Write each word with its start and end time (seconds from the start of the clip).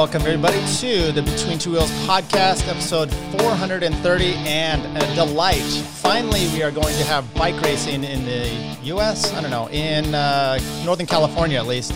welcome 0.00 0.22
everybody 0.22 0.56
to 0.78 1.12
the 1.12 1.20
Between 1.20 1.58
Two 1.58 1.72
Wheels 1.72 1.90
podcast, 2.06 2.66
episode 2.68 3.12
430, 3.38 4.32
and 4.46 4.96
a 4.96 5.14
delight. 5.14 5.60
Finally, 5.60 6.48
we 6.54 6.62
are 6.62 6.70
going 6.70 6.96
to 6.96 7.04
have 7.04 7.34
bike 7.34 7.60
racing 7.60 8.02
in 8.02 8.24
the 8.24 8.48
U.S. 8.84 9.30
I 9.34 9.42
don't 9.42 9.50
know, 9.50 9.68
in 9.68 10.14
uh, 10.14 10.58
Northern 10.86 11.04
California 11.04 11.58
at 11.58 11.66
least, 11.66 11.92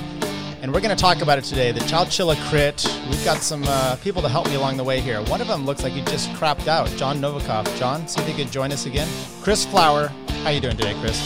and 0.60 0.70
we're 0.70 0.82
going 0.82 0.94
to 0.94 1.00
talk 1.00 1.22
about 1.22 1.38
it 1.38 1.44
today. 1.44 1.72
The 1.72 1.80
Chowchilla 1.80 2.36
Crit. 2.50 2.86
We've 3.08 3.24
got 3.24 3.38
some 3.38 3.64
uh, 3.66 3.96
people 3.96 4.20
to 4.20 4.28
help 4.28 4.48
me 4.48 4.56
along 4.56 4.77
the 4.77 4.84
way 4.84 5.00
here. 5.00 5.22
One 5.22 5.41
of 5.41 5.48
them 5.48 5.64
looks 5.64 5.82
like 5.82 5.94
he 5.94 6.02
just 6.02 6.28
crapped 6.32 6.68
out. 6.68 6.91
John 6.98 7.22
Novikov. 7.22 7.74
John, 7.78 8.06
see 8.06 8.20
if 8.20 8.28
you 8.28 8.34
could 8.34 8.52
join 8.52 8.70
us 8.70 8.84
again. 8.84 9.08
Chris 9.41 9.64
Flower, 9.64 10.08
how 10.08 10.50
are 10.50 10.52
you 10.52 10.60
doing 10.60 10.77
today, 10.77 10.94
Chris? 11.00 11.18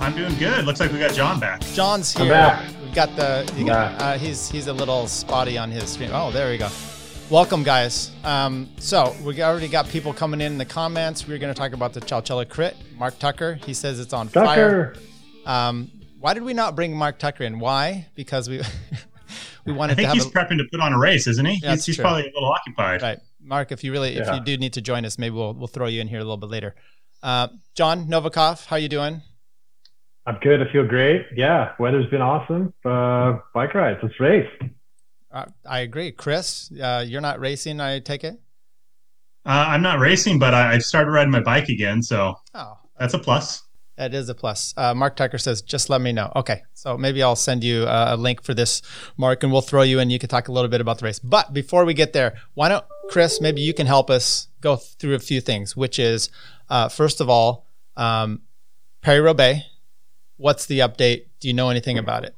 I'm 0.00 0.16
doing 0.16 0.36
good. 0.38 0.64
Looks 0.64 0.80
like 0.80 0.90
we 0.90 0.98
got 0.98 1.14
John 1.14 1.38
back. 1.38 1.60
John's 1.60 2.16
I'm 2.16 2.26
here. 2.26 2.81
Got 2.94 3.16
the. 3.16 3.50
You 3.56 3.64
got, 3.64 4.02
uh, 4.02 4.18
he's 4.18 4.50
he's 4.50 4.66
a 4.66 4.72
little 4.72 5.06
spotty 5.06 5.56
on 5.56 5.70
his 5.70 5.88
stream. 5.88 6.10
Oh, 6.12 6.30
there 6.30 6.50
we 6.50 6.58
go. 6.58 6.68
Welcome, 7.30 7.62
guys. 7.62 8.10
Um, 8.22 8.68
so 8.76 9.16
we 9.24 9.42
already 9.42 9.68
got 9.68 9.88
people 9.88 10.12
coming 10.12 10.42
in, 10.42 10.52
in 10.52 10.58
the 10.58 10.66
comments. 10.66 11.26
We're 11.26 11.38
going 11.38 11.54
to 11.54 11.58
talk 11.58 11.72
about 11.72 11.94
the 11.94 12.00
Chowchilla 12.02 12.46
Crit. 12.46 12.76
Mark 12.98 13.18
Tucker. 13.18 13.54
He 13.54 13.72
says 13.72 13.98
it's 13.98 14.12
on 14.12 14.28
fire. 14.28 14.92
Tucker. 14.92 15.06
Um, 15.46 15.90
why 16.20 16.34
did 16.34 16.42
we 16.42 16.52
not 16.52 16.76
bring 16.76 16.94
Mark 16.94 17.18
Tucker 17.18 17.44
in? 17.44 17.58
Why? 17.60 18.08
Because 18.14 18.50
we 18.50 18.58
we 19.64 19.72
I 19.72 19.76
wanted 19.76 19.92
to 19.92 19.96
think 19.96 20.08
have 20.08 20.14
he's 20.16 20.26
a, 20.26 20.30
prepping 20.30 20.58
to 20.58 20.64
put 20.70 20.80
on 20.80 20.92
a 20.92 20.98
race, 20.98 21.26
isn't 21.26 21.46
he? 21.46 21.60
Yeah, 21.62 21.70
he's 21.70 21.86
he's 21.86 21.96
probably 21.96 22.24
a 22.24 22.32
little 22.34 22.52
occupied. 22.52 23.00
right. 23.00 23.18
Mark, 23.40 23.72
if 23.72 23.82
you 23.82 23.92
really 23.92 24.16
if 24.16 24.28
you 24.34 24.40
do 24.40 24.58
need 24.58 24.74
to 24.74 24.82
join 24.82 25.06
us, 25.06 25.18
maybe 25.18 25.34
we'll 25.34 25.54
we'll 25.54 25.66
throw 25.66 25.86
you 25.86 26.02
in 26.02 26.08
here 26.08 26.18
a 26.18 26.24
little 26.24 26.36
bit 26.36 26.50
later. 26.50 26.74
Uh, 27.22 27.48
John 27.74 28.06
Novikov, 28.06 28.66
how 28.66 28.76
you 28.76 28.90
doing? 28.90 29.22
I'm 30.26 30.38
good. 30.40 30.62
I 30.62 30.70
feel 30.72 30.86
great. 30.86 31.26
Yeah, 31.34 31.72
weather's 31.78 32.06
been 32.10 32.22
awesome. 32.22 32.72
Uh, 32.84 33.38
bike 33.54 33.74
rides. 33.74 33.98
Let's 34.02 34.18
race. 34.20 34.48
Uh, 35.32 35.46
I 35.68 35.80
agree. 35.80 36.12
Chris, 36.12 36.70
uh, 36.80 37.04
you're 37.06 37.20
not 37.20 37.40
racing, 37.40 37.80
I 37.80 37.98
take 38.00 38.22
it. 38.22 38.34
Uh, 39.44 39.64
I'm 39.68 39.82
not 39.82 39.98
racing, 39.98 40.38
but 40.38 40.54
I, 40.54 40.74
I've 40.74 40.84
started 40.84 41.10
riding 41.10 41.32
my 41.32 41.40
bike 41.40 41.68
again, 41.68 42.02
so 42.02 42.36
Oh, 42.54 42.78
that's 42.98 43.14
a 43.14 43.18
plus. 43.18 43.62
That 43.96 44.14
is 44.14 44.28
a 44.28 44.34
plus. 44.34 44.72
Uh, 44.76 44.94
Mark 44.94 45.16
Tucker 45.16 45.38
says, 45.38 45.60
just 45.62 45.90
let 45.90 46.00
me 46.00 46.12
know. 46.12 46.32
Okay. 46.36 46.62
So 46.74 46.96
maybe 46.96 47.22
I'll 47.22 47.36
send 47.36 47.62
you 47.62 47.82
uh, 47.82 48.08
a 48.10 48.16
link 48.16 48.42
for 48.42 48.54
this, 48.54 48.80
Mark, 49.16 49.42
and 49.42 49.52
we'll 49.52 49.60
throw 49.60 49.82
you 49.82 49.98
in. 49.98 50.10
You 50.10 50.18
can 50.18 50.28
talk 50.28 50.48
a 50.48 50.52
little 50.52 50.68
bit 50.70 50.80
about 50.80 50.98
the 50.98 51.04
race. 51.04 51.18
But 51.18 51.52
before 51.52 51.84
we 51.84 51.92
get 51.92 52.12
there, 52.12 52.34
why 52.54 52.68
don't, 52.68 52.84
Chris, 53.10 53.40
maybe 53.40 53.60
you 53.60 53.74
can 53.74 53.86
help 53.86 54.08
us 54.10 54.48
go 54.60 54.76
through 54.76 55.14
a 55.14 55.18
few 55.18 55.40
things, 55.40 55.76
which 55.76 55.98
is, 55.98 56.30
uh, 56.70 56.88
first 56.88 57.20
of 57.20 57.28
all, 57.28 57.66
um, 57.96 58.42
Paris-Roubaix. 59.02 59.64
What's 60.42 60.66
the 60.66 60.80
update? 60.80 61.26
Do 61.38 61.46
you 61.46 61.54
know 61.54 61.70
anything 61.70 61.98
about 61.98 62.24
it? 62.24 62.34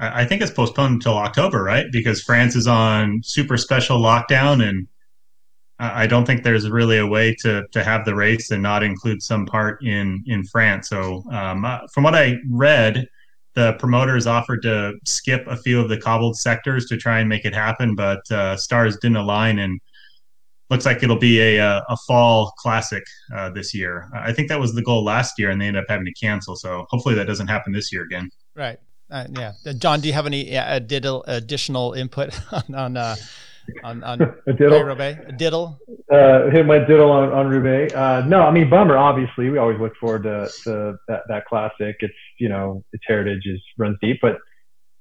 I, 0.00 0.24
think 0.24 0.40
it's 0.40 0.50
postponed 0.50 0.94
until 0.94 1.18
October, 1.18 1.62
right? 1.62 1.84
Because 1.92 2.22
France 2.22 2.56
is 2.56 2.66
on 2.66 3.20
super 3.22 3.58
special 3.58 4.00
lockdown, 4.00 4.66
and 4.66 4.88
I 5.78 6.04
I 6.04 6.06
don't 6.06 6.24
think 6.24 6.44
there's 6.44 6.70
really 6.70 6.96
a 6.96 7.06
way 7.06 7.34
to 7.40 7.66
to 7.72 7.84
have 7.84 8.06
the 8.06 8.14
race 8.14 8.50
and 8.52 8.62
not 8.62 8.82
include 8.82 9.22
some 9.22 9.44
part 9.44 9.84
in 9.84 10.24
in 10.26 10.44
France. 10.44 10.88
So, 10.88 11.24
um, 11.30 11.66
uh, 11.66 11.80
from 11.92 12.04
what 12.04 12.14
I 12.14 12.36
read, 12.48 13.06
the 13.54 13.74
promoters 13.74 14.26
offered 14.26 14.62
to 14.62 14.94
skip 15.04 15.46
a 15.46 15.58
few 15.58 15.78
of 15.78 15.90
the 15.90 16.00
cobbled 16.00 16.38
sectors 16.38 16.86
to 16.86 16.96
try 16.96 17.18
and 17.20 17.28
make 17.28 17.44
it 17.44 17.54
happen, 17.54 17.96
but 17.96 18.30
uh, 18.30 18.56
stars 18.56 18.96
didn't 18.96 19.18
align, 19.18 19.58
and 19.58 19.78
looks 20.70 20.86
like 20.86 21.02
it'll 21.02 21.18
be 21.18 21.40
a 21.40 21.56
a, 21.58 21.84
a 21.88 21.96
fall 22.06 22.52
classic 22.58 23.04
uh, 23.34 23.50
this 23.50 23.74
year. 23.74 24.08
I 24.14 24.32
think 24.32 24.48
that 24.48 24.60
was 24.60 24.74
the 24.74 24.82
goal 24.82 25.04
last 25.04 25.38
year, 25.38 25.50
and 25.50 25.60
they 25.60 25.66
ended 25.66 25.82
up 25.82 25.88
having 25.88 26.06
to 26.06 26.12
cancel. 26.12 26.56
So, 26.56 26.86
hopefully, 26.90 27.14
that 27.14 27.26
doesn't 27.26 27.48
happen 27.48 27.72
this 27.72 27.92
year 27.92 28.02
again. 28.02 28.30
Right. 28.54 28.78
Uh, 29.10 29.26
yeah. 29.32 29.52
Uh, 29.66 29.72
John, 29.72 30.00
do 30.00 30.08
you 30.08 30.14
have 30.14 30.26
any 30.26 30.56
uh, 30.56 30.78
diddle, 30.80 31.24
additional 31.26 31.94
input 31.94 32.38
on, 32.52 32.74
on, 32.74 32.96
uh, 32.96 33.16
on, 33.84 34.04
on 34.04 34.20
A 34.46 34.52
diddle. 34.52 34.82
Roubaix? 34.82 35.18
A 35.26 35.32
diddle? 35.32 35.78
Uh, 36.12 36.50
hit 36.50 36.66
my 36.66 36.78
diddle 36.78 37.10
on, 37.10 37.32
on 37.32 37.48
Roubaix. 37.48 37.94
Uh, 37.94 38.24
no, 38.26 38.42
I 38.42 38.50
mean, 38.50 38.68
bummer, 38.68 38.96
obviously. 38.96 39.48
We 39.50 39.58
always 39.58 39.80
look 39.80 39.96
forward 39.96 40.24
to, 40.24 40.50
to 40.64 40.98
that, 41.08 41.22
that 41.28 41.46
classic. 41.46 41.96
It's, 42.00 42.14
you 42.38 42.48
know, 42.48 42.84
its 42.92 43.04
heritage 43.06 43.46
is 43.46 43.60
runs 43.78 43.96
deep, 44.02 44.18
but, 44.20 44.38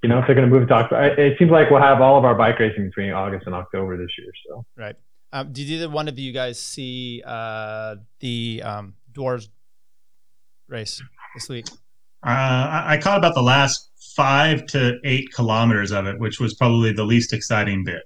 you 0.03 0.09
know, 0.09 0.19
if 0.19 0.27
they're 0.27 0.35
going 0.35 0.47
to 0.47 0.53
move 0.53 0.63
it 0.63 0.67
to 0.67 0.73
October, 0.73 1.19
it 1.19 1.38
seems 1.38 1.51
like 1.51 1.69
we'll 1.69 1.81
have 1.81 2.01
all 2.01 2.17
of 2.17 2.23
our 2.23 2.35
bike 2.35 2.59
racing 2.59 2.85
between 2.85 3.11
August 3.11 3.45
and 3.45 3.56
October 3.56 3.97
this 3.97 4.11
year. 4.17 4.31
So, 4.47 4.66
Right. 4.77 4.95
Um, 5.33 5.51
did 5.51 5.69
either 5.69 5.89
one 5.89 6.07
of 6.07 6.17
you 6.17 6.31
guys 6.31 6.59
see 6.59 7.21
uh, 7.25 7.95
the 8.19 8.61
um, 8.63 8.93
Dwars 9.11 9.49
race 10.67 11.01
this 11.35 11.49
week? 11.49 11.67
Uh, 12.25 12.29
I, 12.29 12.93
I 12.93 12.97
caught 12.97 13.17
about 13.17 13.35
the 13.35 13.41
last 13.41 13.89
five 14.15 14.65
to 14.67 14.97
eight 15.03 15.31
kilometers 15.33 15.91
of 15.91 16.07
it, 16.07 16.19
which 16.19 16.39
was 16.39 16.53
probably 16.53 16.93
the 16.93 17.03
least 17.03 17.33
exciting 17.33 17.83
bit. 17.83 18.03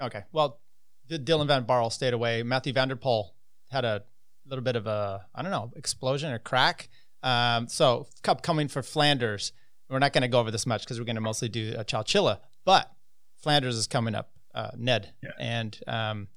Okay. 0.00 0.22
Well, 0.32 0.60
Dylan 1.08 1.46
van 1.46 1.64
Baarle 1.64 1.90
stayed 1.90 2.14
away. 2.14 2.42
Mathieu 2.42 2.72
van 2.72 2.88
der 2.88 2.96
Poel 2.96 3.30
had 3.70 3.84
a 3.84 4.04
little 4.46 4.62
bit 4.62 4.76
of 4.76 4.86
a, 4.86 5.26
I 5.34 5.42
don't 5.42 5.50
know, 5.50 5.72
explosion 5.76 6.32
or 6.32 6.38
crack. 6.38 6.88
Um, 7.22 7.68
so, 7.68 8.06
cup 8.22 8.42
coming 8.42 8.68
for 8.68 8.82
Flanders. 8.82 9.52
We're 9.88 9.98
not 9.98 10.12
going 10.12 10.22
to 10.22 10.28
go 10.28 10.38
over 10.38 10.50
this 10.50 10.66
much 10.66 10.82
because 10.82 10.98
we're 10.98 11.04
going 11.04 11.16
to 11.16 11.20
mostly 11.20 11.48
do 11.48 11.74
a 11.76 11.84
Chowchilla, 11.84 12.38
but 12.64 12.92
Flanders 13.36 13.76
is 13.76 13.88
coming 13.88 14.14
up. 14.14 14.30
Uh, 14.54 14.70
Ned 14.76 15.12
Yeah. 15.22 15.30
and 15.38 15.78
um, 15.86 16.28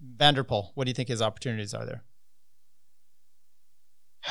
van 0.00 0.34
der 0.34 0.44
Poel. 0.44 0.70
What 0.74 0.84
do 0.84 0.90
you 0.90 0.94
think 0.94 1.08
his 1.08 1.22
opportunities 1.22 1.72
are 1.74 1.86
there? 1.86 2.02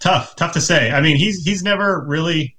Tough, 0.00 0.36
tough 0.36 0.52
to 0.52 0.60
say. 0.60 0.90
I 0.90 1.00
mean, 1.00 1.16
he's 1.16 1.42
he's 1.42 1.62
never 1.62 2.04
really 2.06 2.54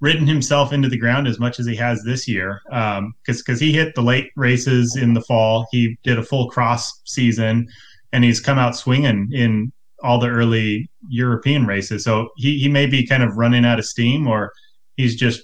ridden 0.00 0.26
himself 0.26 0.72
into 0.72 0.88
the 0.88 0.98
ground 0.98 1.28
as 1.28 1.38
much 1.38 1.60
as 1.60 1.66
he 1.66 1.76
has 1.76 2.02
this 2.04 2.26
year, 2.26 2.60
because 2.64 3.42
because 3.42 3.60
he 3.60 3.72
hit 3.72 3.94
the 3.94 4.02
late 4.02 4.30
races 4.36 4.96
in 4.96 5.14
the 5.14 5.20
fall. 5.22 5.66
He 5.70 5.96
did 6.02 6.18
a 6.18 6.22
full 6.24 6.50
cross 6.50 7.00
season, 7.04 7.68
and 8.12 8.24
he's 8.24 8.40
come 8.40 8.58
out 8.58 8.76
swinging 8.76 9.28
in 9.32 9.72
all 10.02 10.18
the 10.18 10.28
early 10.28 10.90
European 11.08 11.64
races. 11.64 12.02
So 12.02 12.30
he 12.36 12.58
he 12.58 12.68
may 12.68 12.86
be 12.86 13.06
kind 13.06 13.22
of 13.22 13.36
running 13.36 13.64
out 13.64 13.78
of 13.78 13.86
steam, 13.86 14.26
or 14.26 14.52
he's 14.96 15.14
just 15.14 15.42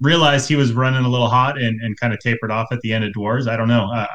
realized 0.00 0.48
he 0.48 0.56
was 0.56 0.72
running 0.72 1.04
a 1.04 1.08
little 1.08 1.28
hot 1.28 1.60
and, 1.60 1.80
and 1.80 1.98
kind 1.98 2.12
of 2.12 2.20
tapered 2.20 2.50
off 2.50 2.68
at 2.70 2.80
the 2.80 2.92
end 2.92 3.04
of 3.04 3.12
Dwars. 3.12 3.48
I 3.48 3.56
don't 3.56 3.68
know. 3.68 3.90
Uh, 3.92 4.06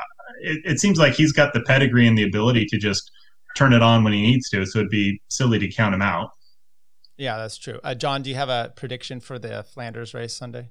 it, 0.42 0.62
it 0.66 0.80
seems 0.80 0.98
like 0.98 1.14
he's 1.14 1.32
got 1.32 1.54
the 1.54 1.62
pedigree 1.62 2.08
and 2.08 2.18
the 2.18 2.24
ability 2.24 2.66
to 2.66 2.78
just 2.78 3.12
turn 3.56 3.74
it 3.74 3.82
on 3.82 4.04
when 4.04 4.14
he 4.14 4.22
needs 4.22 4.50
to. 4.50 4.66
So 4.66 4.80
it'd 4.80 4.90
be 4.90 5.22
silly 5.30 5.60
to 5.60 5.68
count 5.68 5.94
him 5.94 6.02
out. 6.02 6.32
Yeah, 7.18 7.38
that's 7.38 7.58
true. 7.58 7.80
Uh, 7.84 7.94
John, 7.94 8.24
do 8.24 8.30
you 8.30 8.36
have 8.36 8.50
a 8.50 8.74
prediction 8.76 9.20
for 9.20 9.38
the 9.38 9.64
Flanders 9.64 10.14
race 10.14 10.36
Sunday? 10.36 10.70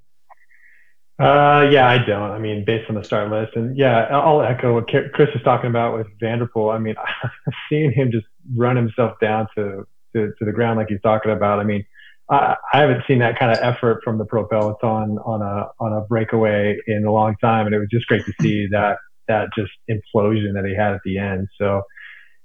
Uh, 1.18 1.68
yeah, 1.70 1.88
I 1.88 1.98
don't. 1.98 2.30
I 2.30 2.38
mean, 2.38 2.64
based 2.64 2.88
on 2.88 2.96
the 2.96 3.04
start 3.04 3.30
list, 3.30 3.54
and 3.54 3.76
yeah, 3.76 4.06
I'll 4.10 4.42
echo 4.42 4.74
what 4.74 4.88
Chris 4.88 5.28
was 5.32 5.42
talking 5.44 5.70
about 5.70 5.96
with 5.96 6.06
van 6.18 6.38
der 6.38 6.46
Poel. 6.46 6.74
I 6.74 6.78
mean, 6.78 6.96
seeing 7.68 7.92
him 7.92 8.10
just 8.10 8.26
run 8.56 8.76
himself 8.76 9.20
down 9.20 9.46
to, 9.54 9.86
to, 10.14 10.32
to 10.36 10.44
the 10.44 10.52
ground 10.52 10.78
like 10.78 10.88
he's 10.88 11.00
talking 11.02 11.30
about. 11.30 11.60
I 11.60 11.64
mean, 11.64 11.84
I, 12.32 12.56
I 12.72 12.81
haven't 12.81 13.03
seen 13.06 13.19
that 13.19 13.38
kind 13.38 13.53
of 13.53 13.59
effort 13.62 14.00
from 14.03 14.19
the 14.19 14.25
pro 14.25 14.47
peloton 14.47 15.19
on 15.19 15.42
a 15.42 15.68
on 15.78 15.92
a 15.92 16.01
breakaway 16.01 16.78
in 16.86 17.04
a 17.04 17.12
long 17.12 17.36
time, 17.41 17.66
and 17.66 17.74
it 17.74 17.78
was 17.78 17.89
just 17.91 18.06
great 18.06 18.24
to 18.24 18.33
see 18.41 18.66
that 18.68 18.98
that 19.28 19.51
just 19.56 19.71
implosion 19.89 20.54
that 20.54 20.65
he 20.65 20.74
had 20.74 20.95
at 20.95 21.01
the 21.04 21.18
end. 21.18 21.48
So. 21.59 21.83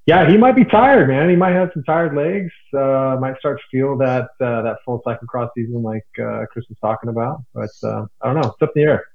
Yeah, 0.06 0.26
he 0.26 0.38
might 0.38 0.56
be 0.56 0.64
tired, 0.64 1.10
man. 1.10 1.30
He 1.30 1.36
might 1.36 1.52
have 1.52 1.70
some 1.74 1.84
tired 1.84 2.16
legs. 2.16 2.54
Uh, 2.74 3.18
might 3.20 3.38
start 3.40 3.60
to 3.60 3.64
feel 3.70 3.98
that 3.98 4.30
uh, 4.40 4.62
that 4.62 4.78
full 4.86 5.02
cyclocross 5.06 5.50
season, 5.54 5.84
like 5.84 6.06
uh, 6.18 6.46
Chris 6.50 6.64
was 6.70 6.78
talking 6.80 7.10
about. 7.10 7.44
But 7.54 7.72
uh, 7.84 8.06
I 8.22 8.32
don't 8.32 8.42
know. 8.42 8.48
It's 8.48 8.62
up 8.62 8.72
in 8.74 8.84
the 8.84 8.90
air. 8.90 9.06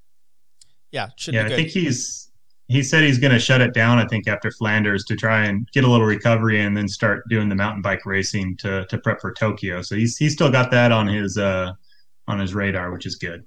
Yeah, 0.91 1.09
should 1.17 1.33
yeah, 1.33 1.49
be 1.49 1.55
I 1.55 1.57
think 1.57 1.71
he's 1.71 2.31
he 2.73 2.83
said 2.83 3.05
he's 3.05 3.19
going 3.19 3.33
to 3.33 3.39
shut 3.39 3.61
it 3.61 3.75
down. 3.75 3.99
I 3.99 4.07
think 4.07 4.27
after 4.27 4.51
Flanders 4.51 5.05
to 5.05 5.17
try 5.17 5.45
and 5.45 5.69
get 5.73 5.85
a 5.85 5.89
little 5.89 6.07
recovery 6.07 6.61
and 6.61 6.77
then 6.77 6.89
start 6.89 7.23
doing 7.29 7.49
the 7.49 7.55
mountain 7.55 7.83
bike 7.83 8.07
racing 8.07 8.57
to 8.59 8.87
to 8.87 8.99
prep 8.99 9.21
for 9.21 9.33
Tokyo. 9.33 9.83
So 9.83 9.95
he's 9.97 10.17
he's 10.17 10.33
still 10.33 10.51
got 10.51 10.71
that 10.71 10.91
on 10.91 11.07
his 11.07 11.37
uh 11.39 11.73
on 12.27 12.39
his 12.39 12.55
radar, 12.55 12.91
which 12.93 13.07
is 13.07 13.17
good. 13.17 13.45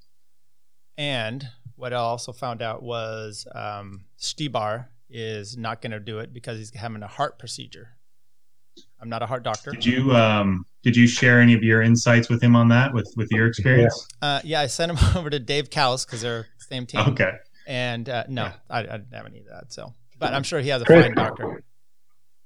And 0.98 1.48
what 1.76 1.94
I 1.94 1.98
also 1.98 2.32
found 2.32 2.62
out 2.62 2.84
was 2.84 3.48
um, 3.54 4.06
Stybar 4.20 4.88
is 5.10 5.58
not 5.58 5.82
going 5.82 5.92
to 5.92 6.00
do 6.00 6.20
it 6.20 6.34
because 6.34 6.58
he's 6.58 6.74
having 6.74 7.04
a 7.04 7.08
heart 7.08 7.38
procedure. 7.38 7.90
I'm 9.02 9.10
not 9.10 9.22
a 9.22 9.26
heart 9.26 9.44
doctor. 9.44 9.72
Did 9.72 9.86
you 9.86 10.16
um 10.16 10.66
did 10.84 10.96
you 10.96 11.08
share 11.08 11.40
any 11.40 11.54
of 11.54 11.64
your 11.64 11.82
insights 11.82 12.30
with 12.30 12.42
him 12.42 12.56
on 12.56 12.70
that 12.70 12.94
with 12.94 13.12
with 13.18 13.32
your 13.32 13.48
experience? 13.48 14.08
Uh, 14.22 14.42
yeah, 14.44 14.62
I 14.62 14.68
sent 14.68 14.92
him 14.92 14.98
over 15.18 15.30
to 15.30 15.40
Dave 15.40 15.70
Cows 15.70 16.06
because 16.06 16.22
they're 16.22 16.48
the 16.60 16.66
same 16.66 16.86
team. 16.86 17.02
Okay. 17.02 17.32
And 17.68 18.08
uh, 18.10 18.24
no, 18.30 18.44
Yeah. 18.44 18.54
I, 18.70 18.80
I 18.80 18.82
didn't 18.84 19.14
have 19.14 19.26
any 19.26 19.40
of 19.40 19.46
that. 19.48 19.74
So, 19.74 19.94
but 20.20 20.34
I'm 20.34 20.44
sure 20.44 20.60
he 20.60 20.70
has 20.70 20.82
a 20.82 20.86
Chris. 20.86 21.06
fine 21.06 21.16
doctor. 21.16 21.64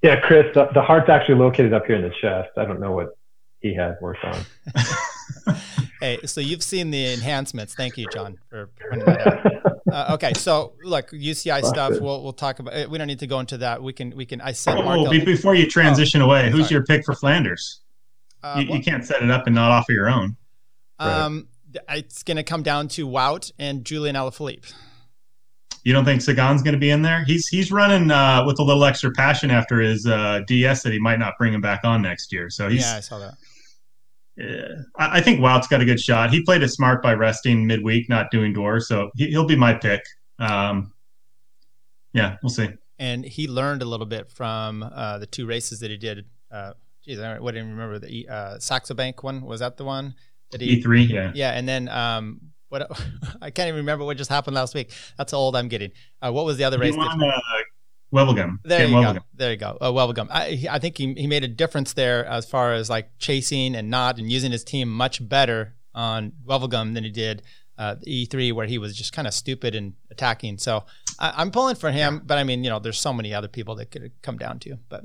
Yeah, 0.02 0.18
Chris, 0.20 0.46
the, 0.54 0.66
the 0.72 0.80
heart's 0.82 1.10
actually 1.10 1.34
located 1.36 1.74
up 1.74 1.84
here 1.86 1.96
in 1.96 2.02
the 2.02 2.12
chest. 2.20 2.50
I 2.56 2.64
don't 2.64 2.80
know 2.80 2.92
what 2.92 3.18
he 3.60 3.74
has 3.74 3.94
worked 4.00 4.24
on. 4.24 4.40
Hey, 6.00 6.18
so 6.24 6.40
you've 6.40 6.62
seen 6.62 6.90
the 6.90 7.12
enhancements. 7.12 7.74
Thank 7.74 7.98
you, 7.98 8.06
John, 8.10 8.38
for 8.48 8.70
pointing 8.88 9.04
that 9.06 9.26
out. 9.26 9.72
Uh, 9.90 10.12
okay, 10.14 10.32
so 10.34 10.74
look, 10.84 11.10
UCI 11.10 11.62
stuff. 11.64 11.88
Busted. 11.88 12.02
We'll 12.04 12.22
we'll 12.22 12.32
talk 12.32 12.60
about. 12.60 12.74
uh, 12.74 12.86
We 12.88 12.96
don't 12.96 13.08
need 13.08 13.18
to 13.20 13.26
go 13.26 13.40
into 13.40 13.58
that. 13.58 13.82
We 13.82 13.92
can 13.92 14.14
we 14.14 14.24
can. 14.24 14.40
I 14.40 14.52
sent 14.52 14.84
Mark. 14.84 15.00
Oh, 15.00 15.12
a- 15.12 15.24
before 15.24 15.56
you 15.56 15.66
transition 15.66 16.20
away, 16.20 16.48
who's 16.48 16.66
sorry. 16.66 16.74
your 16.74 16.84
pick 16.84 17.04
for 17.04 17.12
Flanders? 17.14 17.80
uh, 18.44 18.60
you, 18.60 18.68
well, 18.68 18.78
you 18.78 18.84
can't 18.84 19.04
set 19.04 19.20
it 19.20 19.30
up 19.32 19.46
and 19.46 19.54
not 19.56 19.72
offer 19.72 19.90
your 19.90 20.08
own. 20.08 20.36
Um, 21.00 21.48
it's 21.88 22.22
going 22.22 22.36
to 22.36 22.44
come 22.44 22.62
down 22.62 22.86
to 22.88 23.06
Wout 23.08 23.50
and 23.58 23.84
Julian 23.84 24.14
Alaphilippe. 24.14 24.72
You 25.84 25.92
don't 25.92 26.04
think 26.04 26.20
Sagan's 26.20 26.62
going 26.62 26.74
to 26.74 26.78
be 26.78 26.90
in 26.90 27.02
there? 27.02 27.24
He's 27.24 27.46
he's 27.46 27.72
running 27.72 28.10
uh, 28.10 28.44
with 28.46 28.58
a 28.58 28.62
little 28.62 28.84
extra 28.84 29.10
passion 29.12 29.50
after 29.50 29.80
his 29.80 30.06
uh, 30.06 30.40
DS 30.46 30.82
that 30.82 30.92
he 30.92 30.98
might 30.98 31.18
not 31.18 31.34
bring 31.38 31.54
him 31.54 31.60
back 31.60 31.80
on 31.84 32.02
next 32.02 32.32
year. 32.32 32.50
So 32.50 32.68
he's, 32.68 32.82
yeah, 32.82 32.96
I 32.96 33.00
saw 33.00 33.18
that. 33.18 33.34
Yeah, 34.36 34.68
I, 34.98 35.18
I 35.18 35.20
think 35.20 35.40
Wout's 35.40 35.66
got 35.68 35.80
a 35.80 35.84
good 35.84 36.00
shot. 36.00 36.30
He 36.30 36.42
played 36.42 36.62
it 36.62 36.68
smart 36.68 37.02
by 37.02 37.14
resting 37.14 37.66
midweek, 37.66 38.08
not 38.08 38.30
doing 38.30 38.52
doors, 38.52 38.88
so 38.88 39.10
he, 39.16 39.36
will 39.36 39.46
be 39.46 39.56
my 39.56 39.74
pick. 39.74 40.02
Um, 40.38 40.92
yeah, 42.12 42.36
we'll 42.42 42.50
see. 42.50 42.68
And 42.98 43.24
he 43.24 43.48
learned 43.48 43.82
a 43.82 43.86
little 43.86 44.06
bit 44.06 44.30
from 44.30 44.82
uh, 44.82 45.18
the 45.18 45.26
two 45.26 45.46
races 45.46 45.80
that 45.80 45.90
he 45.90 45.96
did. 45.96 46.26
Uh, 46.50 46.72
geez, 47.02 47.18
I 47.18 47.38
wouldn't 47.38 47.68
remember 47.68 47.98
the 47.98 48.28
uh, 48.28 48.58
Saxo 48.58 48.94
Bank 48.94 49.22
one. 49.22 49.42
Was 49.42 49.60
that 49.60 49.76
the 49.76 49.84
one 49.84 50.14
that 50.50 50.60
he? 50.60 50.82
E3, 50.82 51.08
yeah. 51.08 51.32
Yeah, 51.34 51.52
and 51.52 51.68
then 51.68 51.88
um, 51.88 52.40
what? 52.70 52.90
I 53.42 53.50
can't 53.50 53.68
even 53.68 53.80
remember 53.80 54.04
what 54.04 54.16
just 54.16 54.30
happened 54.30 54.54
last 54.54 54.74
week. 54.74 54.90
That's 55.18 55.32
how 55.32 55.38
old 55.38 55.54
I'm 55.54 55.68
getting. 55.68 55.92
Uh, 56.22 56.32
what 56.32 56.46
was 56.46 56.56
the 56.56 56.64
other 56.64 56.78
race? 56.78 56.96
Won, 56.96 57.22
uh, 57.22 57.40
Wevelgem. 58.12 58.58
There 58.64 58.86
you 58.86 59.00
go. 59.00 59.18
There 59.34 59.50
you 59.50 59.56
go. 59.56 59.76
Uh, 59.80 59.92
Wevelgem. 59.92 60.28
I, 60.30 60.66
I 60.70 60.78
think 60.78 60.96
he, 60.96 61.14
he 61.14 61.26
made 61.26 61.44
a 61.44 61.48
difference 61.48 61.92
there 61.92 62.24
as 62.24 62.46
far 62.46 62.72
as 62.72 62.88
like 62.90 63.10
chasing 63.18 63.76
and 63.76 63.90
not 63.90 64.18
and 64.18 64.30
using 64.30 64.50
his 64.50 64.64
team 64.64 64.88
much 64.88 65.26
better 65.28 65.74
on 65.94 66.32
Wevelgem 66.46 66.94
than 66.94 67.04
he 67.04 67.10
did 67.10 67.42
uh, 67.80 67.96
E3 68.06 68.52
where 68.52 68.66
he 68.66 68.78
was 68.78 68.94
just 68.94 69.12
kind 69.12 69.26
of 69.26 69.34
stupid 69.34 69.74
and 69.74 69.94
attacking. 70.10 70.58
So 70.58 70.84
I, 71.18 71.40
am 71.40 71.50
pulling 71.50 71.76
for 71.76 71.90
him, 71.90 72.22
but 72.24 72.36
I 72.36 72.44
mean, 72.44 72.62
you 72.62 72.70
know, 72.70 72.78
there's 72.78 73.00
so 73.00 73.12
many 73.12 73.32
other 73.32 73.48
people 73.48 73.74
that 73.76 73.90
could 73.90 74.12
come 74.22 74.36
down 74.36 74.58
to, 74.60 74.76
but 74.88 75.04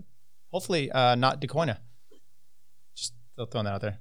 hopefully 0.52 0.92
uh, 0.92 1.16
not 1.16 1.40
De 1.40 1.48
Coyne. 1.48 1.78
Just 2.96 3.14
throwing 3.38 3.66
that 3.66 3.74
out 3.74 3.82
there. 3.82 4.00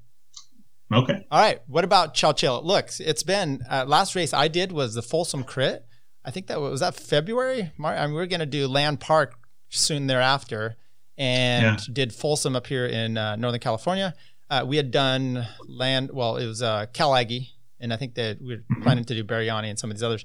Okay. 0.93 1.27
All 1.31 1.41
right. 1.41 1.61
What 1.67 1.85
about 1.85 2.15
Chowchilla? 2.15 2.63
Look, 2.63 2.91
it's 3.01 3.23
been 3.23 3.63
uh, 3.71 3.85
last 3.87 4.15
race 4.15 4.33
I 4.33 4.49
did 4.49 4.73
was 4.73 4.95
the 4.95 5.03
Folsom 5.03 5.43
Crit. 5.45 5.85
I 6.25 6.31
think 6.31 6.47
that 6.47 6.61
was 6.61 6.81
that 6.81 6.95
February. 6.95 7.73
I 7.83 8.07
mean, 8.07 8.15
we 8.15 8.23
are 8.23 8.27
going 8.27 8.41
to 8.41 8.47
do 8.47 8.67
Land 8.67 9.01
Park 9.01 9.35
soon 9.69 10.07
thereafter, 10.07 10.77
and 11.19 11.79
yeah. 11.79 11.93
did 11.93 12.15
Folsom 12.15 12.57
up 12.57 12.67
here 12.67 12.87
in 12.87 13.19
uh, 13.19 13.37
Northern 13.37 13.61
California. 13.61 14.15
Uh, 14.49 14.65
we 14.67 14.77
had 14.77 14.91
done 14.91 15.47
Land. 15.67 16.11
Well, 16.13 16.37
it 16.37 16.47
was 16.47 16.63
uh, 16.63 16.87
Cal 16.93 17.15
Aggie, 17.15 17.51
and 17.81 17.93
I 17.93 17.97
think 17.97 18.15
that 18.15 18.41
we 18.41 18.55
are 18.55 18.59
mm-hmm. 18.59 18.83
planning 18.83 19.05
to 19.05 19.15
do 19.15 19.25
Bariani 19.25 19.69
and 19.69 19.79
some 19.79 19.91
of 19.91 19.97
these 19.97 20.03
others. 20.03 20.25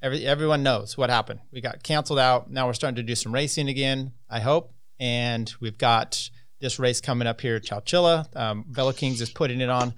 Every, 0.00 0.24
everyone 0.24 0.62
knows 0.62 0.96
what 0.96 1.10
happened. 1.10 1.40
We 1.50 1.60
got 1.60 1.82
canceled 1.82 2.20
out. 2.20 2.50
Now 2.50 2.66
we're 2.66 2.74
starting 2.74 2.96
to 2.96 3.02
do 3.02 3.14
some 3.14 3.32
racing 3.32 3.68
again. 3.68 4.12
I 4.30 4.40
hope, 4.40 4.72
and 5.00 5.52
we've 5.60 5.78
got 5.78 6.30
this 6.60 6.78
race 6.78 7.00
coming 7.00 7.28
up 7.28 7.40
here, 7.40 7.60
Chowchilla. 7.60 8.34
Um, 8.36 8.64
Kings 8.94 9.20
is 9.20 9.30
putting 9.30 9.60
it 9.60 9.68
on. 9.68 9.94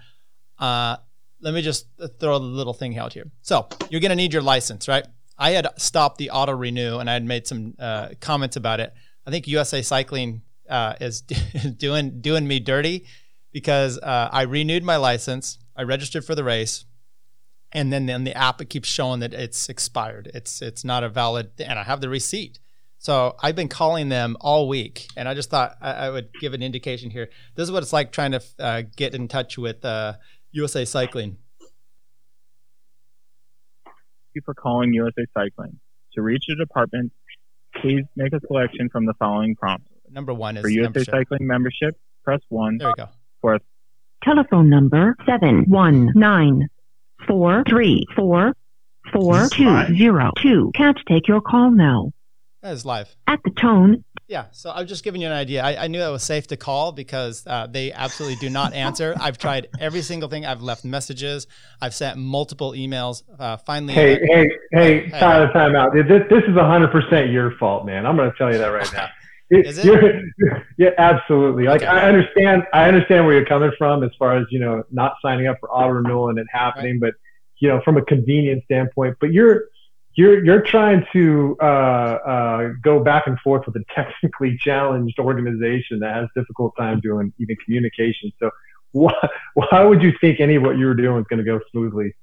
Uh, 0.59 0.97
let 1.41 1.55
me 1.55 1.63
just 1.63 1.87
throw 2.19 2.37
a 2.37 2.39
little 2.39 2.75
thing 2.75 2.99
out 2.99 3.15
here. 3.15 3.31
So 3.43 3.69
you're 3.89 4.01
going 4.01 4.11
to 4.11 4.17
need 4.17 4.33
your 4.33 4.43
license, 4.43 4.89
right? 4.89 5.07
I 5.39 5.53
had 5.53 5.69
stopped 5.81 6.19
the 6.19 6.31
auto 6.31 6.53
renew 6.53 6.99
and 6.99 7.09
I 7.09 7.15
had 7.15 7.25
made 7.25 7.47
some 7.47 7.75
uh, 7.79 8.11
comments 8.21 8.57
about 8.57 8.79
it. 8.81 8.93
I 9.27 9.31
think 9.31 9.49
USA 9.49 9.81
Cycling 9.81 10.43
uh, 10.69 10.95
is 11.01 11.23
doing 11.77 12.21
doing 12.21 12.47
me 12.47 12.61
dirty 12.61 13.07
because 13.53 13.99
uh, 13.99 14.29
I 14.31 14.43
renewed 14.43 14.85
my 14.85 14.97
license, 14.97 15.59
I 15.75 15.83
registered 15.83 16.25
for 16.25 16.35
the 16.35 16.45
race, 16.45 16.85
and 17.73 17.93
then 17.93 18.09
in 18.09 18.25
the 18.25 18.37
app 18.37 18.61
it 18.61 18.67
keeps 18.67 18.89
showing 18.89 19.21
that 19.21 19.33
it's 19.33 19.69
expired. 19.69 20.31
It's 20.35 20.61
it's 20.63 20.85
not 20.85 21.03
a 21.03 21.09
valid, 21.09 21.53
and 21.59 21.79
I 21.79 21.85
have 21.85 22.01
the 22.01 22.09
receipt. 22.09 22.59
So 23.01 23.35
I've 23.43 23.57
been 23.57 23.69
calling 23.69 24.11
them 24.11 24.37
all 24.43 24.69
week, 24.69 25.07
and 25.17 25.27
I 25.27 25.33
just 25.33 25.49
thought 25.49 25.75
I, 25.81 25.93
I 25.93 26.11
would 26.11 26.29
give 26.39 26.53
an 26.53 26.63
indication 26.63 27.09
here. 27.09 27.31
This 27.55 27.65
is 27.65 27.73
what 27.73 27.83
it's 27.83 27.95
like 27.95 28.13
trying 28.13 28.33
to 28.33 28.43
uh, 28.59 28.83
get 28.95 29.15
in 29.15 29.27
touch 29.27 29.57
with 29.57 29.83
USA 30.53 30.83
uh, 30.83 30.85
Cycling. 30.85 31.39
Thank 33.87 33.97
you 34.35 34.43
for 34.45 34.53
calling 34.53 34.93
USA 34.93 35.25
Cycling. 35.33 35.81
To 36.13 36.21
reach 36.21 36.45
the 36.47 36.57
department, 36.57 37.11
please 37.81 38.05
make 38.17 38.35
a 38.35 38.41
selection 38.47 38.91
from 38.91 39.07
the 39.07 39.15
following 39.19 39.57
prompts. 39.57 39.89
Number 40.11 40.35
one 40.35 40.59
is 40.59 40.63
for 40.63 40.69
USA 40.69 40.83
membership. 40.83 41.15
Cycling 41.15 41.47
membership. 41.47 41.99
Press 42.23 42.41
one. 42.51 42.77
There 42.77 42.89
we 42.89 42.95
go. 42.99 43.09
For 43.41 43.61
telephone 44.23 44.69
number 44.69 45.17
seven 45.25 45.65
one 45.69 46.13
nine 46.15 46.69
four 47.27 47.65
three 47.67 48.05
four 48.15 48.55
four 49.11 49.49
two 49.49 49.87
zero 49.97 50.33
two. 50.37 50.71
Can't 50.75 50.99
take 51.09 51.29
your 51.29 51.41
call 51.41 51.71
now. 51.71 52.13
That 52.63 52.75
is 52.75 52.85
live. 52.85 53.17
At 53.27 53.41
the 53.43 53.51
tone. 53.51 54.05
Yeah, 54.29 54.47
so 54.53 54.71
I'm 54.71 54.87
just 54.87 55.03
giving 55.03 55.23
you 55.23 55.27
an 55.27 55.33
idea. 55.33 55.63
I, 55.63 55.85
I 55.85 55.87
knew 55.89 56.01
it 56.01 56.11
was 56.11 56.23
safe 56.23 56.47
to 56.49 56.57
call 56.57 56.93
because 56.93 57.45
uh, 57.47 57.67
they 57.67 57.91
absolutely 57.91 58.37
do 58.37 58.49
not 58.49 58.75
answer. 58.75 59.15
I've 59.21 59.39
tried 59.39 59.69
every 59.81 60.03
single 60.03 60.29
thing. 60.29 60.47
I've 60.47 60.63
left 60.63 60.85
messages. 60.85 61.47
I've 61.81 61.95
sent 61.95 62.19
multiple 62.19 62.73
emails. 62.73 63.23
Uh, 63.39 63.57
finally, 63.57 63.95
hey, 63.95 64.15
uh, 64.15 64.19
hey, 64.21 64.49
hey, 64.73 65.09
hey, 65.09 65.19
time, 65.19 65.51
time 65.53 65.75
out. 65.75 65.93
This, 65.95 66.05
this 66.07 66.43
is 66.45 66.55
100% 66.55 67.33
your 67.33 67.57
fault, 67.57 67.87
man. 67.87 68.07
I'm 68.07 68.17
going 68.17 68.31
to 68.31 68.39
tell 68.39 68.53
you 68.53 68.59
that 68.59 68.69
right 68.69 68.93
now. 68.93 69.09
Is 69.51 69.79
it? 69.85 70.25
yeah, 70.79 70.91
absolutely. 70.97 71.65
Like 71.65 71.83
okay. 71.83 71.91
I 71.91 72.07
understand, 72.07 72.63
I 72.73 72.87
understand 72.87 73.27
where 73.27 73.35
you're 73.35 73.47
coming 73.47 73.73
from 73.77 74.05
as 74.05 74.11
far 74.17 74.37
as 74.37 74.47
you 74.51 74.61
know, 74.61 74.85
not 74.93 75.15
signing 75.23 75.49
up 75.49 75.57
for 75.59 75.69
auto 75.71 75.89
renewal 75.89 76.29
and 76.29 76.39
it 76.39 76.47
happening, 76.53 77.01
right. 77.01 77.13
but 77.13 77.15
you 77.59 77.69
know, 77.69 77.81
from 77.85 77.97
a 77.97 78.05
convenience 78.05 78.63
standpoint. 78.65 79.17
But 79.21 79.33
you're 79.33 79.65
you're 80.15 80.45
you're 80.45 80.63
trying 80.63 81.07
to 81.13 81.57
uh, 81.61 81.65
uh, 81.65 82.69
go 82.83 83.03
back 83.03 83.27
and 83.27 83.39
forth 83.41 83.67
with 83.67 83.77
a 83.77 83.85
technically 83.95 84.59
challenged 84.59 85.19
organization 85.19 86.01
that 86.01 86.15
has 86.15 86.29
difficult 86.37 86.75
time 86.79 87.01
doing 87.01 87.33
even 87.39 87.57
communication. 87.65 88.33
So 88.39 88.51
why 88.93 89.15
why 89.55 89.85
would 89.85 90.03
you 90.03 90.13
think 90.21 90.41
any 90.41 90.57
of 90.57 90.63
what 90.63 90.77
you 90.79 90.87
were 90.87 90.95
doing 90.95 91.21
is 91.21 91.27
going 91.29 91.39
to 91.39 91.45
go 91.45 91.61
smoothly? 91.71 92.15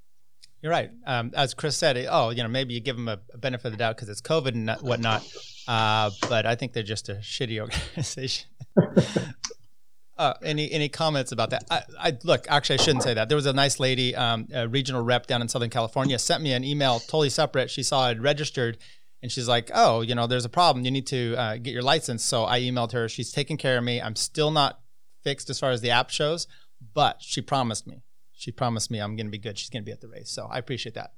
You're 0.62 0.72
right. 0.72 0.90
Um, 1.06 1.32
as 1.36 1.54
Chris 1.54 1.78
said, 1.78 2.08
oh, 2.10 2.32
you 2.32 2.42
know, 2.42 2.50
maybe 2.50 2.74
you 2.74 2.80
give 2.80 2.96
them 2.96 3.08
a, 3.08 3.20
a 3.32 3.38
benefit 3.38 3.68
of 3.68 3.72
the 3.74 3.78
doubt 3.78 3.96
because 3.96 4.10
it's 4.10 4.22
COVID 4.22 4.54
and 4.54 4.72
whatnot. 4.82 5.24
Uh, 5.68 6.10
but 6.28 6.48
I 6.48 6.56
think 6.56 6.74
they're 6.74 6.82
just 6.82 7.10
a 7.10 7.16
shitty 7.16 7.60
organization. 7.96 8.48
Uh, 10.18 10.34
any 10.42 10.72
any 10.72 10.90
comments 10.90 11.32
about 11.32 11.52
that? 11.52 11.66
I, 11.70 11.84
I, 12.00 12.18
look. 12.24 12.48
Actually, 12.50 12.80
I 12.80 12.82
shouldn't 12.82 13.04
say 13.04 13.14
that. 13.14 13.30
There 13.30 13.36
was 13.36 13.46
a 13.46 13.54
nice 13.54 13.80
lady, 13.80 14.16
um, 14.16 14.48
a 14.52 14.68
regional 14.68 15.04
rep 15.04 15.28
down 15.28 15.44
in 15.44 15.48
Southern 15.48 15.70
California, 15.70 16.18
sent 16.18 16.42
me 16.42 16.54
an 16.54 16.64
email 16.64 17.00
totally 17.00 17.30
separate. 17.30 17.70
She 17.70 17.84
saw 17.84 18.06
I'd 18.06 18.22
registered, 18.22 18.80
and 19.22 19.32
she's 19.32 19.48
like, 19.48 19.70
"Oh, 19.76 20.02
you 20.02 20.16
know, 20.16 20.26
there's 20.26 20.46
a 20.46 20.50
problem. 20.50 20.84
You 20.86 20.92
need 20.92 21.06
to 21.08 21.36
uh, 21.36 21.58
get 21.58 21.72
your 21.72 21.84
license." 21.84 22.24
So 22.24 22.46
I 22.46 22.62
emailed 22.62 22.94
her. 22.94 23.08
She's 23.08 23.32
taking 23.32 23.58
care 23.58 23.78
of 23.78 23.84
me. 23.84 24.02
I'm 24.02 24.16
still 24.16 24.50
not 24.50 24.80
fixed 25.24 25.52
as 25.52 25.60
far 25.60 25.70
as 25.70 25.82
the 25.82 25.92
app 25.92 26.10
shows, 26.10 26.48
but 26.96 27.18
she 27.20 27.42
promised 27.42 27.86
me. 27.86 28.02
She 28.34 28.52
promised 28.52 28.90
me 28.90 29.00
I'm 29.00 29.16
going 29.16 29.28
to 29.28 29.32
be 29.32 29.38
good. 29.38 29.58
She's 29.60 29.70
going 29.70 29.84
to 29.84 29.86
be 29.86 29.92
at 29.92 30.02
the 30.02 30.08
race, 30.08 30.32
so 30.32 30.48
I 30.50 30.58
appreciate 30.58 30.96
that. 30.96 31.14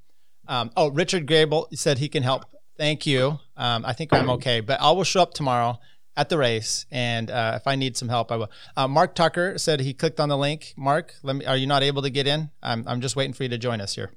Um, 0.48 0.72
oh, 0.76 0.90
Richard 0.90 1.26
Grable 1.26 1.68
said 1.78 2.00
he 2.00 2.10
can 2.10 2.24
help. 2.24 2.44
Thank 2.78 3.06
you. 3.06 3.40
Um, 3.56 3.86
I 3.86 3.94
think 3.94 4.12
I'm 4.12 4.30
okay, 4.32 4.60
but 4.62 4.82
I 4.82 4.92
will 4.92 5.04
show 5.04 5.22
up 5.22 5.34
tomorrow 5.34 5.80
at 6.16 6.30
the 6.30 6.38
race, 6.38 6.86
and 6.92 7.32
uh, 7.32 7.54
if 7.56 7.68
I 7.68 7.76
need 7.76 7.96
some 7.96 8.10
help, 8.10 8.32
I 8.32 8.36
will. 8.36 8.52
Uh, 8.76 8.88
Mark 8.88 9.16
Tucker 9.16 9.58
said 9.58 9.80
he 9.80 9.94
clicked 9.94 10.20
on 10.20 10.30
the 10.30 10.38
link. 10.38 10.74
Mark, 10.76 11.16
let 11.24 11.36
me. 11.36 11.46
Are 11.46 11.58
you 11.58 11.68
not 11.68 11.84
able 11.84 12.02
to 12.02 12.10
get 12.10 12.28
in? 12.28 12.50
I'm 12.62 12.84
I'm 12.88 13.02
just 13.02 13.16
waiting 13.16 13.34
for 13.34 13.44
you 13.44 13.50
to 13.50 13.58
join 13.58 13.82
us 13.82 13.96
here. 13.96 14.12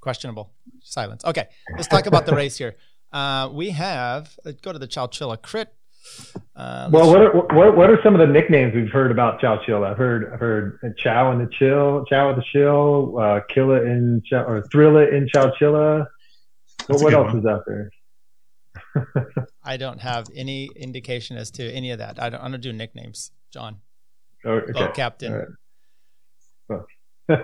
Questionable 0.00 0.52
silence. 0.82 1.24
Okay, 1.24 1.46
let's 1.76 1.88
talk 1.88 2.06
about 2.06 2.26
the 2.26 2.34
race 2.34 2.58
here. 2.58 2.76
Uh, 3.10 3.48
we 3.50 3.70
have 3.70 4.38
let's 4.44 4.60
go 4.60 4.70
to 4.70 4.78
the 4.78 4.86
Chowchilla 4.86 5.40
Crit. 5.40 5.72
Uh, 6.56 6.90
well, 6.92 7.08
what 7.08 7.20
are, 7.20 7.32
what, 7.32 7.76
what 7.76 7.90
are 7.90 7.98
some 8.02 8.14
of 8.14 8.20
the 8.20 8.26
nicknames 8.26 8.74
we've 8.74 8.90
heard 8.90 9.10
about 9.10 9.40
Chowchilla? 9.40 9.92
I've 9.92 9.96
heard 9.96 10.30
I've 10.32 10.40
heard 10.40 10.78
Chow 10.98 11.32
in 11.32 11.38
the 11.38 11.48
Chill, 11.58 12.04
Chow 12.06 12.28
with 12.28 12.36
the 12.36 12.44
Chill, 12.52 13.18
uh, 13.18 13.40
Kill 13.48 13.72
it 13.72 13.84
in 13.84 14.22
Chow, 14.28 14.44
or 14.44 14.62
Thrill 14.70 14.96
it 14.96 15.14
in 15.14 15.28
Chowchilla. 15.34 16.06
What, 16.88 17.02
what 17.02 17.14
else 17.14 17.28
one. 17.28 17.38
is 17.38 17.46
out 17.46 17.62
there? 17.66 17.90
I 19.62 19.76
don't 19.76 20.00
have 20.00 20.26
any 20.34 20.70
indication 20.76 21.36
as 21.36 21.50
to 21.52 21.70
any 21.70 21.90
of 21.90 21.98
that. 21.98 22.20
I 22.22 22.30
don't, 22.30 22.40
I 22.40 22.48
don't 22.48 22.60
do 22.60 22.72
nicknames, 22.72 23.32
John. 23.52 23.78
Oh, 24.44 24.52
okay. 24.52 24.72
Boat 24.72 24.94
captain. 24.94 25.56
Right. 26.68 26.80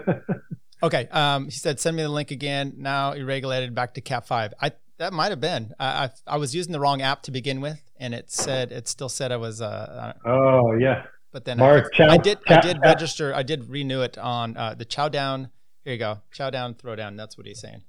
okay. 0.82 1.08
Um, 1.10 1.46
he 1.46 1.50
said, 1.50 1.80
send 1.80 1.96
me 1.96 2.02
the 2.02 2.08
link 2.08 2.30
again. 2.30 2.74
Now 2.76 3.14
regulated 3.16 3.74
back 3.74 3.94
to 3.94 4.00
Cap 4.00 4.26
5. 4.26 4.54
I 4.60 4.72
That 4.98 5.12
might 5.12 5.30
have 5.30 5.40
been. 5.40 5.74
I, 5.78 5.86
I, 5.86 6.10
I, 6.26 6.36
was 6.36 6.54
using 6.54 6.72
the 6.72 6.80
wrong 6.80 7.02
app 7.02 7.22
to 7.22 7.30
begin 7.30 7.60
with, 7.60 7.80
and 7.98 8.14
it 8.14 8.30
said, 8.30 8.72
it 8.72 8.88
still 8.88 9.08
said 9.08 9.32
I 9.32 9.36
was. 9.36 9.60
Uh, 9.60 10.12
uh 10.24 10.28
oh, 10.28 10.74
yeah. 10.78 11.04
But 11.32 11.44
then 11.44 11.58
Mark, 11.58 11.90
I, 11.94 11.96
chow, 11.96 12.08
I 12.10 12.16
did 12.16 12.38
chow, 12.46 12.58
I 12.58 12.60
did 12.60 12.78
register. 12.80 13.34
I 13.34 13.42
did 13.42 13.68
renew 13.68 14.02
it 14.02 14.16
on 14.16 14.56
uh, 14.56 14.74
the 14.74 14.84
Chow 14.84 15.08
Down. 15.08 15.50
Here 15.82 15.92
you 15.92 15.98
go. 15.98 16.20
Chow 16.32 16.50
Down, 16.50 16.74
Throw 16.74 16.94
Down. 16.94 17.16
That's 17.16 17.36
what 17.36 17.46
he's 17.46 17.60
saying. 17.60 17.82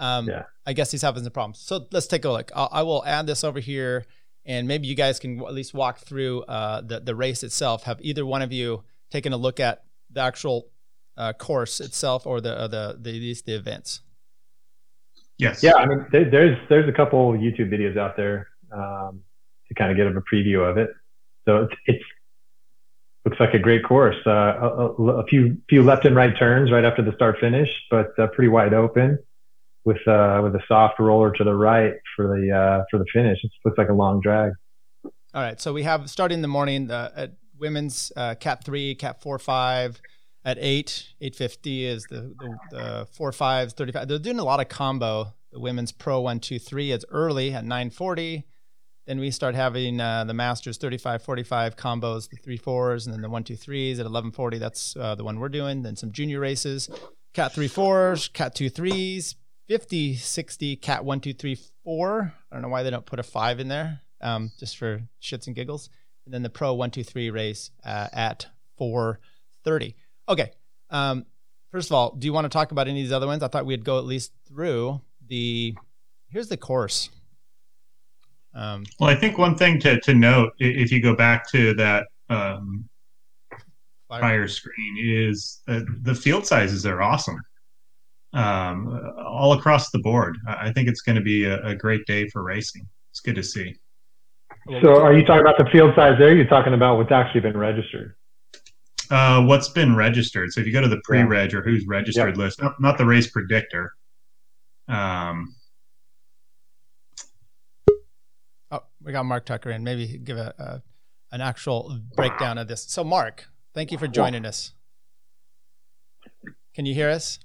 Um, 0.00 0.28
yeah. 0.28 0.44
I 0.66 0.72
guess 0.72 0.90
he's 0.90 1.02
having 1.02 1.22
some 1.22 1.30
problems. 1.30 1.58
So 1.58 1.86
let's 1.92 2.06
take 2.06 2.24
a 2.24 2.30
look. 2.30 2.50
I'll, 2.56 2.70
I 2.72 2.82
will 2.82 3.04
add 3.04 3.26
this 3.26 3.44
over 3.44 3.60
here, 3.60 4.06
and 4.46 4.66
maybe 4.66 4.88
you 4.88 4.94
guys 4.94 5.20
can 5.20 5.40
at 5.40 5.52
least 5.52 5.74
walk 5.74 5.98
through 5.98 6.42
uh, 6.42 6.80
the 6.80 7.00
the 7.00 7.14
race 7.14 7.42
itself. 7.42 7.84
Have 7.84 7.98
either 8.00 8.24
one 8.24 8.42
of 8.42 8.50
you 8.52 8.82
taken 9.10 9.32
a 9.32 9.36
look 9.36 9.60
at 9.60 9.84
the 10.10 10.20
actual 10.20 10.68
uh, 11.16 11.34
course 11.34 11.80
itself 11.80 12.26
or 12.26 12.40
the 12.40 12.58
uh, 12.58 12.66
the 12.66 12.98
the 12.98 13.12
these 13.12 13.42
the 13.42 13.54
events? 13.54 14.00
Yes. 15.36 15.62
Yeah, 15.62 15.74
I 15.74 15.86
mean, 15.86 16.06
there, 16.12 16.30
there's 16.30 16.58
there's 16.68 16.88
a 16.88 16.92
couple 16.92 17.32
YouTube 17.32 17.70
videos 17.70 17.98
out 17.98 18.16
there 18.16 18.48
um, 18.72 19.20
to 19.68 19.74
kind 19.74 19.90
of 19.90 19.96
get 19.98 20.06
a 20.06 20.20
preview 20.20 20.68
of 20.68 20.78
it. 20.78 20.90
So 21.46 21.64
it's, 21.64 21.74
it's 21.86 22.04
looks 23.26 23.38
like 23.38 23.52
a 23.52 23.58
great 23.58 23.84
course. 23.84 24.16
Uh, 24.26 24.30
a, 24.30 25.02
a, 25.02 25.26
few 25.26 25.58
few 25.68 25.82
left 25.82 26.06
and 26.06 26.16
right 26.16 26.36
turns 26.38 26.70
right 26.72 26.84
after 26.84 27.02
the 27.02 27.12
start 27.12 27.38
finish, 27.38 27.68
but 27.90 28.18
uh, 28.18 28.28
pretty 28.28 28.48
wide 28.48 28.72
open 28.72 29.18
with 29.84 29.98
uh, 30.06 30.40
with 30.42 30.54
a 30.54 30.60
soft 30.68 30.98
roller 30.98 31.32
to 31.32 31.44
the 31.44 31.54
right 31.54 31.94
for 32.16 32.26
the 32.26 32.52
uh, 32.52 32.84
for 32.90 32.98
the 32.98 33.06
finish. 33.12 33.38
It 33.42 33.50
looks 33.64 33.78
like 33.78 33.88
a 33.88 33.94
long 33.94 34.20
drag. 34.20 34.52
All 35.04 35.42
right, 35.42 35.60
so 35.60 35.72
we 35.72 35.84
have 35.84 36.10
starting 36.10 36.38
in 36.38 36.42
the 36.42 36.48
morning 36.48 36.90
uh, 36.90 37.10
at 37.14 37.32
women's 37.58 38.10
uh, 38.16 38.34
cat 38.34 38.64
three, 38.64 38.94
cat 38.94 39.22
four, 39.22 39.38
five. 39.38 40.00
At 40.42 40.56
eight, 40.58 41.08
eight 41.20 41.36
fifty 41.36 41.84
is 41.84 42.04
the, 42.08 42.34
the 42.38 42.58
the 42.70 43.08
four 43.12 43.30
fives, 43.30 43.74
thirty 43.74 43.92
five. 43.92 44.08
They're 44.08 44.18
doing 44.18 44.38
a 44.38 44.44
lot 44.44 44.58
of 44.58 44.70
combo. 44.70 45.34
The 45.52 45.60
women's 45.60 45.92
pro 45.92 46.20
one 46.20 46.40
two 46.40 46.58
three 46.58 46.92
is 46.92 47.04
early 47.10 47.52
at 47.52 47.64
nine 47.64 47.90
forty. 47.90 48.46
Then 49.06 49.18
we 49.18 49.30
start 49.30 49.54
having 49.54 50.00
uh, 50.00 50.24
the 50.24 50.34
Masters 50.34 50.78
35 50.78 51.22
45 51.22 51.74
combos, 51.74 52.30
the 52.30 52.36
three 52.36 52.56
fours, 52.56 53.06
and 53.06 53.14
then 53.14 53.22
the 53.22 53.28
one 53.28 53.42
two 53.42 53.56
threes 53.56 53.98
at 53.98 54.04
1140. 54.04 54.58
That's 54.58 54.96
uh, 54.96 55.14
the 55.14 55.24
one 55.24 55.40
we're 55.40 55.48
doing. 55.48 55.82
Then 55.82 55.96
some 55.96 56.12
junior 56.12 56.38
races, 56.38 56.88
cat 57.34 57.52
three 57.52 57.66
fours, 57.66 58.28
cat 58.28 58.54
two 58.54 58.70
threes, 58.70 59.34
50 59.70 60.16
60, 60.16 60.74
cat 60.74 61.04
one 61.04 61.20
two 61.20 61.32
three 61.32 61.56
four. 61.84 62.34
I 62.50 62.56
don't 62.56 62.62
know 62.62 62.68
why 62.68 62.82
they 62.82 62.90
don't 62.90 63.06
put 63.06 63.20
a 63.20 63.22
five 63.22 63.60
in 63.60 63.68
there, 63.68 64.00
um, 64.20 64.50
just 64.58 64.76
for 64.76 65.00
shits 65.22 65.46
and 65.46 65.54
giggles. 65.54 65.90
And 66.24 66.34
then 66.34 66.42
the 66.42 66.50
pro 66.50 66.74
one 66.74 66.90
two 66.90 67.04
three 67.04 67.30
race 67.30 67.70
uh, 67.84 68.08
at 68.12 68.48
430. 68.78 69.94
Okay. 70.28 70.50
Um, 70.90 71.24
first 71.70 71.88
of 71.88 71.94
all, 71.94 72.16
do 72.16 72.26
you 72.26 72.32
want 72.32 72.46
to 72.46 72.48
talk 72.48 72.72
about 72.72 72.88
any 72.88 72.98
of 72.98 73.04
these 73.04 73.12
other 73.12 73.28
ones? 73.28 73.44
I 73.44 73.46
thought 73.46 73.64
we'd 73.64 73.84
go 73.84 73.98
at 73.98 74.06
least 74.06 74.32
through 74.44 75.00
the. 75.28 75.76
Here's 76.30 76.48
the 76.48 76.56
course. 76.56 77.08
Um, 78.52 78.84
well, 78.98 79.08
I 79.08 79.14
think 79.14 79.38
one 79.38 79.54
thing 79.54 79.78
to, 79.80 80.00
to 80.00 80.14
note, 80.14 80.52
if 80.58 80.90
you 80.90 81.00
go 81.00 81.14
back 81.14 81.48
to 81.52 81.74
that 81.74 82.08
um, 82.28 82.88
prior 84.08 84.48
screen, 84.48 84.96
is 85.00 85.60
that 85.68 85.86
the 86.02 86.14
field 86.16 86.44
sizes 86.44 86.84
are 86.86 87.02
awesome 87.02 87.40
um, 88.32 89.12
all 89.26 89.52
across 89.54 89.90
the 89.90 89.98
board. 89.98 90.36
I 90.46 90.72
think 90.72 90.88
it's 90.88 91.02
going 91.02 91.16
to 91.16 91.22
be 91.22 91.44
a, 91.44 91.60
a, 91.64 91.74
great 91.74 92.06
day 92.06 92.28
for 92.28 92.42
racing. 92.42 92.86
It's 93.10 93.20
good 93.20 93.34
to 93.34 93.42
see. 93.42 93.74
So, 94.82 95.02
are 95.02 95.12
you 95.12 95.24
talking 95.24 95.40
about 95.40 95.58
the 95.58 95.68
field 95.72 95.94
size 95.96 96.16
there? 96.18 96.34
You're 96.34 96.46
talking 96.46 96.74
about 96.74 96.96
what's 96.96 97.10
actually 97.10 97.40
been 97.40 97.56
registered. 97.56 98.14
Uh, 99.10 99.42
what's 99.42 99.68
been 99.70 99.96
registered? 99.96 100.52
So, 100.52 100.60
if 100.60 100.66
you 100.66 100.72
go 100.72 100.80
to 100.80 100.88
the 100.88 101.00
pre-reg 101.02 101.54
or 101.54 101.62
who's 101.62 101.86
registered 101.86 102.36
yep. 102.36 102.36
list, 102.36 102.62
not, 102.62 102.80
not 102.80 102.98
the 102.98 103.06
race 103.06 103.28
predictor. 103.28 103.94
Um, 104.86 105.54
Oh, 108.70 108.82
we 109.02 109.12
got 109.12 109.24
Mark 109.24 109.46
Tucker 109.46 109.70
in. 109.70 109.82
Maybe 109.82 110.18
give 110.18 110.36
a, 110.36 110.54
a 110.58 110.82
an 111.32 111.40
actual 111.40 112.00
breakdown 112.14 112.58
of 112.58 112.68
this. 112.68 112.84
So, 112.84 113.04
Mark, 113.04 113.48
thank 113.74 113.92
you 113.92 113.98
for 113.98 114.08
joining 114.08 114.44
us. 114.44 114.72
Can 116.74 116.86
you 116.86 116.94
hear 116.94 117.08
us? 117.08 117.38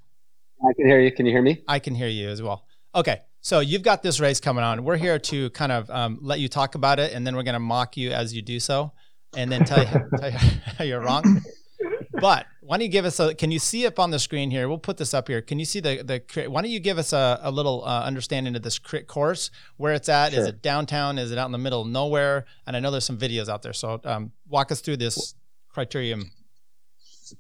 I 0.63 0.73
can 0.73 0.87
hear 0.87 0.99
you. 0.99 1.11
Can 1.11 1.25
you 1.25 1.31
hear 1.31 1.41
me? 1.41 1.63
I 1.67 1.79
can 1.79 1.95
hear 1.95 2.07
you 2.07 2.29
as 2.29 2.41
well. 2.41 2.65
Okay. 2.93 3.21
So 3.41 3.59
you've 3.59 3.83
got 3.83 4.01
this 4.01 4.19
race 4.19 4.39
coming 4.39 4.63
on. 4.63 4.83
We're 4.83 4.97
here 4.97 5.19
to 5.19 5.49
kind 5.51 5.71
of 5.71 5.89
um, 5.91 6.17
let 6.21 6.39
you 6.39 6.47
talk 6.47 6.73
about 6.75 6.99
it, 6.99 7.13
and 7.13 7.27
then 7.27 7.35
we're 7.35 7.43
going 7.43 7.53
to 7.53 7.59
mock 7.59 7.95
you 7.95 8.11
as 8.11 8.33
you 8.33 8.41
do 8.41 8.59
so, 8.59 8.91
and 9.37 9.51
then 9.51 9.65
tell 9.65 9.83
you, 9.83 10.09
tell 10.17 10.31
you 10.31 10.37
how 10.37 10.83
you're 10.83 11.01
wrong. 11.01 11.41
But 12.19 12.47
why 12.61 12.77
don't 12.77 12.85
you 12.85 12.91
give 12.91 13.05
us 13.05 13.19
a? 13.19 13.35
Can 13.35 13.51
you 13.51 13.59
see 13.59 13.85
up 13.85 13.99
on 13.99 14.09
the 14.09 14.19
screen 14.19 14.49
here? 14.49 14.67
We'll 14.67 14.77
put 14.77 14.97
this 14.97 15.13
up 15.13 15.27
here. 15.27 15.41
Can 15.41 15.59
you 15.59 15.65
see 15.65 15.79
the 15.79 16.01
the? 16.03 16.47
Why 16.49 16.61
don't 16.61 16.71
you 16.71 16.79
give 16.79 16.97
us 16.97 17.13
a, 17.13 17.39
a 17.43 17.51
little 17.51 17.83
uh, 17.85 18.03
understanding 18.03 18.55
of 18.55 18.61
this 18.61 18.79
crit 18.79 19.07
course, 19.07 19.51
where 19.77 19.93
it's 19.93 20.09
at? 20.09 20.31
Sure. 20.31 20.41
Is 20.41 20.47
it 20.47 20.61
downtown? 20.61 21.17
Is 21.17 21.31
it 21.31 21.37
out 21.37 21.45
in 21.45 21.51
the 21.51 21.57
middle 21.57 21.81
of 21.81 21.87
nowhere? 21.87 22.45
And 22.65 22.75
I 22.75 22.79
know 22.79 22.89
there's 22.89 23.05
some 23.05 23.17
videos 23.17 23.49
out 23.49 23.61
there. 23.61 23.73
So 23.73 24.01
um, 24.05 24.31
walk 24.47 24.71
us 24.71 24.81
through 24.81 24.97
this 24.97 25.35
criterium. 25.75 26.31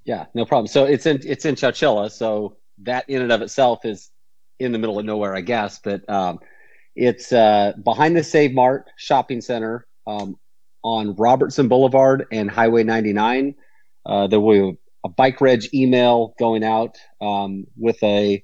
Yeah, 0.03 0.25
no 0.33 0.45
problem. 0.45 0.67
So 0.67 0.85
it's 0.85 1.05
in 1.05 1.21
it's 1.23 1.45
in 1.45 1.55
Chowchilla. 1.55 2.11
So 2.11 2.57
that 2.83 3.09
in 3.09 3.21
and 3.21 3.31
of 3.31 3.41
itself 3.41 3.85
is 3.85 4.11
in 4.59 4.71
the 4.71 4.77
middle 4.77 4.99
of 4.99 5.05
nowhere, 5.05 5.35
I 5.35 5.41
guess. 5.41 5.79
But 5.83 6.07
um, 6.09 6.39
it's 6.95 7.31
uh, 7.31 7.73
behind 7.83 8.15
the 8.15 8.23
Save 8.23 8.53
Mart 8.53 8.89
shopping 8.97 9.41
center 9.41 9.85
um, 10.07 10.37
on 10.83 11.15
Robertson 11.15 11.67
Boulevard 11.67 12.25
and 12.31 12.49
Highway 12.49 12.83
99. 12.83 13.55
Uh, 14.05 14.27
there 14.27 14.39
will 14.39 14.71
be 14.73 14.77
a 15.03 15.09
bike 15.09 15.39
reg 15.41 15.63
email 15.73 16.33
going 16.39 16.63
out 16.63 16.97
um, 17.21 17.65
with 17.77 18.01
a 18.03 18.43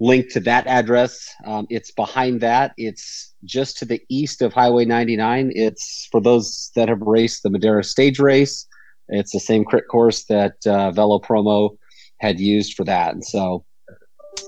link 0.00 0.30
to 0.32 0.40
that 0.40 0.66
address. 0.66 1.28
Um, 1.46 1.66
it's 1.70 1.90
behind 1.92 2.40
that. 2.40 2.72
It's 2.76 3.34
just 3.44 3.78
to 3.78 3.84
the 3.84 4.00
east 4.10 4.42
of 4.42 4.52
Highway 4.52 4.84
99. 4.84 5.52
It's 5.54 6.08
for 6.10 6.20
those 6.20 6.70
that 6.74 6.88
have 6.88 7.00
raced 7.00 7.42
the 7.42 7.50
Madera 7.50 7.84
stage 7.84 8.18
race. 8.18 8.66
It's 9.08 9.32
the 9.32 9.40
same 9.40 9.64
crit 9.64 9.88
course 9.88 10.24
that 10.24 10.54
uh, 10.66 10.90
Velo 10.90 11.18
Promo 11.18 11.76
had 12.18 12.40
used 12.40 12.74
for 12.74 12.84
that. 12.84 13.14
And 13.14 13.24
so 13.24 13.64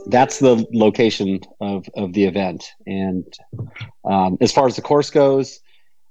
that's 0.06 0.38
the 0.38 0.66
location 0.72 1.40
of, 1.60 1.86
of 1.96 2.12
the 2.12 2.24
event. 2.24 2.70
And 2.86 3.24
um, 4.04 4.36
as 4.40 4.52
far 4.52 4.66
as 4.66 4.76
the 4.76 4.82
course 4.82 5.10
goes, 5.10 5.60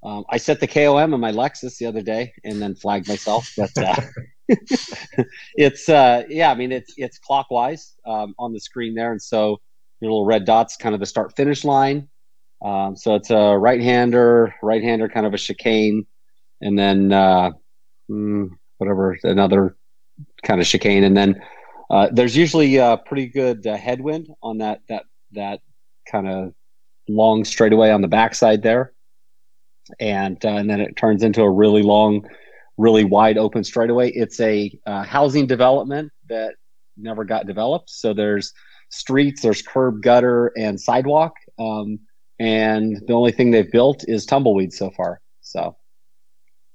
um, 0.03 0.25
I 0.29 0.37
set 0.37 0.59
the 0.59 0.67
KOM 0.67 1.13
on 1.13 1.19
my 1.19 1.31
Lexus 1.31 1.77
the 1.77 1.85
other 1.85 2.01
day 2.01 2.33
and 2.43 2.61
then 2.61 2.75
flagged 2.75 3.07
myself. 3.07 3.51
But 3.55 3.77
uh, 3.77 4.01
it's 5.55 5.87
uh, 5.87 6.23
yeah, 6.29 6.51
I 6.51 6.55
mean 6.55 6.71
it's 6.71 6.93
it's 6.97 7.17
clockwise 7.19 7.95
um, 8.05 8.35
on 8.37 8.51
the 8.51 8.59
screen 8.59 8.95
there, 8.95 9.11
and 9.11 9.21
so 9.21 9.61
your 10.01 10.11
little 10.11 10.25
red 10.25 10.45
dots 10.45 10.75
kind 10.75 10.93
of 10.93 10.99
the 10.99 11.05
start 11.05 11.35
finish 11.35 11.63
line. 11.63 12.09
Um, 12.63 12.95
so 12.95 13.15
it's 13.15 13.29
a 13.29 13.57
right 13.57 13.81
hander, 13.81 14.53
right 14.61 14.83
hander 14.83 15.07
kind 15.07 15.25
of 15.25 15.33
a 15.33 15.37
chicane, 15.37 16.05
and 16.61 16.77
then 16.77 17.13
uh, 17.13 17.51
mm, 18.11 18.49
whatever 18.77 19.17
another 19.23 19.77
kind 20.43 20.59
of 20.59 20.67
chicane, 20.67 21.05
and 21.05 21.15
then 21.15 21.41
uh, 21.89 22.09
there's 22.11 22.35
usually 22.35 22.77
a 22.77 22.97
pretty 22.97 23.27
good 23.27 23.65
uh, 23.65 23.75
headwind 23.75 24.27
on 24.41 24.57
that 24.59 24.81
that 24.89 25.05
that 25.31 25.61
kind 26.09 26.27
of 26.27 26.53
long 27.07 27.43
straightaway 27.43 27.91
on 27.91 28.01
the 28.01 28.07
backside 28.07 28.61
there, 28.61 28.93
and 29.99 30.43
uh, 30.45 30.49
and 30.49 30.69
then 30.69 30.79
it 30.79 30.95
turns 30.95 31.23
into 31.23 31.41
a 31.41 31.49
really 31.49 31.83
long 31.83 32.25
really 32.77 33.03
wide 33.03 33.37
open 33.37 33.63
straightaway. 33.63 34.09
It's 34.11 34.39
a 34.39 34.71
uh, 34.85 35.03
housing 35.03 35.45
development 35.45 36.11
that 36.29 36.55
never 36.97 37.23
got 37.23 37.45
developed. 37.45 37.89
So 37.89 38.13
there's 38.13 38.51
streets, 38.89 39.41
there's 39.41 39.61
curb, 39.61 40.01
gutter, 40.01 40.51
and 40.57 40.79
sidewalk. 40.79 41.33
Um, 41.59 41.99
and 42.39 43.01
the 43.07 43.13
only 43.13 43.31
thing 43.31 43.51
they've 43.51 43.71
built 43.71 44.03
is 44.07 44.25
tumbleweeds 44.25 44.77
so 44.77 44.89
far. 44.91 45.21
So. 45.41 45.75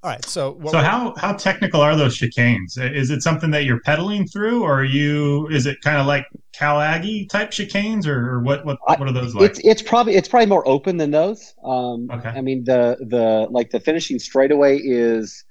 All 0.03 0.11
right. 0.11 0.25
So, 0.25 0.61
so 0.71 0.79
how 0.79 1.13
how 1.17 1.33
technical 1.33 1.81
are 1.81 1.97
those 1.97 2.17
chicanes? 2.17 2.79
Is 2.79 3.11
it 3.11 3.23
something 3.23 3.51
that 3.51 3.65
you're 3.65 3.81
pedaling 3.81 4.29
through, 4.29 4.63
or 4.63 4.81
are 4.81 4.85
you? 4.85 5.49
Is 5.49 5.67
it 5.67 5.81
kind 5.83 5.99
of 5.99 6.07
like 6.07 6.25
Cal 6.55 6.81
Aggie 6.81 7.27
type 7.27 7.51
chicanes, 7.51 8.07
or, 8.07 8.41
what? 8.41 8.65
What 8.65 8.79
what 8.87 9.03
are 9.03 9.13
those 9.13 9.35
like? 9.35 9.51
It's 9.51 9.61
it's 9.65 9.83
probably 9.83 10.15
it's 10.15 10.29
probably 10.29 10.47
more 10.47 10.67
open 10.69 10.99
than 10.99 11.11
those. 11.11 11.53
Um, 11.65 12.09
okay. 12.13 12.29
I 12.29 12.41
mean 12.41 12.63
the 12.63 12.97
the 13.09 13.49
like 13.51 13.71
the 13.71 13.81
finishing 13.81 14.21
straightaway 14.21 14.79
is 14.79 15.45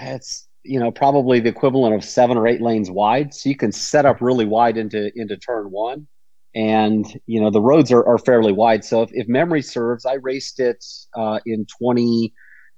it's 0.00 0.46
you 0.62 0.78
know 0.78 0.90
probably 0.90 1.40
the 1.40 1.48
equivalent 1.48 1.94
of 1.94 2.04
seven 2.04 2.36
or 2.36 2.46
eight 2.46 2.60
lanes 2.60 2.90
wide 2.90 3.32
so 3.32 3.48
you 3.48 3.56
can 3.56 3.72
set 3.72 4.04
up 4.04 4.20
really 4.20 4.44
wide 4.44 4.76
into 4.76 5.10
into 5.14 5.36
turn 5.36 5.70
one 5.70 6.06
and 6.54 7.20
you 7.26 7.40
know 7.40 7.50
the 7.50 7.60
roads 7.60 7.92
are, 7.92 8.04
are 8.06 8.18
fairly 8.18 8.52
wide 8.52 8.84
so 8.84 9.02
if, 9.02 9.10
if 9.12 9.28
memory 9.28 9.62
serves 9.62 10.04
i 10.04 10.14
raced 10.14 10.58
it 10.58 10.84
uh, 11.14 11.38
in 11.46 11.64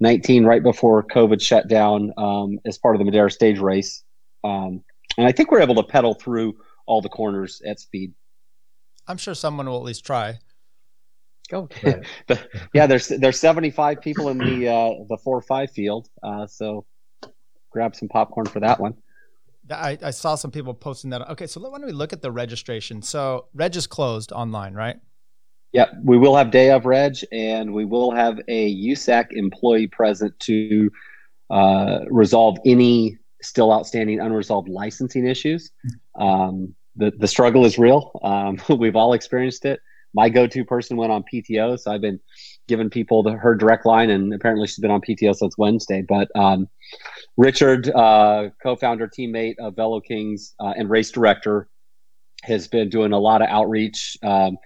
2019 0.01 0.45
right 0.45 0.63
before 0.63 1.03
covid 1.05 1.41
shut 1.41 1.69
down 1.69 2.13
um, 2.17 2.59
as 2.65 2.79
part 2.79 2.95
of 2.95 2.99
the 2.99 3.05
madera 3.05 3.31
stage 3.31 3.59
race 3.59 4.05
um, 4.45 4.83
and 5.17 5.27
i 5.27 5.33
think 5.33 5.51
we're 5.51 5.61
able 5.61 5.75
to 5.75 5.83
pedal 5.83 6.15
through 6.15 6.55
all 6.87 7.01
the 7.01 7.09
corners 7.09 7.61
at 7.67 7.81
speed 7.81 8.13
i'm 9.07 9.17
sure 9.17 9.35
someone 9.35 9.67
will 9.69 9.79
at 9.79 9.85
least 9.85 10.05
try 10.05 10.39
Go. 11.49 11.67
yeah, 12.75 12.87
there's 12.87 13.09
there's 13.09 13.41
75 13.41 14.03
people 14.03 14.29
in 14.29 14.37
the 14.37 14.69
uh, 14.69 14.91
the 15.09 15.17
four 15.17 15.41
five 15.41 15.71
field, 15.71 16.09
uh, 16.23 16.47
so 16.47 16.85
grab 17.71 17.97
some 17.97 18.09
popcorn 18.09 18.47
for 18.47 18.61
that 18.61 18.79
one. 18.79 18.95
I, 19.71 19.99
I 20.03 20.11
saw 20.11 20.35
some 20.35 20.51
people 20.51 20.75
posting 20.75 21.11
that. 21.11 21.29
Okay, 21.31 21.47
so 21.47 21.61
why 21.61 21.79
don't 21.79 21.87
we 21.87 21.93
look 21.93 22.13
at 22.13 22.23
the 22.23 22.31
registration? 22.31 23.03
So 23.03 23.47
reg 23.55 23.77
is 23.77 23.87
closed 23.87 24.33
online, 24.33 24.75
right? 24.75 24.97
Yeah, 25.73 25.87
we 26.03 26.17
will 26.17 26.37
have 26.37 26.51
day 26.51 26.71
of 26.71 26.87
reg, 26.87 27.17
and 27.31 27.75
we 27.75 27.85
will 27.85 28.11
have 28.11 28.41
a 28.49 28.75
USAC 28.75 29.33
employee 29.33 29.87
present 29.87 30.39
to 30.41 30.91
uh, 31.51 32.01
resolve 32.11 32.59
any 32.65 33.19
still 33.43 33.73
outstanding 33.73 34.21
unresolved 34.21 34.69
licensing 34.69 35.27
issues. 35.27 35.71
Um, 36.19 36.75
the 36.97 37.13
the 37.19 37.29
struggle 37.29 37.65
is 37.65 37.79
real. 37.79 38.19
Um, 38.23 38.59
we've 38.79 38.97
all 38.97 39.13
experienced 39.13 39.65
it 39.65 39.81
my 40.15 40.29
go-to 40.29 40.65
person 40.65 40.97
went 40.97 41.13
on 41.13 41.25
PTO, 41.33 41.79
so 41.79 41.93
I've 41.93 42.01
been 42.01 42.21
giving 42.67 42.91
people 42.91 43.23
the, 43.23 43.33
her 43.33 43.55
direct 43.55 43.87
line, 43.87 44.11
and 44.11 44.33
apparently 44.33 44.67
she's 44.67 44.79
been 44.79 44.91
on 44.91 45.01
PTO 45.01 45.35
since 45.35 45.57
Wednesday. 45.59 46.03
But 46.03 46.29
um, 46.35 46.69
Richard, 47.37 47.91
uh, 47.91 48.49
co-founder, 48.63 49.09
teammate 49.09 49.55
of 49.59 49.77
Velo 49.77 50.01
Kings, 50.01 50.55
uh, 50.61 50.73
and 50.77 50.89
race 50.89 51.11
director, 51.11 51.69
has 52.45 52.69
been 52.69 52.89
doing 52.89 53.13
a 53.13 53.19
lot 53.19 53.43
of 53.43 53.49
outreach 53.49 54.17
um, 54.23 54.59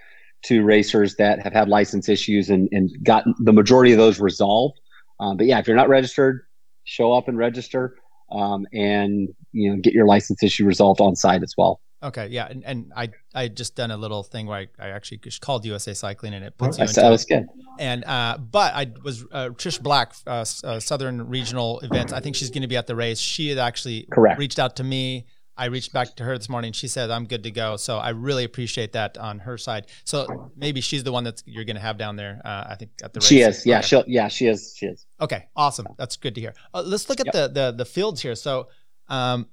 to 0.45 0.65
racers 0.65 1.17
that 1.17 1.41
have 1.41 1.53
had 1.53 1.69
license 1.69 2.09
issues 2.09 2.51
and, 2.51 2.69
and 2.73 2.91
gotten 3.03 3.35
the 3.39 3.53
majority 3.53 3.93
of 3.93 3.99
those 3.99 4.21
resolved. 4.21 4.81
Um, 5.21 5.37
but 5.37 5.47
yeah, 5.47 5.59
if 5.59 5.67
you're 5.67 5.77
not 5.77 5.89
registered, 5.89 6.43
show 6.85 7.13
up 7.13 7.29
and 7.29 7.39
register, 7.39 7.97
um, 8.33 8.67
and 8.73 9.29
you 9.53 9.71
know 9.71 9.81
get 9.81 9.93
your 9.93 10.07
license 10.07 10.43
issue 10.43 10.65
resolved 10.65 11.01
on 11.01 11.15
site 11.15 11.43
as 11.43 11.55
well. 11.57 11.81
Okay, 12.03 12.27
yeah, 12.29 12.49
and, 12.51 12.65
and 12.65 12.93
I 12.97 13.11
I 13.33 13.47
just 13.47 13.77
done 13.77 13.93
a 13.93 13.97
little 13.97 14.25
thing 14.25 14.47
where 14.47 14.59
I, 14.59 14.69
I 14.85 14.89
actually 14.89 15.21
called 15.41 15.65
USA 15.65 15.95
Cycling 15.95 16.35
and 16.35 16.45
it 16.45 16.59
puts 16.59 16.79
you. 16.79 16.85
Into, 16.85 16.95
that 17.01 17.11
was 17.11 17.25
good. 17.25 17.47
And 17.79 18.05
uh, 18.05 18.39
but 18.39 18.75
I 18.75 18.91
was 19.05 19.25
uh, 19.31 19.51
Trish 19.51 19.81
Black, 19.81 20.13
uh, 20.27 20.45
uh, 20.65 20.81
Southern 20.81 21.29
Regional 21.29 21.79
Events. 21.81 22.13
I 22.13 22.19
think 22.19 22.35
she's 22.35 22.51
going 22.51 22.63
to 22.63 22.69
be 22.69 22.77
at 22.77 22.89
the 22.89 22.97
race. 22.97 23.21
She 23.21 23.49
had 23.49 23.59
actually 23.59 24.09
Correct. 24.11 24.39
reached 24.39 24.59
out 24.59 24.77
to 24.77 24.85
me. 24.85 25.27
I 25.57 25.67
reached 25.67 25.93
back 25.93 26.17
to 26.17 26.25
her 26.25 26.37
this 26.39 26.49
morning. 26.49 26.73
She 26.73 26.89
said 26.89 27.11
I'm 27.11 27.27
good 27.27 27.43
to 27.43 27.51
go. 27.51 27.77
So 27.77 27.99
I 27.99 28.11
really 28.11 28.45
appreciate 28.45 28.93
that 28.93 29.19
on 29.19 29.41
her 29.41 29.59
side. 29.59 29.87
So 30.05 30.51
maybe 30.57 30.81
she's 30.81 31.05
the 31.05 31.13
one 31.13 31.25
that 31.25 31.43
you're 31.47 31.65
going 31.65 31.77
to 31.77 31.83
have 31.83 31.99
down 31.99 32.17
there. 32.17 32.41
Uh, 32.45 32.65
I 32.71 32.77
think 32.77 32.93
at 33.03 33.13
the 33.13 33.21
race. 33.21 33.29
She 33.29 33.41
is. 33.41 33.67
Yeah. 33.67 33.79
Okay. 33.79 33.87
She'll. 33.87 34.05
Yeah. 34.07 34.29
She 34.29 34.47
is. 34.47 34.75
She 34.77 34.87
is. 34.87 35.07
Okay. 35.21 35.47
Awesome. 35.55 35.87
That's 35.99 36.17
good 36.17 36.35
to 36.37 36.41
hear. 36.41 36.55
Uh, 36.73 36.83
let's 36.85 37.09
look 37.09 37.21
at 37.21 37.27
yep. 37.27 37.35
the, 37.35 37.49
the 37.49 37.73
the 37.79 37.85
fields 37.85 38.23
here. 38.23 38.35
So. 38.35 38.69
Um, 39.09 39.47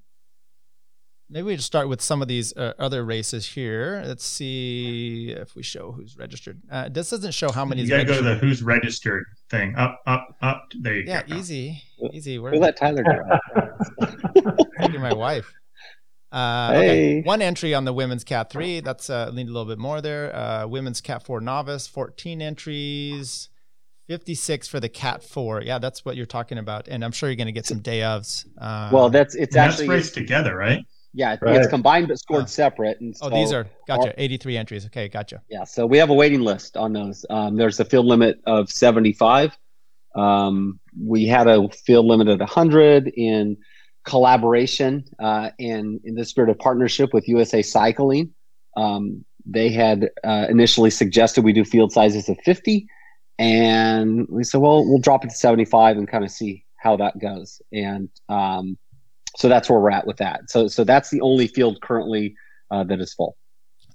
maybe 1.30 1.46
we 1.46 1.56
just 1.56 1.68
start 1.68 1.88
with 1.88 2.02
some 2.02 2.22
of 2.22 2.28
these 2.28 2.56
uh, 2.56 2.74
other 2.80 3.06
races 3.06 3.46
here. 3.46 4.02
Let's 4.06 4.26
see 4.26 5.32
if 5.32 5.56
we 5.56 5.64
show 5.64 5.92
who's 5.92 6.18
registered. 6.18 6.62
Uh, 6.72 6.90
this 6.90 7.10
doesn't 7.10 7.34
show 7.34 7.52
how 7.52 7.66
many. 7.66 7.84
You 7.84 7.90
gotta 7.90 8.06
go 8.06 8.18
to 8.18 8.24
the 8.24 8.36
who's 8.36 8.64
registered 8.64 9.26
thing. 9.50 9.76
Up, 9.76 10.02
up, 10.08 10.38
up. 10.42 10.68
There 10.80 10.96
you 10.96 11.04
yeah, 11.08 11.24
go. 11.24 11.34
Yeah, 11.34 11.40
easy, 11.40 11.84
easy. 12.14 12.40
Where 12.40 12.52
we'll 12.52 12.62
let 12.62 12.78
Tyler 12.78 13.04
go. 13.04 14.56
Taking 14.80 15.02
my 15.02 15.14
wife. 15.14 15.54
Uh, 16.32 16.74
hey. 16.74 17.20
Okay. 17.20 17.22
One 17.22 17.42
entry 17.42 17.74
on 17.74 17.86
the 17.86 17.94
women's 17.94 18.24
Cat 18.24 18.52
3. 18.52 18.82
That's 18.82 19.10
uh, 19.10 19.32
need 19.32 19.48
a 19.48 19.52
little 19.52 19.66
bit 19.66 19.80
more 19.80 20.02
there. 20.02 20.36
Uh, 20.36 20.68
women's 20.68 21.02
Cat 21.02 21.24
4 21.24 21.42
novice, 21.42 21.88
14 21.88 22.42
entries. 22.42 23.50
56 24.08 24.68
for 24.68 24.80
the 24.80 24.90
Cat 24.90 25.24
4. 25.24 25.62
Yeah, 25.62 25.78
that's 25.78 26.04
what 26.04 26.16
you're 26.16 26.26
talking 26.26 26.58
about. 26.58 26.88
And 26.88 27.06
I'm 27.06 27.12
sure 27.12 27.30
you're 27.30 27.36
going 27.36 27.46
to 27.46 27.52
get 27.52 27.68
some 27.68 27.80
day 27.80 28.00
ofs. 28.00 28.46
Uh, 28.60 28.90
well, 28.92 29.10
that's 29.10 29.36
it's 29.36 29.54
that's 29.54 29.74
actually 29.74 29.90
raced 29.90 30.16
together, 30.16 30.56
right? 30.56 30.84
Yeah, 31.14 31.38
right. 31.42 31.56
it's 31.56 31.68
combined 31.68 32.08
but 32.08 32.20
scored 32.20 32.44
oh. 32.44 32.48
separate. 32.48 33.00
And 33.02 33.16
so 33.16 33.28
oh, 33.28 33.30
these 33.30 33.52
are 33.52 33.68
gotcha. 33.88 34.10
Our, 34.10 34.14
83 34.18 34.58
entries. 34.58 34.86
Okay, 34.88 35.08
gotcha. 35.08 35.42
Yeah, 35.50 35.64
so 35.64 35.86
we 35.86 35.98
have 35.98 36.10
a 36.10 36.14
waiting 36.14 36.42
list 36.42 36.76
on 36.76 36.94
those. 36.94 37.26
Um, 37.30 37.56
there's 37.56 37.80
a 37.80 37.86
field 37.86 38.06
limit 38.08 38.40
of 38.46 38.72
75. 38.72 39.58
Um, 40.16 40.80
we 41.00 41.26
had 41.26 41.48
a 41.48 41.70
field 41.70 42.06
limit 42.06 42.30
of 42.30 42.40
100 42.40 43.10
in 43.16 43.58
collaboration 44.06 45.04
uh, 45.20 45.52
and 45.60 46.00
in 46.04 46.16
the 46.16 46.26
spirit 46.26 46.50
of 46.50 46.58
partnership 46.60 47.14
with 47.14 47.28
USA 47.28 47.62
Cycling. 47.62 48.34
Um, 48.78 49.26
they 49.46 49.70
had 49.70 50.10
uh, 50.24 50.46
initially 50.50 50.90
suggested 50.90 51.44
we 51.44 51.54
do 51.54 51.66
field 51.66 51.92
sizes 51.92 52.30
of 52.30 52.38
50, 52.44 52.88
and 53.40 54.28
we 54.30 54.44
said, 54.44 54.62
well, 54.62 54.86
we'll 54.86 55.00
drop 55.00 55.24
it 55.24 55.30
to 55.30 55.36
75 55.36 55.98
and 55.98 56.08
kind 56.08 56.24
of 56.24 56.32
see 56.32 56.66
how 56.76 56.98
that 56.98 57.20
goes. 57.20 57.62
And 57.72 58.10
um, 58.28 58.78
so 59.38 59.48
that's 59.48 59.70
where 59.70 59.80
we're 59.80 59.92
at 59.92 60.06
with 60.06 60.18
that. 60.18 60.50
So 60.50 60.68
so 60.68 60.84
that's 60.84 61.10
the 61.10 61.22
only 61.22 61.48
field 61.48 61.82
currently 61.82 62.36
uh, 62.72 62.84
that 62.86 63.00
is 63.00 63.14
full. 63.14 63.38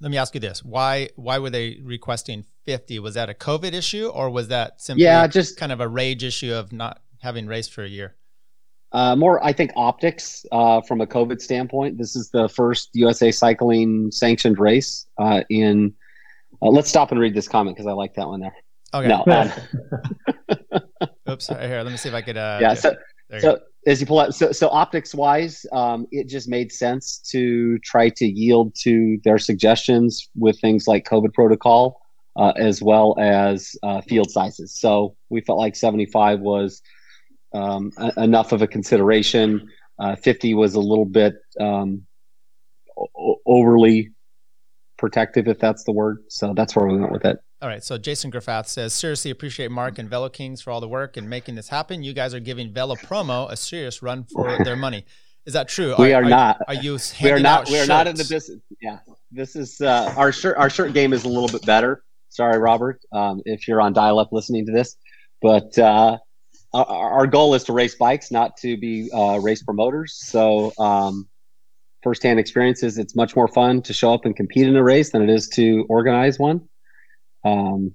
Let 0.00 0.10
me 0.10 0.16
ask 0.16 0.34
you 0.34 0.40
this: 0.40 0.64
why 0.64 1.10
why 1.16 1.38
were 1.38 1.50
they 1.50 1.80
requesting 1.82 2.44
50? 2.64 2.98
Was 2.98 3.14
that 3.14 3.30
a 3.30 3.34
COVID 3.34 3.72
issue, 3.72 4.08
or 4.08 4.30
was 4.30 4.48
that 4.48 4.80
simply 4.80 5.04
yeah, 5.04 5.26
just 5.26 5.56
kind 5.56 5.72
of 5.72 5.80
a 5.80 5.88
rage 5.88 6.24
issue 6.24 6.52
of 6.52 6.72
not 6.72 7.00
having 7.20 7.46
raced 7.46 7.72
for 7.72 7.84
a 7.84 7.88
year? 7.88 8.16
Uh, 8.92 9.16
more, 9.16 9.44
I 9.44 9.52
think, 9.52 9.72
optics 9.74 10.46
uh, 10.52 10.80
from 10.82 11.00
a 11.00 11.06
COVID 11.06 11.40
standpoint. 11.40 11.98
This 11.98 12.14
is 12.14 12.30
the 12.30 12.48
first 12.48 12.90
USA 12.92 13.32
Cycling 13.32 14.10
sanctioned 14.12 14.58
race 14.58 15.06
uh, 15.18 15.42
in. 15.50 15.92
Uh, 16.62 16.68
let's 16.68 16.88
stop 16.88 17.10
and 17.10 17.20
read 17.20 17.34
this 17.34 17.48
comment 17.48 17.76
because 17.76 17.88
I 17.88 17.92
like 17.92 18.14
that 18.14 18.28
one 18.28 18.40
there. 18.40 18.54
Okay. 18.94 19.08
No. 19.08 19.24
Um, 19.26 19.50
Oops. 21.28 21.50
Right 21.50 21.68
Here, 21.68 21.82
let 21.82 21.90
me 21.90 21.96
see 21.96 22.08
if 22.08 22.14
I 22.14 22.22
could. 22.22 22.36
Uh, 22.36 22.58
yeah. 22.60 22.74
So, 22.74 22.94
so 23.38 23.58
as 23.86 24.00
you 24.00 24.06
pull 24.06 24.20
out, 24.20 24.34
so, 24.34 24.52
so 24.52 24.68
optics 24.68 25.14
wise, 25.14 25.66
um, 25.72 26.06
it 26.12 26.28
just 26.28 26.48
made 26.48 26.72
sense 26.72 27.18
to 27.30 27.78
try 27.80 28.08
to 28.10 28.26
yield 28.26 28.74
to 28.82 29.18
their 29.24 29.38
suggestions 29.38 30.28
with 30.36 30.60
things 30.60 30.86
like 30.86 31.04
COVID 31.04 31.32
protocol, 31.34 32.00
uh, 32.36 32.52
as 32.56 32.82
well 32.82 33.16
as 33.18 33.74
uh, 33.82 34.00
field 34.02 34.30
sizes. 34.30 34.78
So 34.78 35.16
we 35.28 35.40
felt 35.40 35.58
like 35.58 35.76
75 35.76 36.40
was 36.40 36.82
um, 37.54 37.90
a- 37.96 38.22
enough 38.22 38.52
of 38.52 38.62
a 38.62 38.66
consideration. 38.66 39.70
Uh, 39.98 40.16
50 40.16 40.54
was 40.54 40.74
a 40.74 40.80
little 40.80 41.04
bit 41.04 41.34
um, 41.60 42.04
o- 42.98 43.36
overly 43.46 44.10
protective, 44.98 45.48
if 45.48 45.58
that's 45.58 45.84
the 45.84 45.92
word. 45.92 46.24
So 46.28 46.52
that's 46.54 46.74
where 46.76 46.86
we 46.86 46.98
went 46.98 47.12
with 47.12 47.24
it. 47.24 47.38
All 47.62 47.68
right. 47.68 47.82
So 47.82 47.96
Jason 47.96 48.30
Graffath 48.30 48.66
says, 48.66 48.92
seriously 48.92 49.30
appreciate 49.30 49.70
Mark 49.70 49.98
and 49.98 50.10
Velo 50.10 50.28
Kings 50.28 50.60
for 50.60 50.70
all 50.70 50.80
the 50.80 50.88
work 50.88 51.16
and 51.16 51.30
making 51.30 51.54
this 51.54 51.68
happen. 51.68 52.02
You 52.02 52.12
guys 52.12 52.34
are 52.34 52.40
giving 52.40 52.72
Velo 52.72 52.96
Promo 52.96 53.50
a 53.50 53.56
serious 53.56 54.02
run 54.02 54.24
for 54.24 54.62
their 54.64 54.76
money. 54.76 55.04
Is 55.46 55.52
that 55.52 55.68
true? 55.68 55.94
We 55.98 56.12
are, 56.14 56.22
are 56.22 56.28
not. 56.28 56.58
Are 56.68 56.74
you? 56.74 56.98
We 57.22 57.30
are 57.30 57.38
not. 57.38 57.68
We 57.68 57.78
are 57.78 57.86
not 57.86 58.06
in 58.06 58.16
the 58.16 58.24
business. 58.24 58.60
Yeah, 58.80 58.98
this 59.30 59.56
is 59.56 59.78
uh, 59.80 60.12
our 60.16 60.32
shirt. 60.32 60.56
Our 60.56 60.70
shirt 60.70 60.94
game 60.94 61.12
is 61.12 61.24
a 61.24 61.28
little 61.28 61.48
bit 61.48 61.66
better. 61.66 62.02
Sorry, 62.30 62.58
Robert, 62.58 63.00
um, 63.12 63.42
if 63.44 63.68
you're 63.68 63.80
on 63.80 63.92
dial-up 63.92 64.32
listening 64.32 64.64
to 64.66 64.72
this, 64.72 64.96
but 65.42 65.78
uh, 65.78 66.16
our, 66.82 67.26
goal 67.26 67.54
is 67.54 67.64
to 67.64 67.72
race 67.72 67.94
bikes, 67.94 68.30
not 68.30 68.56
to 68.58 68.76
be 68.76 69.10
uh, 69.12 69.38
race 69.40 69.62
promoters. 69.62 70.14
So, 70.14 70.72
um, 70.78 71.28
firsthand 72.02 72.38
experiences, 72.38 72.98
it's 72.98 73.16
much 73.16 73.34
more 73.34 73.48
fun 73.48 73.80
to 73.82 73.92
show 73.92 74.12
up 74.12 74.24
and 74.24 74.36
compete 74.36 74.66
in 74.66 74.76
a 74.76 74.82
race 74.82 75.10
than 75.10 75.22
it 75.22 75.30
is 75.30 75.48
to 75.48 75.86
organize 75.88 76.38
one. 76.38 76.68
Um, 77.44 77.94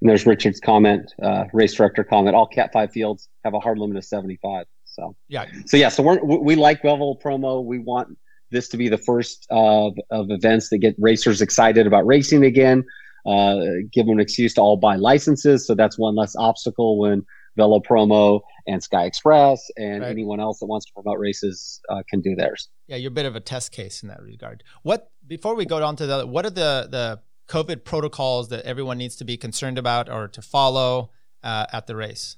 and 0.00 0.10
there's 0.10 0.26
Richard's 0.26 0.60
comment, 0.60 1.12
uh, 1.22 1.44
race 1.52 1.74
director 1.74 2.02
comment. 2.04 2.34
All 2.34 2.46
Cat 2.46 2.70
Five 2.72 2.90
fields 2.90 3.28
have 3.44 3.54
a 3.54 3.60
hard 3.60 3.78
limit 3.78 3.96
of 3.96 4.04
75. 4.04 4.66
So 4.84 5.16
yeah, 5.28 5.46
so 5.66 5.76
yeah, 5.76 5.88
so 5.88 6.02
we're, 6.02 6.22
we 6.22 6.54
like 6.54 6.82
Velo 6.82 7.14
Promo. 7.14 7.64
We 7.64 7.78
want 7.78 8.18
this 8.50 8.68
to 8.68 8.76
be 8.76 8.88
the 8.88 8.98
first 8.98 9.46
of, 9.50 9.96
of 10.10 10.26
events 10.30 10.68
that 10.68 10.78
get 10.78 10.94
racers 10.98 11.40
excited 11.40 11.86
about 11.86 12.04
racing 12.04 12.44
again. 12.44 12.84
Uh, 13.24 13.60
give 13.92 14.06
them 14.06 14.16
an 14.16 14.20
excuse 14.20 14.52
to 14.54 14.60
all 14.60 14.76
buy 14.76 14.96
licenses, 14.96 15.66
so 15.66 15.74
that's 15.74 15.96
one 15.96 16.16
less 16.16 16.34
obstacle 16.36 16.98
when 16.98 17.24
Velo 17.56 17.80
Promo 17.80 18.40
and 18.66 18.82
Sky 18.82 19.04
Express 19.04 19.70
and 19.76 20.02
right. 20.02 20.10
anyone 20.10 20.40
else 20.40 20.60
that 20.60 20.66
wants 20.66 20.86
to 20.86 20.92
promote 20.92 21.18
races 21.18 21.80
uh, 21.88 22.02
can 22.08 22.20
do 22.20 22.34
theirs. 22.34 22.68
Yeah, 22.86 22.96
you're 22.96 23.10
a 23.10 23.14
bit 23.14 23.26
of 23.26 23.36
a 23.36 23.40
test 23.40 23.72
case 23.72 24.02
in 24.02 24.08
that 24.08 24.22
regard. 24.22 24.62
What 24.82 25.10
before 25.26 25.54
we 25.54 25.64
go 25.64 25.82
on 25.82 25.96
to 25.96 26.06
the 26.06 26.26
what 26.26 26.46
are 26.46 26.50
the 26.50 26.88
the 26.90 27.20
COVID 27.48 27.84
protocols 27.84 28.48
that 28.48 28.64
everyone 28.64 28.98
needs 28.98 29.16
to 29.16 29.24
be 29.24 29.36
concerned 29.36 29.78
about 29.78 30.08
or 30.08 30.28
to 30.28 30.42
follow 30.42 31.10
uh, 31.42 31.66
at 31.72 31.86
the 31.86 31.96
race? 31.96 32.36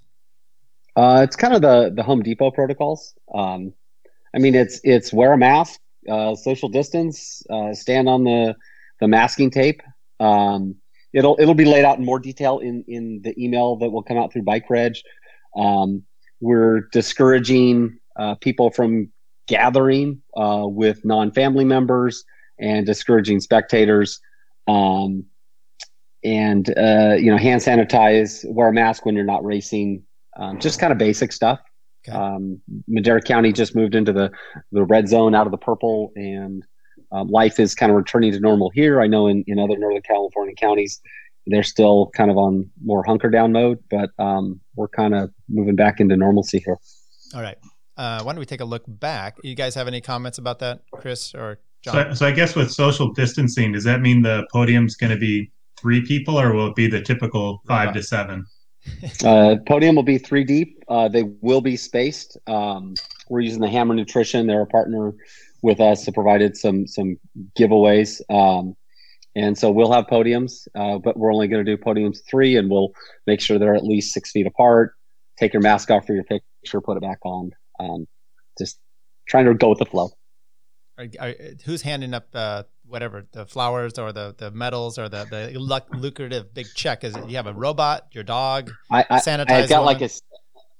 Uh, 0.97 1.21
it's 1.23 1.37
kind 1.37 1.55
of 1.55 1.63
the 1.63 1.93
the 1.95 2.03
Home 2.03 2.23
Depot 2.23 2.51
protocols. 2.51 3.15
Um, 3.35 3.75
I 4.35 4.39
mean, 4.39 4.55
it's 4.55 4.81
it's 4.85 5.13
wear 5.13 5.33
a 5.33 5.39
mask, 5.39 5.81
uh, 6.11 6.35
social 6.35 6.69
distance, 6.69 7.43
uh, 7.51 7.73
stand 7.75 8.09
on 8.09 8.25
the 8.25 8.57
the 9.01 9.09
masking 9.09 9.51
tape. 9.51 9.83
Um, 10.21 10.77
it'll 11.15 11.37
it'll 11.39 11.55
be 11.55 11.65
laid 11.65 11.85
out 11.85 11.99
in 11.99 12.05
more 12.05 12.19
detail 12.19 12.59
in 12.59 12.85
in 12.89 13.23
the 13.23 13.35
email 13.43 13.77
that 13.77 13.91
will 13.91 14.03
come 14.03 14.19
out 14.19 14.33
through 14.33 14.43
Bike 14.43 14.69
Reg. 14.69 14.97
Um, 15.57 16.03
we're 16.41 16.89
discouraging 16.93 17.99
uh, 18.17 18.35
people 18.35 18.71
from 18.71 19.11
gathering 19.47 20.21
uh, 20.37 20.65
with 20.65 21.05
non-family 21.05 21.65
members 21.65 22.25
and 22.59 22.87
discouraging 22.87 23.41
spectators 23.41 24.21
um, 24.69 25.25
and 26.25 26.77
uh, 26.77 27.15
you 27.19 27.31
know 27.31 27.37
hand 27.37 27.61
sanitize 27.61 28.45
wear 28.53 28.69
a 28.69 28.73
mask 28.73 29.05
when 29.07 29.15
you're 29.15 29.25
not 29.25 29.45
racing 29.45 30.03
um, 30.37 30.59
just 30.59 30.81
kind 30.81 30.93
of 30.93 30.99
basic 30.99 31.33
stuff 31.33 31.61
okay. 32.09 32.17
um, 32.17 32.61
madera 32.89 33.21
county 33.21 33.53
just 33.53 33.77
moved 33.77 33.95
into 33.95 34.13
the 34.13 34.31
the 34.73 34.85
red 34.85 35.09
zone 35.09 35.35
out 35.35 35.47
of 35.47 35.51
the 35.51 35.59
purple 35.59 36.13
and 36.17 36.65
um, 37.15 37.29
life 37.29 37.59
is 37.59 37.75
kind 37.75 37.91
of 37.91 37.97
returning 37.97 38.33
to 38.33 38.41
normal 38.41 38.71
here 38.71 39.01
i 39.01 39.07
know 39.07 39.27
in, 39.27 39.45
in 39.47 39.59
other 39.59 39.77
northern 39.79 40.03
california 40.03 40.55
counties 40.55 41.01
they're 41.47 41.63
still 41.63 42.11
kind 42.17 42.31
of 42.31 42.37
on 42.37 42.69
more 42.83 43.05
hunker 43.05 43.31
down 43.31 43.53
mode 43.53 43.79
but 43.91 44.11
um, 44.19 44.61
we're 44.77 44.89
kind 44.89 45.15
of 45.15 45.31
moving 45.49 45.77
back 45.77 46.01
into 46.01 46.17
normalcy 46.17 46.63
here 46.65 46.79
all 47.35 47.43
right 47.43 47.59
uh, 47.97 48.21
why 48.23 48.33
don't 48.33 48.41
we 48.41 48.47
take 48.47 48.61
a 48.61 48.65
look 48.65 48.83
back 48.87 49.37
you 49.43 49.55
guys 49.55 49.75
have 49.75 49.89
any 49.89 50.01
comments 50.01 50.39
about 50.39 50.59
that 50.59 50.81
chris 50.93 51.35
or 51.35 51.59
so, 51.85 52.15
so 52.15 52.27
I 52.27 52.31
guess 52.31 52.57
with 52.57 52.71
social 52.71 53.13
distancing, 53.13 53.73
does 53.73 53.85
that 53.85 54.01
mean 54.01 54.23
the 54.23 54.47
podium's 54.51 54.97
going 54.97 55.11
to 55.11 55.19
be 55.19 55.51
three 55.79 56.01
people, 56.01 56.41
or 56.41 56.55
will 56.55 56.69
it 56.69 56.75
be 56.75 56.87
the 56.87 57.03
typical 57.03 57.61
five 57.67 57.93
to 57.95 58.03
seven? 58.03 58.47
Uh, 59.25 59.57
podium 59.67 59.97
will 59.97 60.03
be 60.03 60.19
three 60.19 60.45
deep. 60.45 60.85
Uh, 60.89 61.09
they 61.09 61.23
will 61.41 61.63
be 61.63 61.75
spaced. 61.75 62.37
Um, 62.47 62.93
we're 63.31 63.41
using 63.41 63.63
the 63.63 63.69
Hammer 63.69 63.95
Nutrition; 63.95 64.47
they're 64.47 64.61
a 64.61 64.67
partner 64.67 65.15
with 65.65 65.81
us, 65.81 66.05
that 66.05 66.15
provided 66.15 66.57
some 66.57 66.87
some 66.87 67.17
giveaways, 67.59 68.21
um, 68.31 68.77
and 69.35 69.57
so 69.59 69.71
we'll 69.71 69.91
have 69.93 70.07
podiums. 70.07 70.69
Uh, 70.77 70.99
but 70.99 71.17
we're 71.17 71.33
only 71.33 71.49
going 71.49 71.65
to 71.65 71.77
do 71.77 71.83
podiums 71.83 72.19
three, 72.29 72.57
and 72.57 72.71
we'll 72.71 72.91
make 73.27 73.41
sure 73.41 73.59
they're 73.59 73.75
at 73.75 73.85
least 73.85 74.13
six 74.13 74.31
feet 74.31 74.47
apart. 74.47 74.93
Take 75.39 75.53
your 75.53 75.63
mask 75.63 75.91
off 75.91 76.07
for 76.07 76.15
your 76.15 76.25
picture, 76.25 76.81
put 76.81 76.97
it 76.97 77.03
back 77.03 77.19
on. 77.25 77.51
Um, 77.81 78.07
just 78.59 78.79
trying 79.27 79.47
to 79.47 79.55
go 79.55 79.71
with 79.71 79.79
the 79.79 79.87
flow. 79.87 80.11
Are, 80.97 81.07
are, 81.19 81.35
who's 81.65 81.83
handing 81.83 82.15
up 82.15 82.29
uh, 82.35 82.63
whatever 82.87 83.27
the 83.33 83.47
flowers 83.47 83.99
or 83.99 84.13
the, 84.13 84.35
the 84.39 84.53
medals 84.53 84.97
or 84.97 85.09
the, 85.09 85.25
the 85.25 85.59
luck, 85.59 85.89
lucrative 85.93 86.55
big 86.55 86.67
check? 86.75 87.03
Is 87.03 87.17
it 87.17 87.29
you 87.29 87.37
have 87.37 87.49
a 87.49 87.55
robot, 87.55 88.09
your 88.13 88.23
dog, 88.23 88.71
I, 88.93 89.05
I? 89.11 89.21
I 89.27 89.67
got 89.67 89.85
one? 89.85 89.87
like 89.87 90.03
a, 90.03 90.11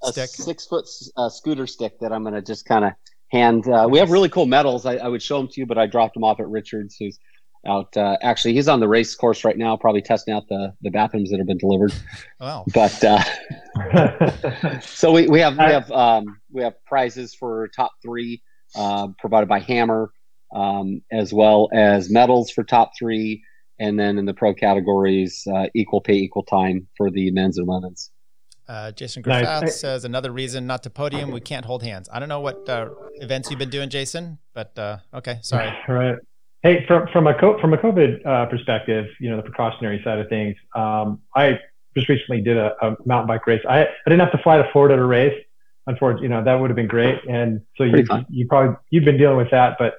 a 0.03 0.11
stick. 0.11 0.29
six 0.29 0.65
foot 0.67 0.85
uh, 1.17 1.27
scooter 1.27 1.67
stick 1.67 1.99
that 1.99 2.13
I'm 2.13 2.23
going 2.23 2.35
to 2.35 2.41
just 2.41 2.65
kind 2.65 2.85
of 2.85 2.91
hand. 3.35 3.67
Uh, 3.67 3.87
we 3.89 3.99
have 3.99 4.11
really 4.11 4.29
cool 4.29 4.45
medals. 4.45 4.85
I, 4.85 4.95
I, 4.95 5.07
would 5.07 5.21
show 5.21 5.37
them 5.37 5.47
to 5.49 5.59
you, 5.59 5.65
but 5.65 5.77
I 5.77 5.87
dropped 5.87 6.13
them 6.13 6.23
off 6.23 6.39
at 6.39 6.47
Richards, 6.47 6.95
who's 6.99 7.19
out. 7.67 7.95
Uh, 7.97 8.17
actually, 8.21 8.53
he's 8.53 8.67
on 8.67 8.79
the 8.79 8.87
race 8.87 9.13
course 9.15 9.43
right 9.43 9.57
now, 9.57 9.75
probably 9.75 10.01
testing 10.01 10.33
out 10.33 10.47
the, 10.47 10.73
the 10.81 10.89
bathrooms 10.89 11.31
that 11.31 11.37
have 11.37 11.47
been 11.47 11.57
delivered. 11.57 11.93
Wow. 12.39 12.65
But 12.73 13.03
uh, 13.03 14.79
so 14.81 15.11
we, 15.11 15.27
we 15.27 15.39
have 15.39 15.57
we 15.57 15.63
have 15.63 15.91
um, 15.91 16.39
we 16.51 16.63
have 16.63 16.73
prizes 16.85 17.35
for 17.35 17.67
top 17.75 17.91
three 18.01 18.41
uh, 18.75 19.09
provided 19.19 19.49
by 19.49 19.59
Hammer, 19.59 20.11
um, 20.55 21.01
as 21.11 21.33
well 21.33 21.69
as 21.73 22.09
medals 22.09 22.51
for 22.51 22.63
top 22.63 22.91
three, 22.97 23.43
and 23.79 23.99
then 23.99 24.17
in 24.17 24.25
the 24.25 24.33
pro 24.33 24.53
categories, 24.53 25.45
uh, 25.53 25.67
equal 25.75 26.01
pay, 26.01 26.15
equal 26.15 26.43
time 26.43 26.87
for 26.97 27.11
the 27.11 27.31
men's 27.31 27.57
and 27.57 27.67
women's. 27.67 28.11
Uh, 28.67 28.91
Jason 28.91 29.21
Graffath 29.21 29.61
Nice. 29.61 29.79
says 29.79 30.05
another 30.05 30.31
reason 30.31 30.65
not 30.65 30.83
to 30.83 30.89
podium. 30.89 31.31
We 31.31 31.41
can't 31.41 31.65
hold 31.65 31.83
hands. 31.83 32.09
I 32.11 32.19
don't 32.19 32.29
know 32.29 32.39
what 32.39 32.67
uh, 32.67 32.89
events 33.15 33.49
you've 33.49 33.59
been 33.59 33.69
doing, 33.69 33.89
Jason, 33.89 34.39
but 34.53 34.77
uh, 34.77 34.97
okay, 35.13 35.39
sorry. 35.41 35.71
right. 35.87 36.15
Hey, 36.63 36.83
from 36.87 37.07
from 37.13 37.27
a 37.27 37.39
co- 37.39 37.59
from 37.59 37.73
a 37.73 37.77
COVID 37.77 38.25
uh, 38.25 38.47
perspective, 38.47 39.05
you 39.19 39.29
know 39.29 39.37
the 39.37 39.43
precautionary 39.43 40.01
side 40.03 40.17
of 40.17 40.27
things. 40.29 40.55
Um, 40.73 41.21
I 41.35 41.59
just 41.95 42.09
recently 42.09 42.41
did 42.41 42.57
a, 42.57 42.73
a 42.81 42.97
mountain 43.05 43.27
bike 43.27 43.45
race. 43.45 43.61
I 43.69 43.83
I 43.83 43.87
didn't 44.07 44.21
have 44.21 44.31
to 44.31 44.39
fly 44.39 44.57
to 44.57 44.67
Florida 44.71 44.95
to 44.95 45.05
race. 45.05 45.39
Unfortunately, 45.85 46.23
you 46.23 46.29
know 46.29 46.43
that 46.43 46.55
would 46.55 46.71
have 46.71 46.75
been 46.75 46.87
great. 46.87 47.19
And 47.29 47.61
so 47.77 47.83
you 47.83 48.03
fun. 48.05 48.25
you 48.29 48.47
probably 48.47 48.75
you've 48.89 49.05
been 49.05 49.17
dealing 49.17 49.37
with 49.37 49.51
that, 49.51 49.77
but 49.77 49.93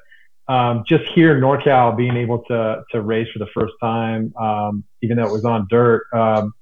um, 0.48 0.84
just 0.86 1.04
here 1.14 1.36
in 1.36 1.40
NorCal, 1.40 1.96
being 1.96 2.16
able 2.16 2.42
to 2.44 2.82
to 2.90 3.00
race 3.00 3.28
for 3.32 3.38
the 3.38 3.48
first 3.54 3.74
time, 3.80 4.32
um, 4.36 4.84
even 5.02 5.16
though 5.16 5.26
it 5.26 5.32
was 5.32 5.44
on 5.44 5.66
dirt, 5.70 6.06
um, 6.12 6.52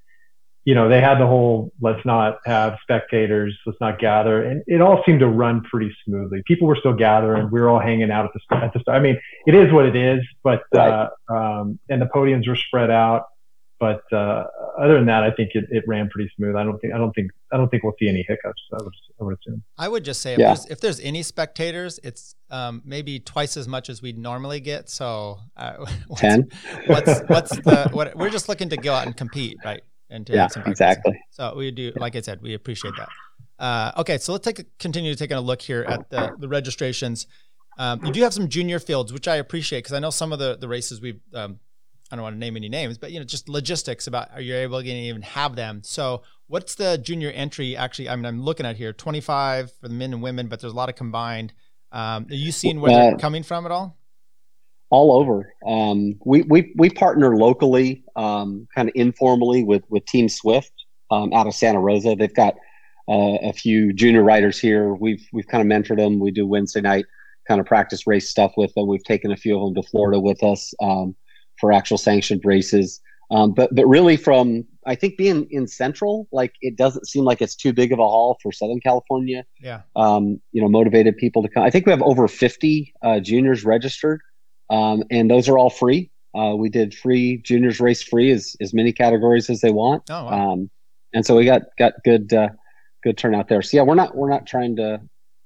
you 0.65 0.73
know, 0.75 0.89
they 0.89 0.99
had 0.99 1.19
the 1.19 1.27
whole 1.27 1.71
let's 1.79 2.03
not 2.05 2.39
have 2.45 2.77
spectators, 2.81 3.55
let's 3.65 3.79
not 3.79 3.99
gather, 3.99 4.43
and 4.43 4.63
it 4.67 4.81
all 4.81 5.03
seemed 5.05 5.19
to 5.21 5.27
run 5.27 5.61
pretty 5.61 5.95
smoothly. 6.03 6.41
People 6.45 6.67
were 6.67 6.75
still 6.75 6.93
gathering, 6.93 7.49
we 7.51 7.61
were 7.61 7.69
all 7.69 7.79
hanging 7.79 8.11
out 8.11 8.25
at 8.25 8.31
the 8.33 8.39
st- 8.49 8.63
at 8.63 8.73
the 8.73 8.79
start. 8.79 8.97
I 8.97 9.01
mean, 9.01 9.19
it 9.45 9.55
is 9.55 9.71
what 9.71 9.85
it 9.85 9.95
is, 9.95 10.21
but 10.43 10.63
uh, 10.75 11.07
um, 11.29 11.79
and 11.89 12.01
the 12.01 12.07
podiums 12.07 12.47
were 12.47 12.55
spread 12.55 12.89
out. 12.91 13.27
But 13.77 14.01
uh, 14.13 14.45
other 14.79 14.95
than 14.95 15.05
that, 15.07 15.23
I 15.23 15.31
think 15.31 15.51
it, 15.53 15.65
it 15.69 15.83
ran 15.85 16.09
pretty 16.09 16.31
smooth. 16.37 16.55
I 16.55 16.63
don't 16.63 16.79
think 16.79 16.93
I 16.93 16.97
don't 16.97 17.11
think 17.11 17.29
I 17.51 17.57
don't 17.57 17.67
think 17.69 17.83
we'll 17.83 17.93
see 17.99 18.07
any 18.07 18.25
hiccups. 18.27 18.61
I 18.73 18.81
would 18.81 18.93
I 19.19 19.23
would 19.25 19.37
assume. 19.37 19.63
I 19.77 19.87
would 19.89 20.05
just 20.05 20.21
say 20.21 20.33
if, 20.33 20.39
Yeah. 20.39 20.47
there's, 20.47 20.65
if 20.67 20.79
there's 20.79 20.99
any 21.01 21.23
spectators, 21.23 21.99
it's 22.01 22.35
um, 22.49 22.81
maybe 22.85 23.19
twice 23.19 23.57
as 23.57 23.67
much 23.67 23.89
as 23.89 24.01
we'd 24.01 24.17
normally 24.17 24.61
get. 24.61 24.89
So 24.89 25.39
uh, 25.57 25.73
what's, 26.07 26.21
Ten. 26.21 26.49
What's 26.87 27.19
what's 27.27 27.55
the 27.57 27.89
what? 27.91 28.15
We're 28.15 28.29
just 28.29 28.47
looking 28.47 28.69
to 28.69 28.77
go 28.77 28.93
out 28.93 29.05
and 29.07 29.15
compete, 29.15 29.57
right? 29.65 29.83
And 30.09 30.25
to 30.27 30.33
Yeah, 30.33 30.47
some 30.47 30.63
exactly. 30.67 31.19
So 31.31 31.55
we 31.55 31.71
do, 31.71 31.91
like 31.95 32.15
I 32.15 32.21
said, 32.21 32.41
we 32.41 32.53
appreciate 32.53 32.93
that. 32.97 33.09
Uh, 33.57 33.91
okay, 33.97 34.17
so 34.17 34.33
let's 34.33 34.45
take 34.45 34.59
a, 34.59 34.65
continue 34.79 35.15
taking 35.15 35.37
a 35.37 35.41
look 35.41 35.61
here 35.61 35.83
at 35.87 36.09
the, 36.09 36.35
the 36.37 36.47
registrations. 36.47 37.25
Um, 37.77 38.03
you 38.05 38.11
do 38.11 38.21
have 38.21 38.33
some 38.33 38.47
junior 38.47 38.79
fields, 38.79 39.11
which 39.11 39.27
I 39.27 39.37
appreciate 39.37 39.79
because 39.79 39.93
I 39.93 39.99
know 39.99 40.09
some 40.09 40.31
of 40.31 40.39
the 40.39 40.57
the 40.57 40.67
races 40.67 41.01
we've. 41.01 41.19
Um, 41.33 41.59
I 42.11 42.15
don't 42.15 42.23
want 42.23 42.35
to 42.35 42.39
name 42.39 42.55
any 42.55 42.69
names, 42.69 42.99
but 42.99 43.11
you 43.11 43.19
know, 43.19 43.25
just 43.25 43.49
logistics 43.49 44.05
about 44.05 44.29
are 44.31 44.39
you 44.39 44.55
able 44.55 44.79
to 44.81 44.87
even 44.87 45.23
have 45.23 45.55
them? 45.55 45.81
So, 45.83 46.21
what's 46.47 46.75
the 46.75 46.99
junior 46.99 47.31
entry? 47.31 47.75
Actually, 47.75 48.09
I 48.09 48.15
mean, 48.15 48.25
I'm 48.25 48.41
looking 48.41 48.65
at 48.65 48.75
here, 48.75 48.93
25 48.93 49.73
for 49.81 49.87
the 49.87 49.93
men 49.93 50.13
and 50.13 50.21
women, 50.21 50.47
but 50.47 50.59
there's 50.61 50.71
a 50.71 50.75
lot 50.75 50.87
of 50.87 50.95
combined. 50.95 51.51
Um, 51.91 52.27
are 52.29 52.35
you 52.35 52.51
seeing 52.51 52.79
where 52.79 52.91
they're 52.91 53.15
Uh, 53.15 53.17
coming 53.17 53.41
from 53.41 53.65
at 53.65 53.71
all? 53.71 53.97
All 54.89 55.13
over. 55.17 55.53
Um, 55.67 56.15
we, 56.25 56.43
we 56.43 56.73
we 56.77 56.89
partner 56.89 57.35
locally, 57.35 58.03
um, 58.15 58.67
kind 58.75 58.89
of 58.89 58.95
informally 58.95 59.63
with 59.63 59.83
with 59.89 60.05
Team 60.05 60.29
Swift 60.29 60.71
um, 61.11 61.33
out 61.33 61.47
of 61.47 61.53
Santa 61.53 61.79
Rosa. 61.79 62.15
They've 62.15 62.33
got 62.33 62.55
uh, 63.09 63.37
a 63.41 63.53
few 63.53 63.93
junior 63.93 64.23
riders 64.23 64.59
here. 64.59 64.93
We've 64.93 65.25
we've 65.33 65.47
kind 65.47 65.61
of 65.61 65.67
mentored 65.77 65.97
them. 65.97 66.19
We 66.19 66.31
do 66.31 66.45
Wednesday 66.47 66.81
night 66.81 67.05
kind 67.47 67.59
of 67.59 67.67
practice 67.67 68.07
race 68.07 68.29
stuff 68.29 68.53
with 68.57 68.73
them. 68.73 68.87
We've 68.87 69.03
taken 69.03 69.31
a 69.31 69.37
few 69.37 69.55
of 69.57 69.61
them 69.73 69.81
to 69.83 69.87
Florida 69.89 70.19
with 70.19 70.41
us 70.43 70.73
um, 70.81 71.15
for 71.59 71.71
actual 71.71 71.97
sanctioned 71.97 72.41
races. 72.43 73.01
Um, 73.31 73.53
but 73.53 73.73
but 73.73 73.85
really, 73.87 74.17
from 74.17 74.65
I 74.85 74.93
think 74.93 75.17
being 75.17 75.47
in 75.49 75.67
Central, 75.67 76.27
like 76.31 76.53
it 76.61 76.75
doesn't 76.77 77.07
seem 77.07 77.23
like 77.23 77.41
it's 77.41 77.55
too 77.55 77.73
big 77.73 77.91
of 77.91 77.97
a 77.97 78.03
haul 78.03 78.37
for 78.41 78.51
Southern 78.51 78.79
California 78.79 79.43
Yeah. 79.59 79.81
um, 79.95 80.39
you 80.51 80.61
know, 80.61 80.69
motivated 80.69 81.17
people 81.17 81.41
to 81.41 81.49
come. 81.49 81.63
I 81.63 81.71
think 81.71 81.87
we 81.87 81.91
have 81.91 82.03
over 82.03 82.27
50 82.27 82.93
uh, 83.01 83.19
juniors 83.19 83.65
registered, 83.65 84.21
um, 84.69 85.03
and 85.11 85.29
those 85.29 85.47
are 85.49 85.57
all 85.57 85.69
free. 85.69 86.11
Uh, 86.37 86.53
we 86.55 86.69
did 86.69 86.93
free 86.93 87.37
juniors 87.43 87.79
race 87.79 88.01
free 88.03 88.31
as 88.31 88.55
as 88.61 88.73
many 88.73 88.91
categories 88.91 89.49
as 89.49 89.61
they 89.61 89.71
want, 89.71 90.03
Oh, 90.09 90.25
wow. 90.25 90.51
um, 90.51 90.69
and 91.13 91.25
so 91.25 91.35
we 91.35 91.45
got 91.45 91.61
got 91.77 91.93
good 92.03 92.33
uh, 92.33 92.49
good 93.03 93.17
turnout 93.17 93.47
there. 93.47 93.61
So 93.61 93.77
yeah, 93.77 93.83
we're 93.83 93.95
not 93.95 94.15
we're 94.15 94.29
not 94.29 94.45
trying 94.45 94.75
to 94.77 94.99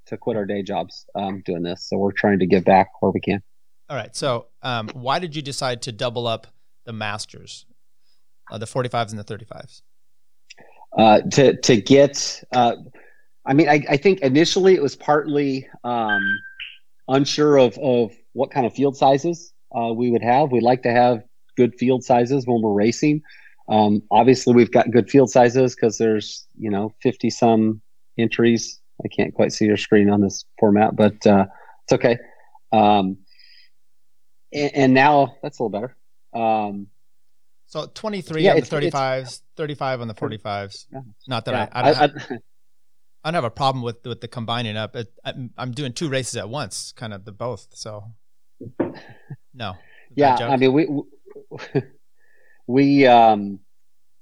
to 0.07 0.17
quit 0.17 0.35
our 0.35 0.45
day 0.45 0.63
jobs 0.63 1.05
um, 1.13 1.43
doing 1.45 1.61
this. 1.61 1.87
So 1.87 1.97
we're 1.97 2.11
trying 2.11 2.39
to 2.39 2.47
give 2.47 2.65
back 2.65 2.87
where 3.01 3.11
we 3.11 3.19
can. 3.19 3.41
All 3.89 3.95
right. 3.95 4.15
So, 4.15 4.47
um, 4.63 4.89
why 4.93 5.19
did 5.19 5.35
you 5.35 5.41
decide 5.43 5.81
to 5.83 5.91
double 5.91 6.25
up 6.27 6.47
the 6.85 6.93
masters, 6.93 7.65
uh, 8.51 8.57
the 8.57 8.65
45s 8.65 9.11
and 9.11 9.19
the 9.19 9.23
35s? 9.23 9.81
uh, 10.97 11.21
to 11.31 11.55
to 11.61 11.79
get. 11.81 12.43
Uh, 12.51 12.75
I 13.45 13.53
mean, 13.53 13.69
I, 13.69 13.83
I 13.89 13.97
think 13.97 14.21
initially 14.21 14.73
it 14.75 14.81
was 14.81 14.95
partly 14.95 15.67
um, 15.83 16.21
unsure 17.07 17.57
of 17.57 17.77
of 17.77 18.11
what 18.39 18.51
kind 18.51 18.65
of 18.65 18.73
field 18.73 18.95
sizes 18.95 19.53
uh, 19.77 19.91
we 19.93 20.09
would 20.11 20.23
have. 20.23 20.51
We'd 20.51 20.63
like 20.63 20.83
to 20.83 20.91
have 20.91 21.23
good 21.57 21.73
field 21.77 22.03
sizes 22.03 22.47
when 22.47 22.61
we're 22.61 22.73
racing. 22.85 23.21
Um, 23.67 24.01
obviously, 24.11 24.53
we've 24.55 24.71
got 24.71 24.89
good 24.91 25.09
field 25.09 25.29
sizes 25.29 25.75
because 25.75 25.97
there's 25.97 26.47
you 26.57 26.71
know 26.71 26.93
fifty 27.01 27.29
some 27.29 27.81
entries. 28.17 28.79
I 29.03 29.07
can't 29.09 29.33
quite 29.33 29.51
see 29.51 29.65
your 29.65 29.77
screen 29.77 30.09
on 30.09 30.21
this 30.21 30.45
format, 30.59 30.95
but 30.95 31.25
uh, 31.27 31.45
it's 31.83 31.93
okay. 31.93 32.17
Um, 32.71 33.17
and, 34.53 34.71
and 34.75 34.93
now 34.93 35.35
that's 35.43 35.59
a 35.59 35.63
little 35.63 35.69
better. 35.79 35.95
Um, 36.33 36.87
So 37.67 37.85
23 37.93 38.41
Yeah, 38.43 38.51
on 38.51 38.55
the 38.55 38.61
it's- 38.63 38.73
it's- 38.73 38.93
35s, 38.93 39.41
35 39.57 40.01
on 40.01 40.07
the 40.07 40.13
45s. 40.15 40.85
Yeah. 40.91 41.01
Not 41.27 41.45
that 41.45 41.51
yeah, 41.53 41.67
I, 41.71 41.79
I, 41.79 41.83
don't 41.83 41.97
I- 41.97 42.01
have, 42.01 42.11
I- 42.31 42.37
I 43.23 43.31
don't 43.31 43.35
have 43.35 43.43
a 43.43 43.49
problem 43.51 43.83
with 43.83 44.05
with 44.05 44.21
the 44.21 44.27
combining 44.29 44.75
up. 44.77 44.95
It, 44.95 45.07
I'm, 45.25 45.51
I'm 45.57 45.71
doing 45.71 45.93
two 45.93 46.09
races 46.09 46.35
at 46.37 46.49
once, 46.49 46.93
kind 46.93 47.13
of 47.13 47.25
the 47.25 47.31
both. 47.33 47.67
So, 47.73 48.13
no. 49.53 49.75
yeah 50.15 50.35
i 50.41 50.57
mean 50.57 50.73
we 50.73 50.87
we 52.67 53.07
um 53.07 53.59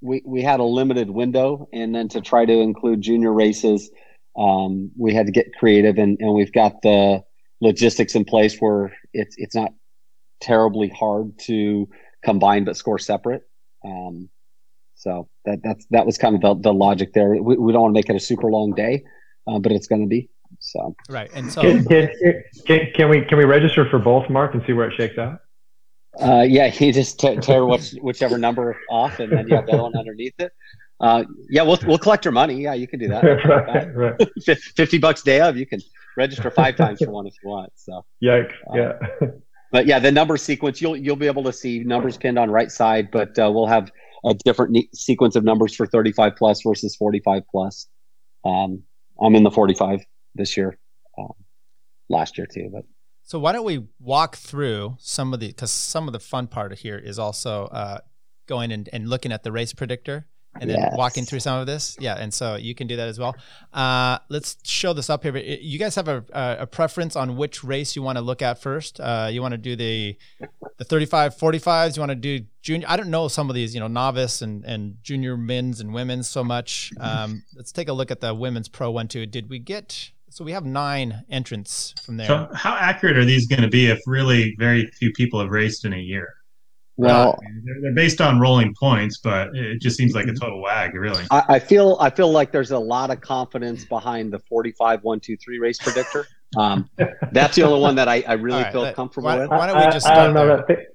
we 0.02 0.22
we 0.26 0.42
had 0.42 0.60
a 0.60 0.64
limited 0.64 1.10
window 1.10 1.68
and 1.74 1.94
then 1.94 2.08
to 2.08 2.22
try 2.22 2.46
to 2.46 2.54
include 2.54 3.02
junior 3.02 3.34
races 3.34 3.90
um 4.38 4.92
we 4.98 5.14
had 5.14 5.26
to 5.26 5.32
get 5.32 5.48
creative 5.58 5.98
and 5.98 6.18
and 6.20 6.34
we've 6.34 6.54
got 6.54 6.82
the 6.82 7.24
logistics 7.62 8.16
in 8.16 8.24
place 8.24 8.58
where 8.60 8.96
it's 9.14 9.36
it's 9.38 9.56
not 9.56 9.72
terribly 10.40 10.90
hard 10.90 11.38
to 11.40 11.90
combine 12.24 12.64
but 12.64 12.78
score 12.78 13.00
separate. 13.00 13.44
Um 13.84 14.30
so 14.96 15.30
that 15.46 15.60
that's 15.64 15.86
that 15.92 16.06
was 16.06 16.18
kind 16.18 16.36
of 16.36 16.42
the, 16.42 16.70
the 16.70 16.74
logic 16.74 17.14
there. 17.14 17.32
We, 17.42 17.58
we 17.58 17.72
don't 17.72 17.84
want 17.84 17.94
to 17.94 17.98
make 17.98 18.10
it 18.10 18.16
a 18.16 18.20
super 18.20 18.50
long 18.50 18.74
day 18.74 19.04
uh, 19.48 19.60
but 19.60 19.72
it's 19.72 19.88
going 19.88 20.02
to 20.02 20.08
be 20.08 20.30
so 20.60 20.96
right. 21.10 21.30
And 21.34 21.52
so, 21.52 21.62
Can, 21.62 21.84
can, 21.86 22.10
can, 22.66 22.92
can 22.94 23.10
we 23.10 23.22
can 23.22 23.38
we 23.38 23.46
register 23.46 23.90
for 23.90 24.00
both, 24.00 24.30
Mark, 24.30 24.54
and 24.54 24.64
see 24.66 24.74
where 24.74 24.90
it 24.90 24.96
shakes 24.96 25.18
out? 25.18 25.40
Uh, 26.20 26.42
yeah, 26.42 26.74
you 26.80 26.92
just 26.92 27.20
te- 27.20 27.38
tear 27.38 27.66
which, 27.66 27.92
whichever 28.02 28.38
number 28.38 28.76
off, 28.90 29.20
and 29.20 29.32
then 29.32 29.48
you 29.48 29.56
have 29.56 29.66
the 29.66 29.74
other 29.74 29.84
one 29.84 29.96
underneath 29.96 30.34
it. 30.40 30.52
Uh, 31.00 31.24
yeah, 31.50 31.62
we'll 31.62 31.78
we'll 31.86 32.00
collect 32.00 32.26
your 32.26 32.32
money. 32.32 32.56
Yeah, 32.56 32.74
you 32.74 32.88
can 32.88 33.00
do 33.00 33.08
that. 33.10 33.24
right, 33.46 33.96
right. 33.96 34.58
Fifty 34.76 34.98
bucks 34.98 35.22
day 35.22 35.42
of, 35.42 35.56
you 35.58 35.66
can 35.66 35.80
register 36.16 36.50
five 36.50 36.76
times 36.76 37.00
for 37.04 37.12
one 37.12 37.28
if 37.28 37.36
you 37.44 37.50
want. 37.50 37.72
So, 37.76 38.04
Yikes! 38.24 38.54
Yeah. 38.74 38.94
but 39.72 39.86
yeah, 39.86 40.00
the 40.00 40.12
number 40.12 40.38
sequence 40.38 40.82
you'll 40.82 40.98
you'll 40.98 41.16
be 41.16 41.28
able 41.28 41.44
to 41.44 41.54
see 41.54 41.80
numbers 41.80 42.18
pinned 42.18 42.40
on 42.40 42.50
right 42.50 42.72
side, 42.72 43.12
but 43.12 43.38
uh, 43.38 43.52
we'll 43.54 43.68
have 43.68 43.92
a 44.26 44.34
different 44.34 44.72
ne- 44.72 44.90
sequence 44.94 45.36
of 45.36 45.44
numbers 45.44 45.76
for 45.76 45.86
thirty-five 45.86 46.36
plus 46.36 46.62
versus 46.66 46.96
forty-five 46.96 47.44
plus. 47.52 47.88
Um, 48.44 48.82
I'm 49.22 49.36
in 49.36 49.44
the 49.44 49.52
forty-five 49.52 50.04
this 50.38 50.56
year, 50.58 50.78
um, 51.18 51.34
last 52.10 52.38
year 52.38 52.48
too, 52.48 52.70
but. 52.72 52.86
so 53.24 53.38
why 53.40 53.52
don't 53.52 53.66
we 53.66 53.86
walk 54.00 54.36
through 54.38 54.96
some 55.00 55.34
of 55.34 55.40
the 55.40 55.48
because 55.48 55.72
some 55.72 56.08
of 56.08 56.14
the 56.14 56.20
fun 56.20 56.48
part 56.48 56.78
here 56.80 56.98
is 56.98 57.20
also 57.20 57.66
uh, 57.66 58.00
going 58.48 58.72
and, 58.72 58.90
and 58.94 59.10
looking 59.10 59.32
at 59.32 59.44
the 59.44 59.52
race 59.52 59.74
predictor 59.74 60.28
and 60.60 60.70
then 60.72 60.80
Yes. 60.80 60.94
walking 60.98 61.24
through 61.26 61.42
some 61.42 61.60
of 61.60 61.68
this. 61.68 61.96
Yeah, 62.00 62.16
and 62.16 62.34
so 62.34 62.56
you 62.56 62.74
can 62.74 62.88
do 62.88 62.96
that 62.96 63.08
as 63.08 63.20
well. 63.20 63.36
Uh, 63.72 64.18
let's 64.30 64.58
show 64.64 64.92
this 64.94 65.08
up 65.08 65.22
here. 65.22 65.32
But 65.32 65.46
You 65.46 65.78
guys 65.78 65.94
have 65.96 66.08
a, 66.08 66.24
a, 66.34 66.58
a 66.62 66.68
preference 66.68 67.16
on 67.16 67.36
which 67.38 67.64
race 67.64 67.96
you 67.96 68.02
want 68.02 68.18
to 68.18 68.24
look 68.24 68.42
at 68.42 68.60
first? 68.60 69.00
Uh, 69.00 69.30
you 69.32 69.42
want 69.44 69.52
to 69.52 69.58
do 69.60 69.76
the 69.76 70.18
the 70.80 70.84
35, 70.86 71.36
45s? 71.36 71.96
You 71.96 72.02
want 72.02 72.10
to 72.12 72.16
do 72.16 72.46
junior? 72.64 72.88
I 72.90 72.98
don't 72.98 73.12
know 73.12 73.28
some 73.28 73.50
of 73.52 73.56
these, 73.56 73.76
you 73.76 73.80
know, 73.80 73.88
novice 73.88 74.42
and, 74.42 74.64
and 74.66 74.96
junior 75.04 75.38
men's 75.38 75.80
and 75.80 75.94
women's 75.94 76.28
so 76.28 76.44
much. 76.44 76.92
Um, 77.00 77.44
let's 77.56 77.72
take 77.72 77.88
a 77.88 77.94
look 77.94 78.10
at 78.10 78.22
the 78.22 78.34
women's 78.34 78.68
pro 78.70 78.90
one 78.90 79.08
too. 79.08 79.28
Did 79.28 79.50
we 79.52 79.60
get? 79.60 80.10
So 80.30 80.44
we 80.44 80.52
have 80.52 80.66
nine 80.66 81.24
entrants 81.30 81.94
from 82.04 82.18
there. 82.18 82.28
So, 82.28 82.50
how 82.54 82.76
accurate 82.76 83.18
are 83.18 83.26
these 83.26 83.48
going 83.48 83.62
to 83.62 83.70
be 83.70 83.88
if 83.88 84.00
really 84.06 84.56
very 84.60 84.86
few 84.88 85.12
people 85.14 85.40
have 85.40 85.50
raced 85.50 85.86
in 85.86 85.94
a 85.94 85.98
year? 85.98 86.34
Well, 86.98 87.40
they're, 87.64 87.76
they're 87.82 87.94
based 87.94 88.22
on 88.22 88.40
rolling 88.40 88.74
points, 88.80 89.20
but 89.24 89.56
it 89.56 89.80
just 89.82 89.98
seems 89.98 90.14
like 90.14 90.26
a 90.28 90.34
total 90.34 90.62
wag, 90.62 90.96
really. 90.96 91.24
I, 91.32 91.44
I 91.50 91.60
feel 91.60 91.96
I 92.02 92.10
feel 92.10 92.32
like 92.32 92.52
there's 92.52 92.72
a 92.72 92.80
lot 92.80 93.10
of 93.12 93.22
confidence 93.22 93.86
behind 93.86 94.34
the 94.34 94.40
45 94.40 95.04
1 95.04 95.20
2 95.20 95.38
3 95.38 95.60
race 95.60 95.78
predictor. 95.78 96.28
Um, 96.58 96.90
that's 97.32 97.56
the 97.56 97.64
only 97.64 97.80
one 97.82 97.96
that 97.96 98.08
I, 98.08 98.24
I 98.28 98.34
really 98.34 98.58
All 98.58 98.64
right, 98.64 98.72
feel 98.72 98.82
let- 98.82 98.96
comfortable 98.96 99.28
why- 99.28 99.38
with. 99.40 99.50
why 99.50 99.68
don't 99.68 99.78
we 99.78 99.84
just 99.92 100.08
I, 100.08 100.14
start 100.14 100.34
don't 100.34 100.34
know 100.34 100.64
there? 100.68 100.88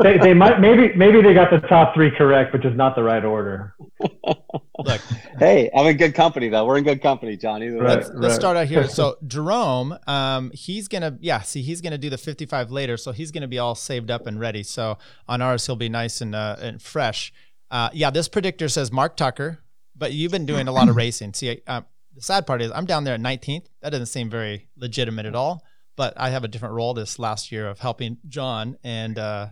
they, 0.00 0.12
they, 0.12 0.18
they 0.18 0.34
might 0.34 0.60
maybe 0.60 0.94
maybe 0.94 1.20
they 1.20 1.34
got 1.34 1.50
the 1.50 1.66
top 1.68 1.92
three 1.94 2.10
correct, 2.10 2.52
but 2.52 2.62
just 2.62 2.76
not 2.76 2.94
the 2.94 3.02
right 3.02 3.24
order. 3.24 3.74
Look, 4.00 5.00
Hey, 5.38 5.70
I'm 5.74 5.86
in 5.86 5.96
good 5.96 6.14
company 6.14 6.48
though. 6.48 6.64
We're 6.64 6.78
in 6.78 6.84
good 6.84 7.02
company, 7.02 7.36
John. 7.36 7.62
Either 7.62 7.78
way. 7.78 7.84
Right. 7.84 7.96
let's, 7.96 8.10
let's 8.14 8.34
start 8.34 8.56
out 8.56 8.66
here. 8.66 8.88
So 8.88 9.16
Jerome, 9.26 9.96
um, 10.06 10.50
he's 10.52 10.88
gonna 10.88 11.18
yeah, 11.20 11.40
see, 11.42 11.62
he's 11.62 11.80
gonna 11.80 11.98
do 11.98 12.10
the 12.10 12.18
55 12.18 12.70
later, 12.70 12.96
so 12.96 13.12
he's 13.12 13.30
gonna 13.30 13.48
be 13.48 13.58
all 13.58 13.74
saved 13.74 14.10
up 14.10 14.26
and 14.26 14.38
ready. 14.40 14.62
So 14.62 14.98
on 15.26 15.42
ours, 15.42 15.66
he'll 15.66 15.76
be 15.76 15.88
nice 15.88 16.20
and 16.20 16.34
uh, 16.34 16.56
and 16.60 16.80
fresh. 16.80 17.32
Uh, 17.70 17.90
yeah, 17.92 18.10
this 18.10 18.28
predictor 18.28 18.68
says 18.68 18.90
Mark 18.90 19.16
Tucker, 19.16 19.58
but 19.94 20.12
you've 20.12 20.32
been 20.32 20.46
doing 20.46 20.68
a 20.68 20.72
lot 20.72 20.88
of 20.88 20.96
racing. 21.04 21.34
See, 21.34 21.60
uh, 21.66 21.82
the 22.14 22.22
sad 22.22 22.46
part 22.46 22.62
is 22.62 22.72
I'm 22.72 22.86
down 22.86 23.04
there 23.04 23.14
at 23.14 23.20
19th. 23.20 23.66
That 23.82 23.90
doesn't 23.90 24.06
seem 24.06 24.30
very 24.30 24.68
legitimate 24.76 25.26
at 25.26 25.34
all. 25.34 25.62
But 25.96 26.14
I 26.16 26.30
have 26.30 26.44
a 26.44 26.48
different 26.48 26.74
role 26.74 26.94
this 26.94 27.18
last 27.18 27.50
year 27.50 27.68
of 27.68 27.80
helping 27.80 28.18
John 28.28 28.78
and 28.84 29.18
uh, 29.18 29.48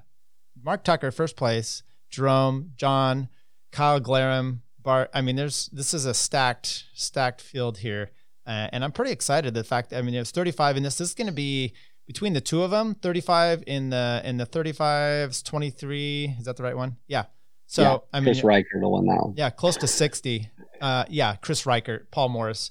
Mark 0.63 0.85
Tucker, 0.85 1.11
first 1.11 1.37
place. 1.37 1.83
Jerome, 2.09 2.71
John, 2.77 3.29
Kyle 3.77 4.01
Glarum, 4.01 4.61
Bart. 4.83 5.11
I 5.13 5.21
mean, 5.21 5.37
there's 5.37 5.69
this 5.71 5.93
is 5.93 6.07
a 6.07 6.15
stacked 6.15 6.85
stacked 6.95 7.43
field 7.43 7.77
here, 7.77 8.11
uh, 8.47 8.69
and 8.73 8.83
I'm 8.83 8.91
pretty 8.91 9.13
excited. 9.13 9.53
The 9.53 9.65
fact, 9.65 9.93
I 9.93 10.01
mean, 10.01 10.15
there's 10.15 10.31
35 10.31 10.79
in 10.79 10.83
this. 10.83 10.97
This 10.97 11.09
is 11.11 11.15
going 11.15 11.27
to 11.27 11.33
be 11.33 11.75
between 12.07 12.33
the 12.33 12.41
two 12.41 12.63
of 12.63 12.71
them. 12.71 12.95
35 12.95 13.65
in 13.67 13.91
the 13.91 14.23
in 14.25 14.39
the 14.39 14.47
35s, 14.47 15.45
23. 15.45 16.37
Is 16.39 16.47
that 16.47 16.57
the 16.57 16.63
right 16.63 16.77
one? 16.77 16.97
Yeah. 17.07 17.25
So 17.67 17.83
yeah, 17.83 17.99
I 18.15 18.21
mean, 18.21 18.27
Chris 18.33 18.43
Reichert 18.45 18.81
will 18.81 18.93
win 18.93 19.05
that 19.07 19.23
one. 19.23 19.35
yeah, 19.37 19.51
close 19.51 19.77
to 19.77 19.87
60. 19.87 20.49
Uh, 20.81 21.05
yeah, 21.11 21.37
Chris 21.37 21.67
Reichert, 21.67 22.11
Paul 22.11 22.31
Morris. 22.31 22.71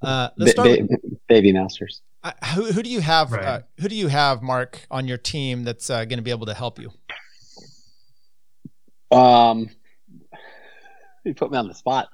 Uh, 0.00 0.28
let's 0.36 0.52
start. 0.52 0.68
with, 0.68 0.88
ba- 0.90 1.16
baby 1.28 1.52
masters. 1.52 2.02
uh, 2.22 2.32
who, 2.54 2.66
who 2.66 2.82
do 2.84 2.90
you 2.90 3.00
have? 3.00 3.32
Right. 3.32 3.44
Uh, 3.44 3.60
who 3.80 3.88
do 3.88 3.96
you 3.96 4.08
have, 4.08 4.42
Mark, 4.42 4.86
on 4.92 5.08
your 5.08 5.18
team 5.18 5.64
that's 5.64 5.90
uh, 5.90 6.04
going 6.04 6.18
to 6.18 6.22
be 6.22 6.30
able 6.30 6.46
to 6.46 6.54
help 6.54 6.78
you? 6.78 6.92
Um, 9.10 9.70
you 11.24 11.34
put 11.34 11.50
me 11.50 11.58
on 11.58 11.68
the 11.68 11.74
spot. 11.74 12.08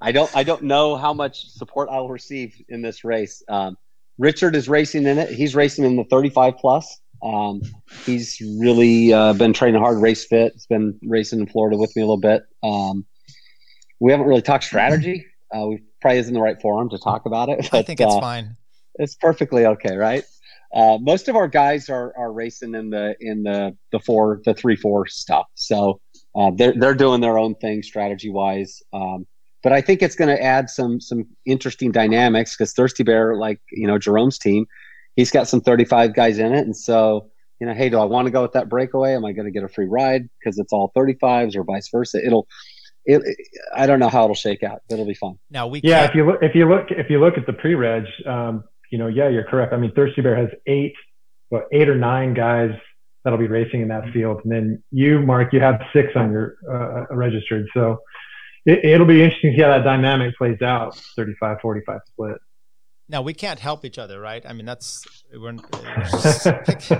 I 0.00 0.12
don't. 0.12 0.34
I 0.36 0.44
don't 0.44 0.62
know 0.62 0.96
how 0.96 1.12
much 1.12 1.48
support 1.48 1.88
I 1.90 1.98
will 1.98 2.10
receive 2.10 2.54
in 2.68 2.82
this 2.82 3.04
race. 3.04 3.42
Um, 3.48 3.76
Richard 4.18 4.54
is 4.54 4.68
racing 4.68 5.06
in 5.06 5.18
it. 5.18 5.30
He's 5.30 5.54
racing 5.54 5.84
in 5.84 5.96
the 5.96 6.04
35 6.04 6.56
plus. 6.56 7.00
Um, 7.22 7.62
he's 8.04 8.40
really 8.60 9.12
uh, 9.12 9.32
been 9.32 9.52
training 9.52 9.80
hard, 9.80 10.00
race 10.00 10.24
fit. 10.24 10.52
He's 10.52 10.66
been 10.66 10.98
racing 11.02 11.40
in 11.40 11.46
Florida 11.46 11.76
with 11.76 11.94
me 11.96 12.02
a 12.02 12.04
little 12.04 12.20
bit. 12.20 12.42
Um, 12.62 13.06
we 14.00 14.12
haven't 14.12 14.26
really 14.26 14.42
talked 14.42 14.64
strategy. 14.64 15.26
Uh, 15.50 15.66
we 15.66 15.82
probably 16.02 16.18
isn't 16.18 16.34
the 16.34 16.40
right 16.42 16.60
forum 16.60 16.90
to 16.90 16.98
talk 16.98 17.24
about 17.24 17.48
it. 17.48 17.72
I 17.72 17.80
think 17.80 18.02
it's 18.02 18.14
uh, 18.14 18.20
fine. 18.20 18.54
it's 18.96 19.14
perfectly 19.14 19.64
okay, 19.64 19.96
right? 19.96 20.22
Uh, 20.74 20.98
most 21.00 21.26
of 21.26 21.36
our 21.36 21.48
guys 21.48 21.88
are, 21.88 22.12
are 22.18 22.30
racing 22.30 22.74
in 22.74 22.90
the 22.90 23.16
in 23.18 23.44
the 23.44 23.74
the 23.90 23.98
four 23.98 24.42
the 24.44 24.52
three 24.52 24.76
four 24.76 25.06
stuff, 25.06 25.46
so 25.54 26.02
uh, 26.38 26.50
they're 26.54 26.74
they're 26.78 26.94
doing 26.94 27.20
their 27.20 27.38
own 27.38 27.54
thing 27.56 27.82
strategy 27.82 28.30
wise. 28.30 28.80
Um, 28.92 29.26
but 29.62 29.72
I 29.72 29.80
think 29.80 30.02
it's 30.02 30.14
going 30.14 30.34
to 30.34 30.40
add 30.42 30.70
some 30.70 31.00
some 31.00 31.26
interesting 31.44 31.90
dynamics 31.90 32.56
because 32.56 32.72
Thirsty 32.72 33.02
Bear, 33.02 33.34
like 33.36 33.60
you 33.72 33.86
know 33.86 33.98
Jerome's 33.98 34.38
team, 34.38 34.66
he's 35.16 35.30
got 35.30 35.48
some 35.48 35.60
thirty 35.60 35.84
five 35.84 36.14
guys 36.14 36.38
in 36.38 36.52
it, 36.54 36.60
and 36.64 36.76
so 36.76 37.30
you 37.60 37.66
know, 37.66 37.74
hey, 37.74 37.88
do 37.88 37.98
I 37.98 38.04
want 38.04 38.26
to 38.26 38.30
go 38.30 38.42
with 38.42 38.52
that 38.52 38.68
breakaway? 38.68 39.14
Am 39.14 39.24
I 39.24 39.32
going 39.32 39.46
to 39.46 39.50
get 39.50 39.64
a 39.64 39.68
free 39.68 39.86
ride 39.88 40.28
because 40.38 40.58
it's 40.60 40.72
all 40.72 40.92
thirty 40.94 41.14
fives 41.20 41.56
or 41.56 41.64
vice 41.64 41.88
versa? 41.90 42.24
It'll 42.24 42.46
it, 43.04 43.22
I 43.74 43.86
don't 43.86 43.98
know 44.00 44.10
how 44.10 44.24
it'll 44.24 44.34
shake 44.34 44.62
out, 44.62 44.82
but 44.88 44.94
it'll 44.94 45.06
be 45.06 45.14
fun. 45.14 45.38
Now 45.50 45.66
we 45.66 45.80
Yeah, 45.82 46.00
can't- 46.06 46.10
if 46.10 46.14
you 46.16 46.26
look 46.26 46.38
if 46.42 46.54
you 46.54 46.68
look 46.68 46.86
if 46.90 47.10
you 47.10 47.18
look 47.20 47.38
at 47.38 47.46
the 47.46 47.52
pre-reg, 47.54 48.04
um, 48.26 48.62
you 48.92 48.98
know, 48.98 49.08
yeah, 49.08 49.28
you're 49.28 49.44
correct. 49.44 49.72
I 49.72 49.76
mean, 49.78 49.92
Thirsty 49.92 50.20
Bear 50.20 50.36
has 50.36 50.50
eight, 50.66 50.92
well, 51.50 51.64
eight 51.72 51.88
or 51.88 51.96
nine 51.96 52.32
guys 52.34 52.70
that'll 53.28 53.38
be 53.38 53.46
racing 53.46 53.82
in 53.82 53.88
that 53.88 54.10
field, 54.10 54.40
and 54.42 54.50
then 54.50 54.82
you, 54.90 55.20
Mark, 55.20 55.52
you 55.52 55.60
have 55.60 55.82
six 55.92 56.08
on 56.16 56.32
your 56.32 56.56
uh, 56.66 57.14
registered. 57.14 57.66
So 57.74 58.00
it, 58.64 58.82
it'll 58.82 59.06
be 59.06 59.22
interesting 59.22 59.52
to 59.52 59.58
see 59.58 59.62
how 59.62 59.68
that 59.68 59.84
dynamic 59.84 60.34
plays 60.38 60.62
out. 60.62 60.98
35-45 61.18 62.00
split. 62.06 62.38
now 63.10 63.20
we 63.20 63.34
can't 63.34 63.60
help 63.60 63.84
each 63.84 63.98
other, 63.98 64.18
right? 64.18 64.42
I 64.48 64.54
mean, 64.54 64.64
that's 64.64 65.04
we're 65.38 65.52
pick, 65.52 66.90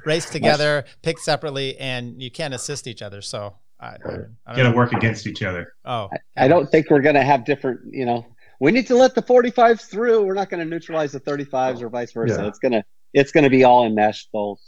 race 0.04 0.28
together, 0.28 0.84
pick 1.02 1.20
separately, 1.20 1.78
and 1.78 2.20
you 2.20 2.32
can't 2.32 2.54
assist 2.54 2.88
each 2.88 3.00
other. 3.00 3.22
So 3.22 3.54
I, 3.78 3.86
I, 3.86 4.16
I 4.48 4.56
got 4.56 4.68
to 4.68 4.76
work 4.76 4.92
against 4.92 5.28
each 5.28 5.44
other. 5.44 5.74
Oh, 5.84 6.08
I 6.36 6.48
don't 6.48 6.68
think 6.68 6.90
we're 6.90 7.02
going 7.02 7.14
to 7.14 7.22
have 7.22 7.44
different, 7.44 7.82
you 7.94 8.04
know, 8.04 8.26
we 8.58 8.72
need 8.72 8.88
to 8.88 8.96
let 8.96 9.14
the 9.14 9.22
45s 9.22 9.82
through. 9.82 10.24
We're 10.24 10.34
not 10.34 10.50
going 10.50 10.58
to 10.58 10.68
neutralize 10.68 11.12
the 11.12 11.20
35s 11.20 11.82
or 11.82 11.88
vice 11.88 12.10
versa. 12.10 12.42
Yeah. 12.42 12.48
It's 12.48 12.58
going 12.58 12.72
to, 12.72 12.84
it's 13.14 13.30
going 13.30 13.44
to 13.44 13.50
be 13.50 13.62
all 13.62 13.86
enmeshed, 13.86 14.30
both, 14.32 14.58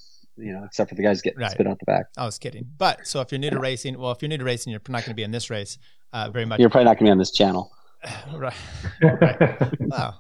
you 0.40 0.53
know, 0.53 0.64
except 0.64 0.88
for 0.90 0.94
the 0.96 1.03
guys 1.03 1.22
getting 1.22 1.40
Right. 1.40 1.50
spit 1.50 1.66
out 1.66 1.79
the 1.79 1.85
back. 1.87 2.07
I 2.16 2.24
was 2.24 2.38
kidding. 2.38 2.66
But 2.79 3.07
so 3.07 3.20
if 3.20 3.31
you're 3.33 3.38
new 3.38 3.50
to 3.50 3.59
racing, 3.61 3.98
well, 3.98 4.12
if 4.12 4.22
you're 4.22 4.29
new 4.29 4.38
to 4.38 4.44
racing, 4.44 4.70
you're 4.72 4.81
not 4.88 5.03
going 5.03 5.11
to 5.11 5.14
be 5.14 5.22
in 5.22 5.31
this 5.31 5.50
race 5.50 5.79
uh, 6.12 6.31
very 6.31 6.44
much. 6.44 6.59
You're 6.61 6.70
probably 6.70 6.87
not 6.87 6.98
going 6.98 7.07
to 7.07 7.09
be 7.09 7.11
on 7.12 7.18
this 7.18 7.31
channel. 7.33 7.70
right. 8.35 8.55
right. 9.03 9.81
Wow. 9.81 10.14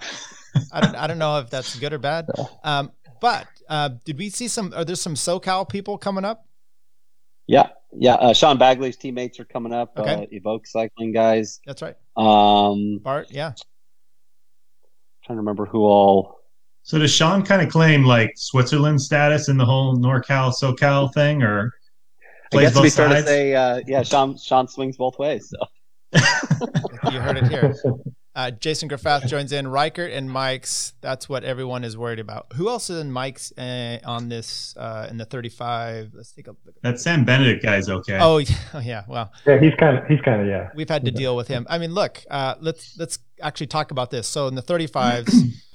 I 0.72 0.80
don't, 0.80 0.96
I 0.96 1.06
don't 1.06 1.18
know 1.18 1.38
if 1.38 1.48
that's 1.50 1.78
good 1.78 1.92
or 1.92 1.98
bad. 1.98 2.26
Um, 2.64 2.90
but 3.20 3.46
uh, 3.68 3.90
did 4.04 4.18
we 4.18 4.30
see 4.30 4.48
some? 4.48 4.72
Are 4.74 4.84
there 4.84 4.96
some 4.96 5.14
SoCal 5.14 5.68
people 5.68 5.96
coming 5.96 6.24
up? 6.24 6.46
Yeah. 7.46 7.68
Yeah. 7.92 8.14
Uh, 8.14 8.32
Sean 8.34 8.58
Bagley's 8.58 8.96
teammates 8.96 9.40
are 9.40 9.44
coming 9.44 9.72
up. 9.72 9.98
Okay. 9.98 10.14
Uh, 10.14 10.26
Evoke 10.30 10.66
cycling 10.66 11.12
guys. 11.12 11.60
That's 11.66 11.82
right. 11.82 11.96
Um, 12.16 12.98
Bart, 13.02 13.28
yeah. 13.30 13.52
trying 15.24 15.36
to 15.36 15.40
remember 15.40 15.66
who 15.66 15.80
all. 15.80 16.39
So 16.90 16.98
does 16.98 17.12
Sean 17.12 17.44
kind 17.44 17.62
of 17.62 17.68
claim 17.68 18.02
like 18.02 18.32
Switzerland 18.34 19.00
status 19.00 19.48
in 19.48 19.56
the 19.56 19.64
whole 19.64 19.96
NorCal 19.96 20.52
SoCal 20.52 21.14
thing, 21.14 21.40
or 21.40 21.72
I 22.52 22.62
guess 22.62 22.74
to 22.74 22.80
be 22.80 22.86
both 22.88 22.96
fair 22.96 23.08
to 23.08 23.14
sides? 23.14 23.26
say, 23.28 23.54
uh, 23.54 23.80
yeah, 23.86 24.02
Sean 24.02 24.36
Sean 24.36 24.66
swings 24.66 24.96
both 24.96 25.16
ways. 25.16 25.54
So 25.54 26.20
You 27.12 27.20
heard 27.20 27.36
it 27.36 27.46
here. 27.46 27.76
Uh, 28.32 28.48
Jason 28.48 28.88
Graffath 28.88 29.26
joins 29.26 29.50
in. 29.50 29.66
Reichert 29.66 30.12
and 30.12 30.30
Mike's. 30.30 30.92
That's 31.00 31.28
what 31.28 31.42
everyone 31.42 31.82
is 31.82 31.96
worried 31.96 32.20
about. 32.20 32.46
Who 32.54 32.68
else 32.68 32.88
is 32.88 33.00
in 33.00 33.10
Mike's 33.10 33.52
uh, 33.58 33.98
on 34.04 34.28
this 34.28 34.76
uh, 34.76 35.08
in 35.10 35.16
the 35.16 35.24
35? 35.24 36.12
Let's 36.14 36.30
take 36.30 36.46
a 36.46 36.50
look. 36.64 36.76
that 36.82 37.00
Sam 37.00 37.24
Benedict 37.24 37.60
guy's 37.60 37.88
okay. 37.88 38.18
Oh 38.20 38.38
yeah, 38.38 38.54
oh, 38.72 38.78
yeah. 38.78 39.02
Well, 39.08 39.32
yeah, 39.46 39.58
he's 39.58 39.74
kind 39.74 39.98
of 39.98 40.06
he's 40.06 40.20
kind 40.20 40.42
of 40.42 40.46
yeah. 40.46 40.70
we've 40.76 40.88
had 40.88 41.04
to 41.06 41.10
deal 41.10 41.36
with 41.36 41.48
him. 41.48 41.66
I 41.68 41.78
mean, 41.78 41.92
look, 41.92 42.24
uh, 42.30 42.54
let's 42.60 42.96
let's 42.96 43.18
actually 43.42 43.66
talk 43.66 43.90
about 43.90 44.12
this. 44.12 44.28
So 44.28 44.46
in 44.46 44.54
the 44.54 44.62
35s, 44.62 45.52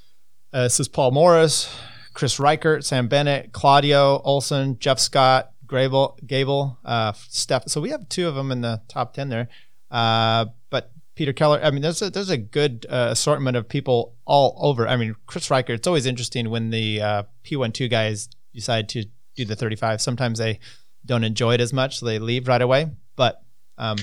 uh, 0.56 0.64
this 0.64 0.80
is 0.80 0.88
Paul 0.88 1.12
Morris, 1.12 1.70
Chris 2.14 2.40
Reichert, 2.40 2.86
Sam 2.86 3.10
Bennett, 3.10 3.52
Claudio 3.52 4.22
Olson, 4.24 4.80
Jeff 4.80 5.00
Scott, 5.00 5.52
Gable, 5.68 6.18
Gable, 6.26 6.80
uh, 6.86 7.12
Steph. 7.12 7.68
So 7.68 7.82
we 7.82 7.90
have 7.90 8.08
two 8.08 8.26
of 8.30 8.36
them 8.36 8.54
in 8.54 8.62
the 8.62 8.82
top 8.88 9.14
10 9.14 9.28
there. 9.28 9.50
Uh, 9.92 10.46
but 10.70 10.92
Peter 11.16 11.34
Keller, 11.34 11.60
I 11.62 11.72
mean, 11.72 11.82
there's 11.82 12.02
a, 12.02 12.10
there's 12.10 12.30
a 12.30 12.38
good 12.38 12.86
uh, 12.90 13.10
assortment 13.12 13.58
of 13.58 13.68
people 13.68 14.16
all 14.24 14.58
over. 14.62 14.88
I 14.88 14.96
mean, 14.96 15.18
Chris 15.26 15.52
Reichert, 15.52 15.76
it's 15.76 15.88
always 15.88 16.06
interesting 16.06 16.50
when 16.50 16.70
the 16.70 17.02
uh, 17.02 17.24
P12 17.44 17.92
guys 17.92 18.30
decide 18.54 18.88
to 18.90 19.04
do 19.36 19.44
the 19.44 19.58
35. 19.58 20.02
Sometimes 20.02 20.40
they 20.40 20.60
don't 21.06 21.26
enjoy 21.26 21.56
it 21.56 21.60
as 21.60 21.74
much, 21.74 22.00
so 22.00 22.06
they 22.06 22.18
leave 22.18 22.48
right 22.48 22.62
away. 22.62 22.92
But 23.18 23.44
um, 23.78 23.98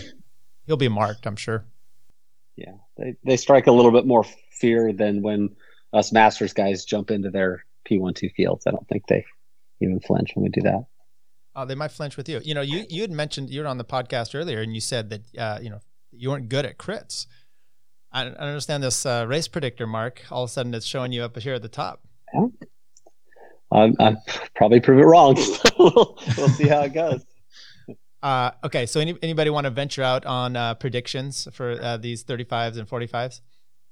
he'll 0.66 0.76
be 0.76 0.88
marked, 0.88 1.26
I'm 1.26 1.36
sure. 1.36 1.64
yeah, 2.56 2.74
they 2.98 3.16
they 3.24 3.38
strike 3.38 3.68
a 3.68 3.72
little 3.72 3.90
bit 3.90 4.04
more 4.04 4.24
fear 4.50 4.92
than 4.92 5.22
when 5.22 5.56
us 5.92 6.12
Masters 6.12 6.52
guys 6.52 6.84
jump 6.84 7.10
into 7.10 7.30
their 7.30 7.64
P12 7.88 8.32
fields. 8.32 8.66
I 8.66 8.70
don't 8.70 8.86
think 8.88 9.06
they 9.08 9.24
even 9.80 10.00
flinch 10.00 10.32
when 10.34 10.44
we 10.44 10.48
do 10.48 10.62
that. 10.62 10.86
Oh, 11.54 11.66
they 11.66 11.74
might 11.74 11.92
flinch 11.92 12.16
with 12.16 12.28
you. 12.28 12.40
You 12.42 12.54
know, 12.54 12.62
you 12.62 12.84
you 12.88 13.02
had 13.02 13.10
mentioned 13.10 13.50
you 13.50 13.60
were 13.60 13.66
on 13.66 13.78
the 13.78 13.84
podcast 13.84 14.34
earlier, 14.34 14.60
and 14.60 14.74
you 14.74 14.80
said 14.80 15.10
that 15.10 15.22
uh, 15.38 15.58
you 15.60 15.68
know 15.68 15.80
you 16.10 16.30
weren't 16.30 16.48
good 16.48 16.64
at 16.64 16.78
crits. 16.78 17.26
I, 18.10 18.22
I 18.22 18.28
understand 18.28 18.82
this 18.82 19.04
uh, 19.04 19.26
race 19.28 19.48
predictor, 19.48 19.86
Mark. 19.86 20.22
All 20.30 20.44
of 20.44 20.50
a 20.50 20.52
sudden, 20.52 20.72
it's 20.74 20.86
showing 20.86 21.12
you 21.12 21.22
up 21.22 21.36
here 21.38 21.54
at 21.54 21.62
the 21.62 21.68
top. 21.68 22.02
I'm, 23.72 23.94
I'm 23.98 24.18
probably 24.54 24.80
prove 24.80 25.00
it 25.00 25.04
wrong. 25.04 25.34
we'll, 25.78 26.18
we'll 26.36 26.48
see 26.48 26.68
how 26.68 26.82
it 26.82 26.92
goes. 26.94 27.24
Uh, 28.22 28.52
okay, 28.62 28.86
so 28.86 29.00
any, 29.00 29.18
anybody 29.20 29.50
want 29.50 29.64
to 29.64 29.70
venture 29.70 30.04
out 30.04 30.24
on 30.24 30.54
uh, 30.54 30.74
predictions 30.74 31.48
for 31.52 31.72
uh, 31.82 31.96
these 31.96 32.22
35s 32.22 32.78
and 32.78 32.88
45s? 32.88 33.40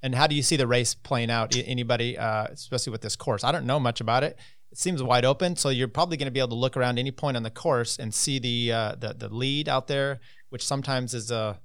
And 0.02 0.14
how 0.14 0.26
do 0.26 0.34
you 0.34 0.42
see 0.42 0.56
the 0.56 0.66
race 0.66 0.94
playing 0.94 1.30
out? 1.30 1.54
Anybody, 1.56 2.16
uh, 2.16 2.44
especially 2.44 2.90
with 2.90 3.02
this 3.02 3.16
course? 3.16 3.44
I 3.44 3.52
don't 3.52 3.66
know 3.66 3.78
much 3.78 4.00
about 4.00 4.24
it. 4.24 4.38
It 4.72 4.78
seems 4.78 5.02
wide 5.02 5.24
open, 5.24 5.56
so 5.56 5.68
you're 5.68 5.88
probably 5.88 6.16
going 6.16 6.26
to 6.26 6.32
be 6.32 6.38
able 6.38 6.50
to 6.50 6.54
look 6.54 6.76
around 6.76 6.98
any 6.98 7.10
point 7.10 7.36
on 7.36 7.42
the 7.42 7.50
course 7.50 7.98
and 7.98 8.14
see 8.14 8.38
the 8.38 8.72
uh, 8.72 8.94
the, 8.94 9.14
the 9.14 9.28
lead 9.28 9.68
out 9.68 9.88
there, 9.88 10.20
which 10.50 10.64
sometimes 10.64 11.12
is 11.12 11.30
a 11.30 11.58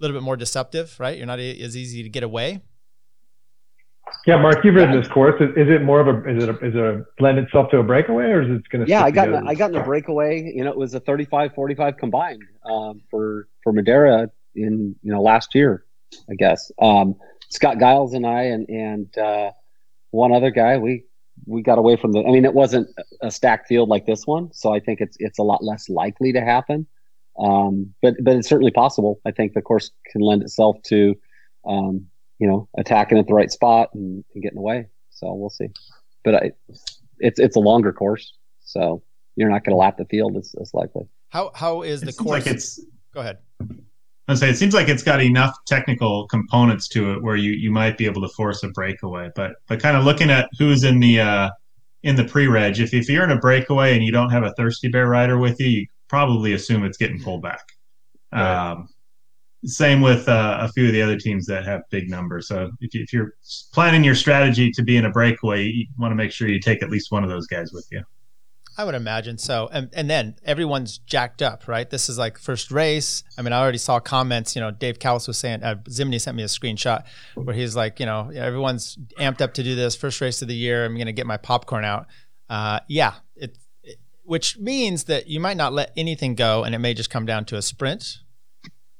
little 0.00 0.16
bit 0.16 0.24
more 0.24 0.36
deceptive, 0.36 0.98
right? 0.98 1.16
You're 1.16 1.26
not 1.26 1.38
as 1.38 1.76
easy 1.76 2.02
to 2.02 2.08
get 2.08 2.24
away. 2.24 2.62
Yeah, 4.26 4.36
Mark, 4.40 4.64
you've 4.64 4.74
ridden 4.74 4.98
this 4.98 5.08
course. 5.08 5.40
Is, 5.40 5.50
is, 5.56 5.68
it 5.68 5.82
more 5.82 6.00
of 6.00 6.08
a 6.08 6.28
is 6.28 6.42
it 6.42 6.48
a, 6.48 6.52
is 6.58 6.74
it 6.74 6.80
a 6.80 7.04
lend 7.20 7.38
itself 7.38 7.70
to 7.70 7.78
a 7.78 7.82
breakaway 7.82 8.26
or 8.26 8.42
is 8.42 8.48
it 8.50 8.68
going 8.68 8.84
to? 8.84 8.90
Yeah, 8.90 9.02
I 9.02 9.10
got 9.10 9.28
in 9.28 9.34
a, 9.34 9.44
I 9.46 9.54
got 9.54 9.70
in 9.70 9.76
a 9.76 9.84
breakaway. 9.84 10.52
You 10.54 10.64
know, 10.64 10.70
it 10.70 10.76
was 10.76 10.94
a 10.94 11.00
35-45 11.00 11.98
combined 11.98 12.42
um, 12.70 13.02
for 13.10 13.48
for 13.62 13.72
Madera 13.72 14.28
in 14.54 14.94
you 15.02 15.12
know 15.12 15.22
last 15.22 15.54
year, 15.54 15.84
I 16.30 16.34
guess. 16.34 16.70
Um, 16.80 17.16
Scott 17.52 17.78
Giles 17.78 18.14
and 18.14 18.26
I 18.26 18.42
and 18.42 18.68
and 18.68 19.18
uh, 19.18 19.52
one 20.10 20.32
other 20.32 20.50
guy 20.50 20.78
we 20.78 21.04
we 21.46 21.62
got 21.62 21.78
away 21.78 21.96
from 21.96 22.12
the. 22.12 22.20
I 22.20 22.30
mean, 22.30 22.44
it 22.44 22.54
wasn't 22.54 22.88
a 23.20 23.30
stacked 23.30 23.68
field 23.68 23.88
like 23.88 24.06
this 24.06 24.26
one, 24.26 24.52
so 24.52 24.74
I 24.74 24.80
think 24.80 25.00
it's 25.00 25.16
it's 25.18 25.38
a 25.38 25.42
lot 25.42 25.64
less 25.64 25.88
likely 25.88 26.32
to 26.32 26.40
happen. 26.40 26.86
Um, 27.38 27.94
but 28.02 28.14
but 28.22 28.36
it's 28.36 28.48
certainly 28.48 28.70
possible. 28.70 29.20
I 29.24 29.30
think 29.30 29.54
the 29.54 29.62
course 29.62 29.90
can 30.10 30.20
lend 30.20 30.42
itself 30.42 30.76
to 30.86 31.16
um, 31.64 32.06
you 32.38 32.48
know, 32.48 32.68
attacking 32.76 33.18
at 33.18 33.26
the 33.26 33.34
right 33.34 33.50
spot 33.50 33.90
and, 33.94 34.24
and 34.34 34.42
getting 34.42 34.58
away. 34.58 34.88
So 35.10 35.32
we'll 35.32 35.50
see. 35.50 35.68
But 36.24 36.34
I, 36.34 36.52
it's 37.18 37.38
it's 37.38 37.56
a 37.56 37.60
longer 37.60 37.92
course, 37.92 38.34
so 38.60 39.02
you're 39.36 39.48
not 39.48 39.64
going 39.64 39.74
to 39.74 39.78
lap 39.78 39.96
the 39.96 40.04
field 40.06 40.36
as, 40.36 40.54
as 40.60 40.72
likely. 40.74 41.04
How 41.28 41.52
how 41.54 41.82
is 41.82 42.00
the 42.00 42.08
it 42.08 42.16
course? 42.16 42.44
Like 42.44 42.54
it's 42.54 42.80
go 43.14 43.20
ahead. 43.20 43.38
I 44.28 44.34
say 44.34 44.50
it 44.50 44.56
seems 44.56 44.72
like 44.72 44.88
it's 44.88 45.02
got 45.02 45.20
enough 45.20 45.56
technical 45.66 46.26
components 46.28 46.88
to 46.88 47.12
it 47.12 47.22
where 47.22 47.36
you 47.36 47.52
you 47.52 47.70
might 47.70 47.98
be 47.98 48.06
able 48.06 48.22
to 48.22 48.28
force 48.28 48.62
a 48.62 48.68
breakaway. 48.68 49.30
But 49.34 49.52
but 49.66 49.80
kind 49.80 49.96
of 49.96 50.04
looking 50.04 50.30
at 50.30 50.48
who's 50.58 50.84
in 50.84 51.00
the 51.00 51.20
uh, 51.20 51.50
in 52.02 52.16
the 52.16 52.24
pre-reg, 52.24 52.78
if 52.78 52.94
if 52.94 53.08
you're 53.08 53.24
in 53.24 53.30
a 53.30 53.38
breakaway 53.38 53.94
and 53.94 54.04
you 54.04 54.12
don't 54.12 54.30
have 54.30 54.44
a 54.44 54.52
thirsty 54.54 54.88
bear 54.88 55.08
rider 55.08 55.38
with 55.38 55.60
you, 55.60 55.66
you 55.66 55.86
probably 56.08 56.52
assume 56.52 56.84
it's 56.84 56.98
getting 56.98 57.20
pulled 57.20 57.42
back. 57.42 57.64
Right. 58.32 58.70
Um, 58.70 58.88
same 59.64 60.00
with 60.00 60.28
uh, 60.28 60.58
a 60.60 60.68
few 60.68 60.86
of 60.86 60.92
the 60.92 61.02
other 61.02 61.16
teams 61.16 61.46
that 61.46 61.64
have 61.64 61.82
big 61.90 62.10
numbers. 62.10 62.48
So 62.48 62.70
if, 62.80 62.94
you, 62.94 63.02
if 63.02 63.12
you're 63.12 63.34
planning 63.72 64.02
your 64.02 64.16
strategy 64.16 64.72
to 64.72 64.82
be 64.82 64.96
in 64.96 65.04
a 65.04 65.10
breakaway, 65.10 65.64
you 65.64 65.86
want 65.98 66.10
to 66.10 66.16
make 66.16 66.32
sure 66.32 66.48
you 66.48 66.58
take 66.58 66.82
at 66.82 66.90
least 66.90 67.12
one 67.12 67.22
of 67.22 67.30
those 67.30 67.46
guys 67.46 67.72
with 67.72 67.86
you. 67.92 68.02
I 68.76 68.84
would 68.84 68.94
imagine 68.94 69.38
so. 69.38 69.68
And, 69.72 69.90
and 69.92 70.08
then 70.08 70.36
everyone's 70.44 70.98
jacked 70.98 71.42
up, 71.42 71.68
right? 71.68 71.88
This 71.88 72.08
is 72.08 72.18
like 72.18 72.38
first 72.38 72.70
race. 72.70 73.22
I 73.36 73.42
mean, 73.42 73.52
I 73.52 73.60
already 73.60 73.78
saw 73.78 74.00
comments, 74.00 74.56
you 74.56 74.62
know, 74.62 74.70
Dave 74.70 74.98
Callis 74.98 75.28
was 75.28 75.38
saying, 75.38 75.62
uh, 75.62 75.76
Zimney 75.88 76.20
sent 76.20 76.36
me 76.36 76.42
a 76.42 76.46
screenshot 76.46 77.04
where 77.34 77.54
he's 77.54 77.76
like, 77.76 78.00
you 78.00 78.06
know, 78.06 78.30
everyone's 78.34 78.96
amped 79.18 79.40
up 79.40 79.54
to 79.54 79.62
do 79.62 79.74
this 79.74 79.94
first 79.94 80.20
race 80.20 80.40
of 80.42 80.48
the 80.48 80.54
year. 80.54 80.84
I'm 80.84 80.94
going 80.94 81.06
to 81.06 81.12
get 81.12 81.26
my 81.26 81.36
popcorn 81.36 81.84
out. 81.84 82.06
Uh, 82.48 82.80
yeah, 82.88 83.14
it, 83.36 83.58
it, 83.82 83.98
which 84.24 84.58
means 84.58 85.04
that 85.04 85.26
you 85.26 85.38
might 85.38 85.56
not 85.56 85.72
let 85.72 85.92
anything 85.96 86.34
go 86.34 86.64
and 86.64 86.74
it 86.74 86.78
may 86.78 86.94
just 86.94 87.10
come 87.10 87.26
down 87.26 87.44
to 87.46 87.56
a 87.56 87.62
sprint 87.62 88.18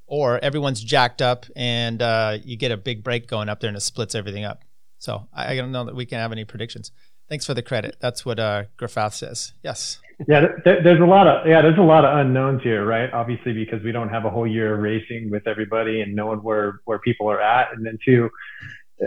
or 0.05 0.37
everyone's 0.43 0.83
jacked 0.83 1.21
up 1.21 1.47
and 1.55 2.01
uh, 2.01 2.37
you 2.43 2.57
get 2.57 2.71
a 2.71 2.77
big 2.77 3.03
break 3.03 3.27
going 3.27 3.49
up 3.49 3.59
there 3.59 3.69
and 3.69 3.77
it 3.77 3.81
splits 3.81 4.13
everything 4.13 4.43
up. 4.43 4.63
So 4.99 5.27
I, 5.33 5.53
I 5.53 5.55
don't 5.57 5.71
know 5.71 5.85
that 5.85 5.95
we 5.95 6.05
can 6.05 6.19
have 6.19 6.31
any 6.31 6.45
predictions. 6.45 6.91
Thanks 7.29 7.45
for 7.45 7.53
the 7.53 7.61
credit. 7.61 7.97
That's 7.99 8.25
what 8.25 8.39
uh, 8.39 8.65
says. 9.09 9.53
Yes. 9.63 9.99
Yeah, 10.27 10.47
there's 10.63 11.01
a 11.01 11.05
lot 11.05 11.27
of 11.27 11.47
yeah, 11.47 11.61
there's 11.61 11.77
a 11.77 11.81
lot 11.81 12.05
of 12.05 12.17
unknowns 12.17 12.61
here, 12.61 12.85
right? 12.85 13.11
Obviously, 13.11 13.53
because 13.53 13.83
we 13.83 13.91
don't 13.91 14.09
have 14.09 14.25
a 14.25 14.29
whole 14.29 14.47
year 14.47 14.75
of 14.75 14.79
racing 14.79 15.29
with 15.31 15.47
everybody 15.47 16.01
and 16.01 16.15
knowing 16.15 16.39
where 16.39 16.79
where 16.85 16.99
people 16.99 17.29
are 17.29 17.41
at, 17.41 17.73
and 17.73 17.85
then 17.85 17.97
two, 18.05 18.29
uh, 19.01 19.05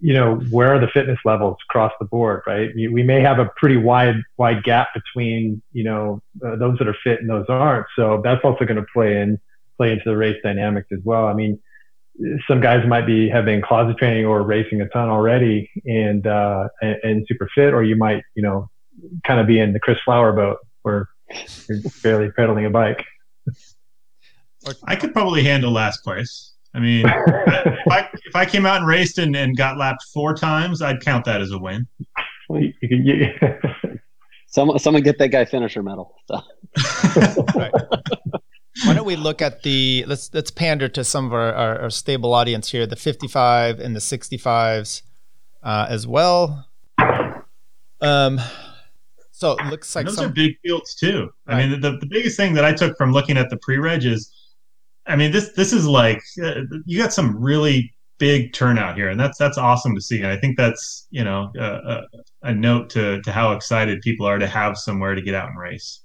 you 0.00 0.12
know, 0.14 0.36
where 0.50 0.74
are 0.74 0.80
the 0.80 0.88
fitness 0.88 1.18
levels 1.24 1.56
across 1.68 1.92
the 2.00 2.06
board, 2.06 2.42
right? 2.46 2.70
We 2.74 3.02
may 3.02 3.20
have 3.20 3.38
a 3.38 3.50
pretty 3.56 3.76
wide 3.76 4.16
wide 4.36 4.64
gap 4.64 4.88
between 4.94 5.62
you 5.72 5.84
know 5.84 6.22
uh, 6.44 6.56
those 6.56 6.76
that 6.78 6.88
are 6.88 6.96
fit 7.04 7.20
and 7.20 7.30
those 7.30 7.46
aren't, 7.48 7.86
so 7.96 8.20
that's 8.22 8.44
also 8.44 8.64
going 8.64 8.76
to 8.76 8.86
play 8.92 9.20
in 9.20 9.40
play 9.76 9.92
into 9.92 10.04
the 10.06 10.16
race 10.16 10.38
dynamics 10.42 10.88
as 10.92 11.00
well. 11.04 11.26
I 11.26 11.34
mean, 11.34 11.58
some 12.46 12.60
guys 12.60 12.86
might 12.86 13.06
be 13.06 13.28
have 13.28 13.44
been 13.44 13.62
closet 13.62 13.96
training 13.98 14.24
or 14.24 14.42
racing 14.42 14.80
a 14.80 14.88
ton 14.88 15.08
already 15.08 15.70
and, 15.84 16.26
uh, 16.26 16.68
and, 16.82 16.96
and 17.02 17.26
super 17.28 17.48
fit, 17.54 17.72
or 17.72 17.84
you 17.84 17.96
might, 17.96 18.22
you 18.34 18.42
know, 18.42 18.68
kind 19.24 19.40
of 19.40 19.46
be 19.46 19.58
in 19.58 19.72
the 19.72 19.80
Chris 19.80 19.98
Flower 20.04 20.32
boat 20.32 20.58
where 20.82 21.08
you're 21.68 21.78
barely 22.02 22.30
pedaling 22.32 22.66
a 22.66 22.70
bike. 22.70 23.04
I 24.84 24.96
could 24.96 25.12
probably 25.12 25.42
handle 25.44 25.70
last 25.70 26.02
place. 26.02 26.54
I 26.74 26.80
mean, 26.80 27.06
if, 27.06 27.88
I, 27.90 28.08
if 28.12 28.36
I 28.36 28.44
came 28.44 28.66
out 28.66 28.78
and 28.78 28.86
raced 28.86 29.18
and, 29.18 29.34
and 29.34 29.56
got 29.56 29.78
lapped 29.78 30.04
four 30.12 30.34
times, 30.34 30.82
I'd 30.82 31.00
count 31.00 31.24
that 31.24 31.40
as 31.40 31.50
a 31.50 31.58
win. 31.58 31.86
Well, 32.48 32.62
you, 32.62 32.72
you, 32.82 33.34
someone, 34.48 34.78
someone 34.78 35.02
get 35.02 35.18
that 35.18 35.28
guy 35.28 35.44
finisher 35.44 35.82
medal. 35.82 36.14
So. 36.26 36.40
right. 37.54 37.72
Why 38.84 38.94
don't 38.94 39.06
we 39.06 39.16
look 39.16 39.42
at 39.42 39.62
the 39.62 40.04
let's 40.06 40.32
let's 40.32 40.50
pander 40.50 40.88
to 40.88 41.04
some 41.04 41.26
of 41.26 41.32
our, 41.32 41.52
our, 41.52 41.78
our 41.82 41.90
stable 41.90 42.34
audience 42.34 42.70
here, 42.70 42.86
the 42.86 42.96
55 42.96 43.80
and 43.80 43.94
the 43.96 44.00
65s 44.00 45.02
uh, 45.62 45.86
as 45.88 46.06
well. 46.06 46.66
Um, 48.00 48.40
so 49.32 49.52
it 49.52 49.66
looks 49.66 49.94
like 49.94 50.06
those 50.06 50.16
some, 50.16 50.26
are 50.26 50.32
big 50.32 50.56
fields 50.64 50.94
too. 50.94 51.30
Right. 51.46 51.64
I 51.64 51.66
mean, 51.66 51.80
the, 51.80 51.96
the 51.98 52.06
biggest 52.06 52.36
thing 52.36 52.54
that 52.54 52.64
I 52.64 52.72
took 52.72 52.96
from 52.96 53.12
looking 53.12 53.36
at 53.36 53.50
the 53.50 53.56
pre-reg 53.58 54.04
is, 54.04 54.32
I 55.06 55.16
mean, 55.16 55.32
this 55.32 55.52
this 55.52 55.72
is 55.72 55.86
like 55.86 56.22
uh, 56.42 56.62
you 56.84 56.98
got 56.98 57.12
some 57.12 57.36
really 57.40 57.92
big 58.18 58.52
turnout 58.52 58.96
here, 58.96 59.08
and 59.08 59.18
that's 59.18 59.38
that's 59.38 59.56
awesome 59.56 59.94
to 59.94 60.00
see. 60.00 60.18
And 60.18 60.26
I 60.26 60.36
think 60.36 60.56
that's 60.56 61.06
you 61.10 61.24
know 61.24 61.50
a, 61.56 61.64
a, 61.64 62.02
a 62.42 62.54
note 62.54 62.90
to 62.90 63.22
to 63.22 63.32
how 63.32 63.52
excited 63.52 64.00
people 64.02 64.26
are 64.26 64.38
to 64.38 64.46
have 64.46 64.76
somewhere 64.76 65.14
to 65.14 65.22
get 65.22 65.34
out 65.34 65.48
and 65.48 65.58
race. 65.58 66.02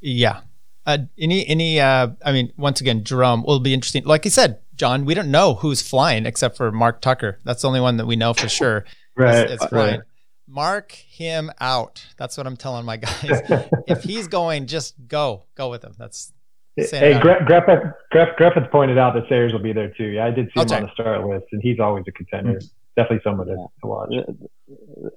Yeah, 0.00 0.40
uh, 0.88 0.98
any 1.18 1.46
any 1.46 1.80
uh, 1.80 2.08
I 2.24 2.32
mean, 2.32 2.50
once 2.56 2.80
again, 2.80 3.02
drum 3.02 3.44
will 3.46 3.60
be 3.60 3.74
interesting. 3.74 4.04
Like 4.04 4.24
I 4.24 4.30
said, 4.30 4.60
John, 4.74 5.04
we 5.04 5.12
don't 5.12 5.30
know 5.30 5.54
who's 5.54 5.82
flying 5.82 6.24
except 6.24 6.56
for 6.56 6.72
Mark 6.72 7.02
Tucker. 7.02 7.38
That's 7.44 7.60
the 7.60 7.68
only 7.68 7.80
one 7.80 7.98
that 7.98 8.06
we 8.06 8.16
know 8.16 8.32
for 8.32 8.48
sure. 8.48 8.86
right, 9.14 9.40
it's, 9.40 9.52
it's 9.52 9.66
flying. 9.66 9.98
Right. 9.98 10.00
Mark 10.46 10.92
him 10.92 11.50
out. 11.60 12.06
That's 12.16 12.38
what 12.38 12.46
I'm 12.46 12.56
telling 12.56 12.86
my 12.86 12.96
guys. 12.96 13.12
if 13.86 14.02
he's 14.02 14.28
going, 14.28 14.66
just 14.66 14.94
go, 15.06 15.44
go 15.54 15.68
with 15.68 15.84
him. 15.84 15.92
That's 15.98 16.32
Hey, 16.74 17.18
Griffith, 17.20 17.92
Griffith 18.10 18.70
pointed 18.70 18.98
out 18.98 19.12
that 19.14 19.24
Sayers 19.28 19.52
will 19.52 19.60
be 19.60 19.72
there 19.72 19.90
too. 19.90 20.04
Yeah, 20.04 20.26
I 20.26 20.30
did 20.30 20.46
see 20.54 20.60
him 20.60 20.70
on 20.70 20.82
the 20.84 20.92
start 20.94 21.26
list, 21.26 21.46
and 21.52 21.60
he's 21.60 21.80
always 21.80 22.04
a 22.06 22.12
contender. 22.12 22.60
Mm-hmm. 22.60 22.66
Definitely 22.96 23.20
someone 23.24 23.46
to, 23.48 23.54
to 23.54 23.86
watch. 23.86 24.10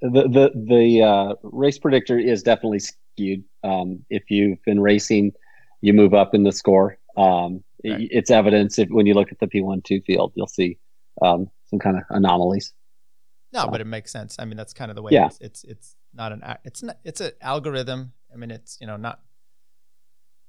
The 0.02 0.28
the 0.28 0.50
the 0.54 1.02
uh, 1.02 1.34
race 1.44 1.78
predictor 1.78 2.18
is 2.18 2.42
definitely 2.42 2.80
skewed. 2.80 3.44
Um, 3.62 4.04
if 4.10 4.24
you've 4.28 4.62
been 4.64 4.80
racing 4.80 5.32
you 5.82 5.92
move 5.92 6.14
up 6.14 6.34
in 6.34 6.44
the 6.44 6.52
score. 6.52 6.98
Um, 7.16 7.62
right. 7.84 8.00
it, 8.00 8.08
it's 8.10 8.30
evidence 8.30 8.78
if, 8.78 8.88
when 8.88 9.04
you 9.04 9.12
look 9.12 9.30
at 9.30 9.38
the 9.38 9.46
P 9.46 9.60
one 9.60 9.82
two 9.82 10.00
field, 10.00 10.32
you'll 10.34 10.46
see 10.46 10.78
um, 11.20 11.50
some 11.66 11.78
kind 11.78 11.98
of 11.98 12.04
anomalies. 12.08 12.72
No, 13.52 13.68
but 13.68 13.82
it 13.82 13.86
makes 13.86 14.10
sense. 14.10 14.36
I 14.38 14.46
mean, 14.46 14.56
that's 14.56 14.72
kind 14.72 14.90
of 14.90 14.94
the 14.94 15.02
way 15.02 15.10
yeah. 15.12 15.26
it's, 15.26 15.38
it's, 15.40 15.64
it's 15.64 15.96
not 16.14 16.32
an, 16.32 16.42
it's 16.64 16.82
not, 16.82 16.96
it's 17.04 17.20
an 17.20 17.32
algorithm. 17.42 18.14
I 18.32 18.36
mean, 18.36 18.50
it's, 18.50 18.78
you 18.80 18.86
know, 18.86 18.96
not, 18.96 19.20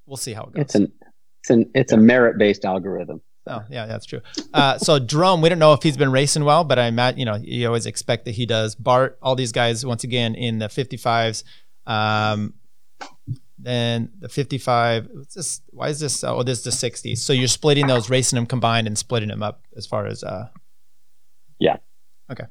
we'll 0.06 0.16
see 0.16 0.32
how 0.32 0.44
it 0.44 0.54
goes. 0.54 0.62
It's 0.62 0.76
an, 0.76 0.94
it's 1.42 1.50
an, 1.50 1.72
it's 1.76 1.92
a 1.92 1.98
merit 1.98 2.38
based 2.38 2.64
algorithm. 2.64 3.22
Oh 3.46 3.62
yeah, 3.70 3.86
that's 3.88 4.06
true. 4.06 4.22
Uh, 4.54 4.78
so 4.78 5.00
Drum, 5.00 5.42
we 5.42 5.50
don't 5.50 5.60
know 5.60 5.74
if 5.74 5.84
he's 5.84 5.98
been 5.98 6.14
racing 6.14 6.46
well, 6.46 6.64
but 6.64 6.80
I 6.80 6.86
imagine 6.86 7.20
you 7.20 7.26
know 7.26 7.36
you 7.36 7.68
always 7.68 7.86
expect 7.86 8.24
that 8.24 8.32
he 8.32 8.46
does. 8.46 8.74
Bart, 8.74 9.18
all 9.22 9.36
these 9.36 9.52
guys 9.52 9.86
once 9.86 10.06
again 10.06 10.34
in 10.34 10.60
the 10.60 10.68
55s. 10.68 11.44
Um, 11.86 12.54
then 13.58 14.12
the 14.20 14.30
55 14.30 15.10
what's 15.14 15.36
this 15.36 15.62
why 15.70 15.90
is 15.90 16.00
this 16.00 16.24
oh 16.24 16.42
this 16.44 16.60
is 16.60 16.64
the 16.64 16.72
60 16.72 17.16
so 17.16 17.34
you're 17.34 17.48
splitting 17.48 17.88
those 17.88 18.10
racing 18.10 18.38
them 18.38 18.46
combined 18.46 18.88
and 18.88 18.98
splitting 18.98 19.30
them 19.30 19.44
up 19.44 19.64
as 19.76 19.86
far 19.86 20.06
as 20.08 20.24
uh 20.24 20.48
yeah. 21.60 21.78
Okay. 22.32 22.46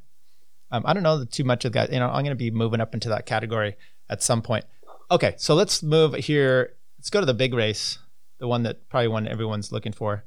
Um, 0.71 0.85
i 0.87 0.93
don't 0.93 1.03
know 1.03 1.25
too 1.25 1.45
much 1.45 1.65
of 1.65 1.73
that. 1.73 1.93
You 1.93 1.99
know 1.99 2.07
i'm 2.07 2.25
going 2.25 2.27
to 2.27 2.35
be 2.37 2.51
moving 2.51 2.81
up 2.81 2.95
into 2.95 3.09
that 3.09 3.27
category 3.27 3.77
at 4.09 4.23
some 4.23 4.43
point. 4.43 4.65
Okay 5.11 5.35
so 5.37 5.55
let's 5.55 5.83
move 5.83 6.15
here. 6.15 6.75
Let's 6.99 7.11
go 7.11 7.21
to 7.21 7.27
the 7.27 7.35
big 7.35 7.53
race 7.53 7.99
the 8.43 8.49
one 8.49 8.65
that 8.65 8.89
probably 8.89 9.07
one 9.07 9.29
everyone's 9.29 9.71
looking 9.71 9.93
for 9.93 10.25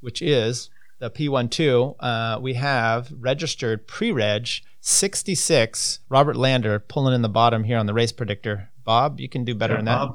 which 0.00 0.20
is 0.20 0.68
the 0.98 1.08
p12 1.08 1.94
uh, 2.00 2.38
we 2.40 2.54
have 2.54 3.12
registered 3.16 3.86
pre-reg 3.86 4.48
66 4.80 6.00
robert 6.08 6.34
lander 6.34 6.80
pulling 6.80 7.14
in 7.14 7.22
the 7.22 7.28
bottom 7.28 7.62
here 7.62 7.78
on 7.78 7.86
the 7.86 7.94
race 7.94 8.10
predictor 8.10 8.71
Bob, 8.84 9.20
you 9.20 9.28
can 9.28 9.44
do 9.44 9.54
better 9.54 9.74
yeah, 9.74 9.78
than 9.78 9.84
that. 9.86 10.08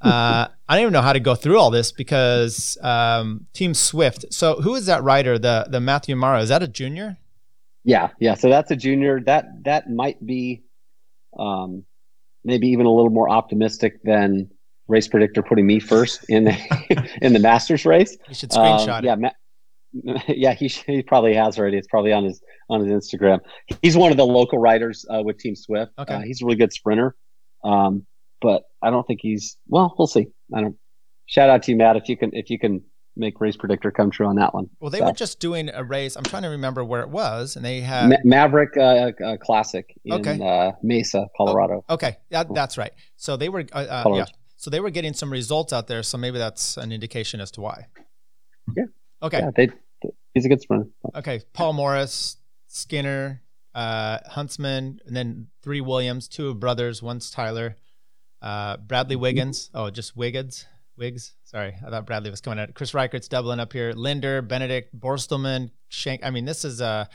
uh, 0.00 0.48
I 0.68 0.74
don't 0.74 0.82
even 0.82 0.92
know 0.92 1.02
how 1.02 1.12
to 1.12 1.20
go 1.20 1.34
through 1.34 1.58
all 1.58 1.70
this 1.70 1.92
because 1.92 2.78
um, 2.82 3.46
Team 3.52 3.74
Swift. 3.74 4.32
So 4.32 4.60
who 4.60 4.74
is 4.74 4.86
that 4.86 5.02
rider? 5.02 5.38
The 5.38 5.66
the 5.68 5.80
Matthew 5.80 6.16
Mara 6.16 6.40
is 6.40 6.48
that 6.48 6.62
a 6.62 6.68
junior? 6.68 7.18
Yeah, 7.84 8.10
yeah. 8.18 8.34
So 8.34 8.48
that's 8.48 8.70
a 8.70 8.76
junior. 8.76 9.20
That 9.20 9.46
that 9.64 9.90
might 9.90 10.24
be 10.24 10.62
um, 11.38 11.84
maybe 12.44 12.68
even 12.68 12.86
a 12.86 12.92
little 12.92 13.10
more 13.10 13.28
optimistic 13.28 14.02
than 14.02 14.50
race 14.88 15.08
predictor 15.08 15.42
putting 15.42 15.66
me 15.66 15.80
first 15.80 16.24
in 16.28 16.44
the 16.44 17.08
in 17.22 17.32
the 17.32 17.38
Masters 17.38 17.86
race. 17.86 18.16
You 18.28 18.34
should 18.34 18.50
screenshot 18.50 18.98
um, 18.98 19.04
Yeah, 19.04 19.14
Ma- 19.14 20.20
yeah. 20.28 20.52
He 20.52 20.68
he 20.68 21.02
probably 21.02 21.34
has 21.34 21.58
already. 21.58 21.78
It's 21.78 21.88
probably 21.88 22.12
on 22.12 22.24
his 22.24 22.42
on 22.68 22.84
his 22.84 22.92
Instagram. 22.92 23.40
He's 23.82 23.96
one 23.96 24.10
of 24.10 24.16
the 24.16 24.26
local 24.26 24.58
riders 24.58 25.06
uh, 25.08 25.22
with 25.22 25.38
Team 25.38 25.56
Swift. 25.56 25.92
Okay. 25.98 26.14
Uh, 26.14 26.20
he's 26.20 26.42
a 26.42 26.44
really 26.44 26.58
good 26.58 26.72
sprinter. 26.72 27.16
Um, 27.64 28.06
but 28.40 28.64
I 28.82 28.90
don't 28.90 29.06
think 29.06 29.20
he's 29.22 29.56
well. 29.68 29.94
We'll 29.98 30.06
see. 30.06 30.28
I 30.54 30.60
don't. 30.62 30.76
Shout 31.26 31.50
out 31.50 31.62
to 31.64 31.72
you, 31.72 31.76
Matt. 31.76 31.96
If 31.96 32.08
you 32.08 32.16
can, 32.16 32.30
if 32.32 32.50
you 32.50 32.58
can 32.58 32.82
make 33.16 33.40
race 33.40 33.56
predictor 33.56 33.90
come 33.90 34.10
true 34.10 34.26
on 34.26 34.36
that 34.36 34.54
one. 34.54 34.68
Well, 34.80 34.90
they 34.90 34.98
So, 34.98 35.06
were 35.06 35.12
just 35.12 35.40
doing 35.40 35.68
a 35.72 35.84
race. 35.84 36.16
I'm 36.16 36.22
trying 36.24 36.42
to 36.42 36.48
remember 36.48 36.84
where 36.84 37.02
it 37.02 37.10
was, 37.10 37.56
and 37.56 37.64
they 37.64 37.80
had 37.80 38.08
Ma- 38.08 38.16
Maverick 38.24 38.76
uh, 38.76 39.12
uh, 39.24 39.36
Classic 39.36 39.92
in 40.04 40.14
Okay. 40.26 40.40
uh, 40.42 40.72
Mesa, 40.82 41.28
Colorado. 41.36 41.84
Okay, 41.90 42.16
that, 42.30 42.52
that's 42.54 42.78
right. 42.78 42.92
So 43.16 43.36
they 43.36 43.48
were, 43.48 43.64
uh, 43.72 44.04
uh, 44.06 44.12
yeah. 44.14 44.24
So 44.56 44.70
they 44.70 44.80
were 44.80 44.90
getting 44.90 45.12
some 45.12 45.30
results 45.30 45.72
out 45.72 45.86
there. 45.86 46.02
So 46.02 46.18
maybe 46.18 46.38
that's 46.38 46.76
an 46.76 46.92
indication 46.92 47.40
as 47.40 47.50
to 47.52 47.60
why. 47.60 47.86
Yeah. 48.76 48.84
Okay. 49.22 49.38
Yeah, 49.38 49.50
they, 49.54 49.68
he's 50.34 50.44
a 50.46 50.48
good 50.48 50.60
sprinter. 50.60 50.88
Okay. 51.14 51.40
Paul 51.52 51.72
Morris, 51.72 52.36
Skinner, 52.68 53.42
uh, 53.74 54.18
Huntsman, 54.26 55.00
and 55.06 55.16
then 55.16 55.48
three 55.62 55.80
Williams, 55.80 56.28
two 56.28 56.54
brothers, 56.54 57.02
one's 57.02 57.30
Tyler, 57.30 57.76
uh, 58.42 58.76
Bradley 58.78 59.16
Wiggins. 59.16 59.70
Oh, 59.74 59.90
just 59.90 60.16
Wiggins. 60.16 60.66
Wiggs. 60.96 61.34
Sorry, 61.44 61.74
I 61.84 61.90
thought 61.90 62.06
Bradley 62.06 62.30
was 62.30 62.40
coming 62.40 62.58
out. 62.58 62.74
Chris 62.74 62.92
Reichert's 62.92 63.28
doubling 63.28 63.58
up 63.58 63.72
here. 63.72 63.92
Linder, 63.92 64.42
Benedict, 64.42 64.98
Borstelman, 64.98 65.70
Shank. 65.88 66.24
I 66.24 66.30
mean, 66.30 66.44
this 66.44 66.64
is 66.64 66.80
uh 66.80 67.06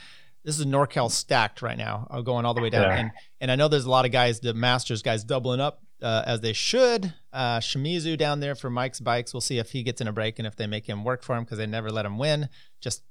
this 0.43 0.59
is 0.59 0.65
NorCal 0.65 1.09
stacked 1.09 1.61
right 1.61 1.77
now, 1.77 2.07
uh, 2.09 2.21
going 2.21 2.45
all 2.45 2.53
the 2.53 2.61
way 2.61 2.69
down. 2.69 2.83
Yeah. 2.83 2.97
And 2.97 3.11
and 3.41 3.51
I 3.51 3.55
know 3.55 3.67
there's 3.67 3.85
a 3.85 3.89
lot 3.89 4.05
of 4.05 4.11
guys, 4.11 4.39
the 4.39 4.53
Masters 4.53 5.01
guys, 5.01 5.23
doubling 5.23 5.59
up 5.59 5.83
uh, 6.01 6.23
as 6.25 6.41
they 6.41 6.53
should. 6.53 7.13
Uh, 7.31 7.59
Shimizu 7.59 8.17
down 8.17 8.39
there 8.39 8.55
for 8.55 8.69
Mike's 8.69 8.99
bikes. 8.99 9.33
We'll 9.33 9.41
see 9.41 9.59
if 9.59 9.71
he 9.71 9.83
gets 9.83 10.01
in 10.01 10.07
a 10.07 10.13
break 10.13 10.39
and 10.39 10.47
if 10.47 10.55
they 10.55 10.67
make 10.67 10.87
him 10.87 11.03
work 11.03 11.23
for 11.23 11.35
him 11.35 11.43
because 11.43 11.57
they 11.57 11.67
never 11.67 11.91
let 11.91 12.05
him 12.05 12.17
win. 12.17 12.49
Just 12.81 13.03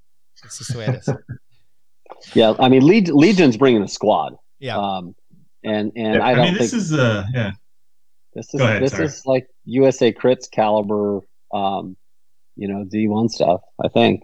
it's 0.44 0.58
just 0.58 0.72
the 0.72 0.78
way 0.78 0.86
it 0.86 0.94
is. 0.96 1.08
Yeah, 2.34 2.54
I 2.58 2.68
mean, 2.68 2.82
Leg- 2.86 3.08
Legion's 3.08 3.56
bringing 3.56 3.82
a 3.82 3.88
squad. 3.88 4.36
Yeah. 4.58 4.76
Um, 4.78 5.14
and 5.62 5.92
and 5.96 6.14
Yeah, 6.14 6.20
I 6.24 6.30
I, 6.30 6.34
don't 6.34 6.44
mean, 6.44 6.58
think 6.58 6.70
this 6.70 6.72
is 6.72 6.92
uh, 6.92 7.24
yeah. 7.34 7.52
this 8.34 8.52
is 8.54 8.60
ahead, 8.60 8.82
this 8.82 8.92
sorry. 8.92 9.04
is 9.06 9.22
like 9.26 9.46
USA 9.64 10.12
Crits 10.12 10.50
caliber, 10.50 11.20
um, 11.52 11.96
you 12.56 12.68
know, 12.68 12.84
D1 12.84 13.30
stuff. 13.30 13.60
I 13.82 13.88
think. 13.88 14.22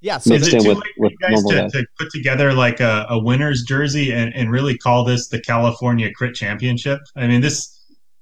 Yeah. 0.00 0.18
So 0.18 0.30
Mixed 0.30 0.48
Is 0.48 0.54
it 0.54 0.60
too 0.62 0.68
with- 0.68 0.78
late 0.78 0.92
for 0.96 1.02
with 1.04 1.12
you 1.12 1.18
guys 1.28 1.44
to, 1.44 1.54
guys. 1.54 1.72
to 1.72 1.86
put 1.98 2.10
together 2.10 2.52
like 2.52 2.80
a, 2.80 3.06
a 3.10 3.18
winner's 3.18 3.62
jersey 3.64 4.12
and, 4.12 4.34
and 4.34 4.50
really 4.50 4.76
call 4.78 5.04
this 5.04 5.28
the 5.28 5.40
California 5.40 6.12
Crit 6.12 6.34
Championship? 6.34 7.00
I 7.16 7.26
mean, 7.26 7.40
this 7.40 7.72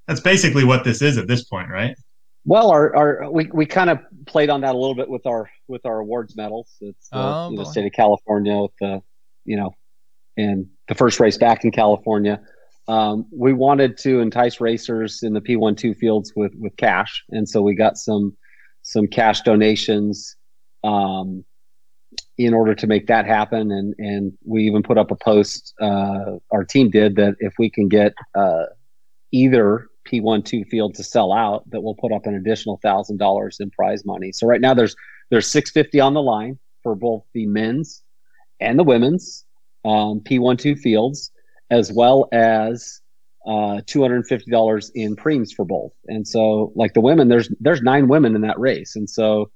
that's 0.07 0.21
basically 0.21 0.65
what 0.65 0.85
this 0.85 1.03
is 1.03 1.19
at 1.19 1.27
this 1.29 1.45
point, 1.45 1.69
right? 1.71 1.95
Well, 2.47 2.71
our, 2.71 2.95
our 2.95 3.31
we, 3.31 3.49
we 3.53 3.65
kind 3.67 3.89
of 3.91 3.99
played 4.27 4.51
on 4.51 4.61
that 4.63 4.75
a 4.75 4.79
little 4.79 4.95
bit 4.95 5.09
with 5.09 5.27
our 5.27 5.51
with 5.69 5.85
our 5.87 6.01
awards 6.01 6.37
medals. 6.37 6.77
It's 6.81 7.09
the 7.09 7.19
Oh, 7.19 7.51
you 7.51 7.57
know, 7.59 7.65
state 7.65 7.87
of 7.87 7.93
California 7.93 8.57
with 8.57 8.73
the 8.81 9.03
you 9.45 9.57
know, 9.57 9.73
and 10.37 10.67
the 10.89 10.95
first 10.95 11.21
race 11.21 11.39
back 11.39 11.65
in 11.65 11.71
California. 11.71 12.41
Um, 12.87 13.27
we 13.33 13.53
wanted 13.53 13.97
to 13.99 14.21
entice 14.21 14.61
racers 14.61 15.23
in 15.23 15.33
the 15.33 15.41
P12 15.41 15.97
fields 15.97 16.33
with 16.37 16.53
with 16.57 16.77
cash, 16.77 17.25
and 17.31 17.49
so 17.49 17.63
we 17.63 17.75
got 17.75 17.97
some 17.97 18.37
some 18.83 19.07
cash 19.07 19.41
donations 19.41 20.37
um, 20.83 21.45
in 22.37 22.53
order 22.53 22.75
to 22.75 22.87
make 22.87 23.07
that 23.07 23.27
happen. 23.27 23.71
And 23.71 23.95
and 23.99 24.33
we 24.45 24.65
even 24.65 24.83
put 24.83 24.99
up 24.99 25.11
a 25.11 25.17
post. 25.17 25.73
Uh, 25.81 26.39
our 26.51 26.65
team 26.65 26.91
did 26.91 27.17
that 27.17 27.37
if 27.41 27.55
we 27.59 27.71
can 27.71 27.89
get 27.89 28.13
uh, 28.35 28.65
either 29.33 29.89
P12 30.05 30.69
field 30.69 30.95
to 30.95 31.05
sell 31.05 31.33
out, 31.33 31.69
that 31.71 31.81
we'll 31.81 31.95
put 31.95 32.13
up 32.13 32.27
an 32.27 32.35
additional 32.35 32.79
thousand 32.83 33.19
dollars 33.19 33.59
in 33.61 33.71
prize 33.71 34.05
money. 34.05 34.33
So 34.33 34.47
right 34.47 34.61
now 34.61 34.75
there's 34.75 34.97
there's 35.31 35.51
650 35.51 36.01
on 36.01 36.15
the 36.15 36.23
line 36.23 36.59
for 36.83 36.95
both 36.95 37.25
the 37.33 37.47
men's 37.47 38.03
and 38.61 38.79
the 38.79 38.85
women's 38.85 39.45
um, 39.85 40.21
P12 40.21 40.79
fields, 40.79 41.31
as 41.71 41.93
well 41.93 42.29
as 42.33 43.01
uh, 43.47 43.81
$250 43.87 44.91
in 44.95 45.17
primes 45.17 45.53
for 45.53 45.65
both. 45.65 45.93
And 46.07 46.27
so, 46.27 46.73
like 46.75 46.95
the 46.95 47.01
women, 47.01 47.29
there's 47.29 47.51
there's 47.61 47.83
nine 47.83 48.09
women 48.09 48.35
in 48.35 48.41
that 48.43 48.59
race, 48.59 48.97
and 48.97 49.09
so 49.09 49.51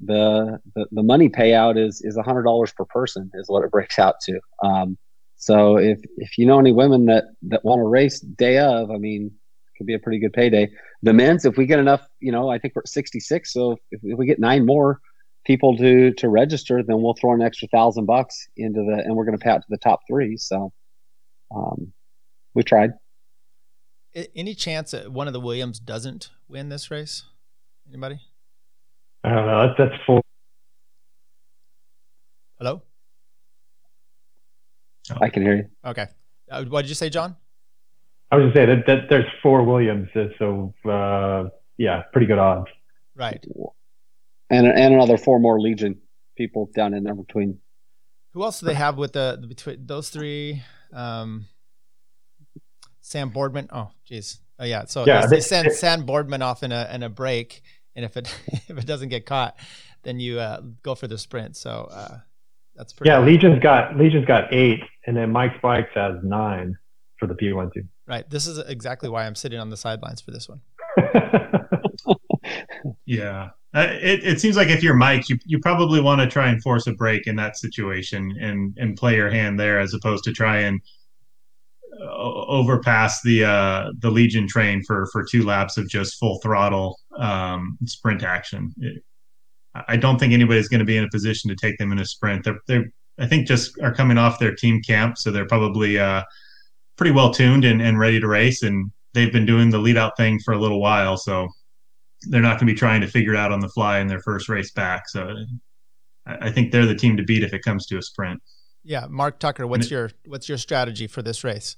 the 0.00 0.58
the, 0.74 0.86
the 0.92 1.02
money 1.02 1.28
payout 1.28 1.78
is 1.78 2.00
is 2.02 2.16
$100 2.16 2.74
per 2.76 2.84
person 2.84 3.30
is 3.34 3.48
what 3.48 3.64
it 3.64 3.70
breaks 3.70 3.98
out 3.98 4.16
to. 4.22 4.40
Um, 4.62 4.98
so 5.36 5.76
if 5.76 6.00
if 6.16 6.38
you 6.38 6.46
know 6.46 6.58
any 6.58 6.72
women 6.72 7.06
that 7.06 7.24
that 7.42 7.64
want 7.64 7.80
to 7.80 7.84
race 7.84 8.20
day 8.20 8.58
of, 8.58 8.90
I 8.90 8.98
mean, 8.98 9.32
could 9.76 9.86
be 9.86 9.94
a 9.94 9.98
pretty 9.98 10.18
good 10.18 10.32
payday. 10.32 10.68
The 11.02 11.12
men's, 11.12 11.44
if 11.44 11.56
we 11.56 11.66
get 11.66 11.78
enough, 11.78 12.06
you 12.20 12.32
know, 12.32 12.48
I 12.48 12.58
think 12.58 12.74
we're 12.74 12.80
at 12.80 12.88
66. 12.88 13.52
So 13.52 13.72
if, 13.90 14.00
if 14.02 14.18
we 14.18 14.26
get 14.26 14.38
nine 14.38 14.64
more 14.66 15.00
people 15.44 15.76
to 15.76 16.12
to 16.12 16.28
register, 16.28 16.82
then 16.82 17.02
we'll 17.02 17.14
throw 17.14 17.34
an 17.34 17.42
extra 17.42 17.68
thousand 17.68 18.06
bucks 18.06 18.48
into 18.56 18.80
the, 18.80 19.02
and 19.04 19.14
we're 19.14 19.24
going 19.24 19.36
to 19.36 19.42
pay 19.42 19.50
out 19.50 19.60
to 19.60 19.66
the 19.68 19.78
top 19.78 20.00
three. 20.08 20.36
So 20.36 20.72
um, 21.54 21.92
we 22.54 22.62
tried. 22.62 22.92
any 24.34 24.54
chance 24.54 24.92
that 24.92 25.12
one 25.12 25.26
of 25.26 25.32
the 25.32 25.40
Williams 25.40 25.78
doesn't 25.78 26.30
win 26.48 26.68
this 26.68 26.90
race? 26.90 27.24
Anybody? 27.88 28.20
I 29.22 29.30
don't 29.30 29.46
know. 29.46 29.66
That's, 29.66 29.78
that's 29.78 30.02
full. 30.06 30.22
Hello. 32.58 32.82
I 35.20 35.28
can 35.28 35.42
hear 35.42 35.56
you. 35.56 35.64
Okay. 35.84 36.06
Uh, 36.50 36.64
what 36.64 36.82
did 36.82 36.88
you 36.88 36.94
say, 36.94 37.10
John? 37.10 37.36
I 38.30 38.36
was 38.36 38.44
gonna 38.52 38.54
say 38.54 38.66
that, 38.66 38.86
that 38.86 39.08
there's 39.08 39.26
four 39.42 39.62
Williams, 39.64 40.08
uh, 40.16 40.26
so 40.38 40.74
uh, 40.88 41.48
yeah, 41.78 42.02
pretty 42.12 42.26
good 42.26 42.38
odds. 42.38 42.68
Right. 43.14 43.44
And 44.50 44.66
and 44.66 44.94
another 44.94 45.16
four 45.16 45.38
more 45.38 45.60
Legion 45.60 46.00
people 46.36 46.70
down 46.74 46.94
in 46.94 47.04
there 47.04 47.14
between. 47.14 47.58
Who 48.32 48.42
else 48.42 48.58
do 48.60 48.66
they 48.66 48.74
have 48.74 48.98
with 48.98 49.12
the, 49.12 49.38
the 49.40 49.46
between 49.46 49.86
those 49.86 50.10
three? 50.10 50.62
Um, 50.92 51.46
Sam 53.00 53.30
Boardman. 53.30 53.68
Oh, 53.72 53.90
geez. 54.04 54.40
Oh, 54.58 54.64
yeah. 54.64 54.84
So 54.86 55.04
Yeah, 55.06 55.26
they, 55.26 55.36
they- 55.36 55.40
send 55.40 55.68
they- 55.70 55.74
Sam 55.74 56.04
Boardman 56.04 56.42
off 56.42 56.62
in 56.62 56.72
a 56.72 56.88
in 56.92 57.02
a 57.02 57.08
break, 57.08 57.62
and 57.94 58.04
if 58.04 58.16
it 58.16 58.34
if 58.68 58.78
it 58.78 58.86
doesn't 58.86 59.10
get 59.10 59.26
caught, 59.26 59.56
then 60.02 60.18
you 60.18 60.40
uh, 60.40 60.60
go 60.82 60.94
for 60.94 61.06
the 61.06 61.18
sprint. 61.18 61.56
So 61.56 61.88
uh, 61.90 62.18
that's 62.74 62.92
pretty. 62.92 63.10
Yeah, 63.10 63.20
Legion's 63.20 63.62
got 63.62 63.96
Legion's 63.96 64.26
got 64.26 64.52
eight, 64.52 64.80
and 65.06 65.16
then 65.16 65.30
Mike's 65.30 65.60
Bikes 65.62 65.90
has 65.94 66.14
nine 66.24 66.76
for 67.18 67.26
the 67.28 67.34
P12. 67.34 67.86
Right. 68.06 68.28
This 68.28 68.46
is 68.46 68.58
exactly 68.58 69.08
why 69.08 69.24
I'm 69.24 69.34
sitting 69.34 69.58
on 69.58 69.70
the 69.70 69.76
sidelines 69.76 70.20
for 70.20 70.30
this 70.30 70.48
one. 70.48 70.60
Yeah. 73.06 73.50
Uh, 73.74 73.88
it, 73.90 74.24
it 74.24 74.40
seems 74.40 74.56
like 74.56 74.68
if 74.68 74.82
you're 74.82 74.94
Mike, 74.94 75.28
you, 75.28 75.38
you 75.46 75.58
probably 75.58 76.00
want 76.00 76.20
to 76.20 76.28
try 76.28 76.48
and 76.48 76.62
force 76.62 76.86
a 76.86 76.92
break 76.92 77.26
in 77.26 77.36
that 77.36 77.56
situation 77.56 78.36
and, 78.40 78.76
and 78.78 78.96
play 78.96 79.16
your 79.16 79.30
hand 79.30 79.58
there 79.58 79.80
as 79.80 79.94
opposed 79.94 80.24
to 80.24 80.32
try 80.32 80.58
and 80.58 80.80
uh, 82.00 82.46
overpass 82.46 83.20
the 83.22 83.44
uh, 83.44 83.90
the 83.98 84.10
Legion 84.10 84.46
train 84.46 84.82
for, 84.84 85.06
for 85.12 85.24
two 85.24 85.44
laps 85.44 85.76
of 85.76 85.88
just 85.88 86.18
full 86.18 86.38
throttle 86.40 86.98
um, 87.18 87.76
sprint 87.84 88.22
action. 88.22 88.72
It, 88.78 89.02
I 89.88 89.96
don't 89.96 90.18
think 90.18 90.32
anybody's 90.32 90.68
going 90.68 90.78
to 90.78 90.84
be 90.84 90.96
in 90.96 91.02
a 91.02 91.10
position 91.10 91.50
to 91.50 91.56
take 91.56 91.78
them 91.78 91.90
in 91.90 91.98
a 91.98 92.06
sprint. 92.06 92.44
They're, 92.44 92.60
they're 92.68 92.84
I 93.18 93.26
think 93.26 93.48
just 93.48 93.78
are 93.80 93.94
coming 93.94 94.18
off 94.18 94.38
their 94.38 94.54
team 94.54 94.82
camp, 94.82 95.18
so 95.18 95.32
they're 95.32 95.46
probably 95.46 95.98
uh, 95.98 96.22
pretty 96.96 97.12
well 97.12 97.32
tuned 97.32 97.64
and, 97.64 97.80
and 97.82 97.98
ready 97.98 98.20
to 98.20 98.26
race. 98.28 98.62
And 98.62 98.90
they've 99.12 99.32
been 99.32 99.46
doing 99.46 99.70
the 99.70 99.78
lead 99.78 99.96
out 99.96 100.16
thing 100.16 100.38
for 100.44 100.54
a 100.54 100.58
little 100.58 100.80
while, 100.80 101.16
so 101.16 101.48
they're 102.28 102.40
not 102.42 102.58
going 102.58 102.66
to 102.66 102.72
be 102.72 102.78
trying 102.78 103.00
to 103.02 103.06
figure 103.06 103.34
it 103.34 103.36
out 103.38 103.52
on 103.52 103.60
the 103.60 103.68
fly 103.68 103.98
in 104.00 104.06
their 104.06 104.20
first 104.20 104.48
race 104.48 104.70
back. 104.72 105.08
So 105.08 105.34
I 106.26 106.36
I 106.46 106.50
think 106.50 106.72
they're 106.72 106.86
the 106.86 106.94
team 106.94 107.16
to 107.18 107.22
beat 107.22 107.42
if 107.42 107.52
it 107.52 107.62
comes 107.62 107.86
to 107.86 107.98
a 107.98 108.02
sprint. 108.02 108.40
Yeah, 108.82 109.06
Mark 109.08 109.38
Tucker, 109.38 109.66
what's 109.66 109.90
your 109.90 110.10
what's 110.26 110.48
your 110.48 110.58
strategy 110.58 111.06
for 111.06 111.22
this 111.22 111.44
race? 111.44 111.76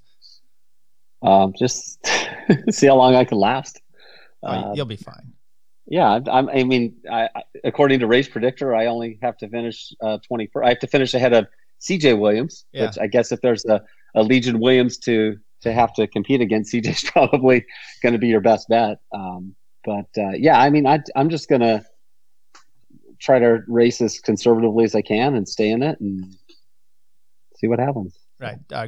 Um, 1.23 1.53
just 1.59 1.99
see 2.71 2.87
how 2.87 2.97
long 2.97 3.15
I 3.15 3.25
can 3.25 3.39
last. 3.39 3.81
Oh, 4.43 4.49
Uh, 4.49 4.73
you'll 4.75 4.87
be 4.87 4.97
fine. 4.97 5.33
Yeah, 5.89 6.11
I'm- 6.11 6.49
I'm, 6.49 6.69
mean, 6.69 6.97
I, 7.11 7.29
I- 7.35 7.43
according 7.65 8.01
to 8.01 8.07
Race 8.07 8.29
Predictor, 8.29 8.75
I 8.75 8.87
only 8.87 9.19
have 9.23 9.37
to 9.39 9.49
finish 9.49 9.93
uh, 10.03 10.19
20. 10.27 10.51
I 10.63 10.69
have 10.71 10.79
to 10.81 10.87
finish 10.87 11.15
ahead 11.15 11.33
of 11.33 11.47
CJ 11.81 12.19
Williams, 12.19 12.67
Yeah. 12.73 12.87
which 12.87 12.99
I 12.99 13.07
guess 13.07 13.31
if 13.33 13.41
there's 13.41 13.65
a, 13.65 13.83
a 14.17 14.23
Legion 14.23 14.59
Williams 14.59 14.97
to 14.99 15.37
to 15.63 15.73
have 15.73 15.93
to 15.95 16.07
compete 16.07 16.41
against, 16.41 16.73
CJ's 16.73 17.11
probably 17.11 17.65
going 18.03 18.13
to 18.13 18.19
be 18.19 18.29
your 18.29 18.41
best 18.41 18.69
bet. 18.69 18.99
Um, 19.13 19.55
but 19.85 20.07
uh, 20.19 20.33
yeah, 20.33 20.61
I 20.61 20.71
mean, 20.71 20.87
I, 20.87 21.01
I'm 21.15 21.31
just 21.31 21.49
going 21.49 21.61
to 21.61 21.85
try 23.21 23.39
to 23.39 23.61
race 23.69 24.01
as 24.01 24.19
conservatively 24.21 24.85
as 24.85 24.95
I 24.95 25.03
can 25.03 25.35
and 25.35 25.49
stay 25.49 25.71
in 25.71 25.83
it 25.83 25.99
and 26.01 26.35
see 27.57 27.69
what 27.69 27.79
happens. 27.79 28.19
Right. 28.39 28.59
Uh, 28.71 28.87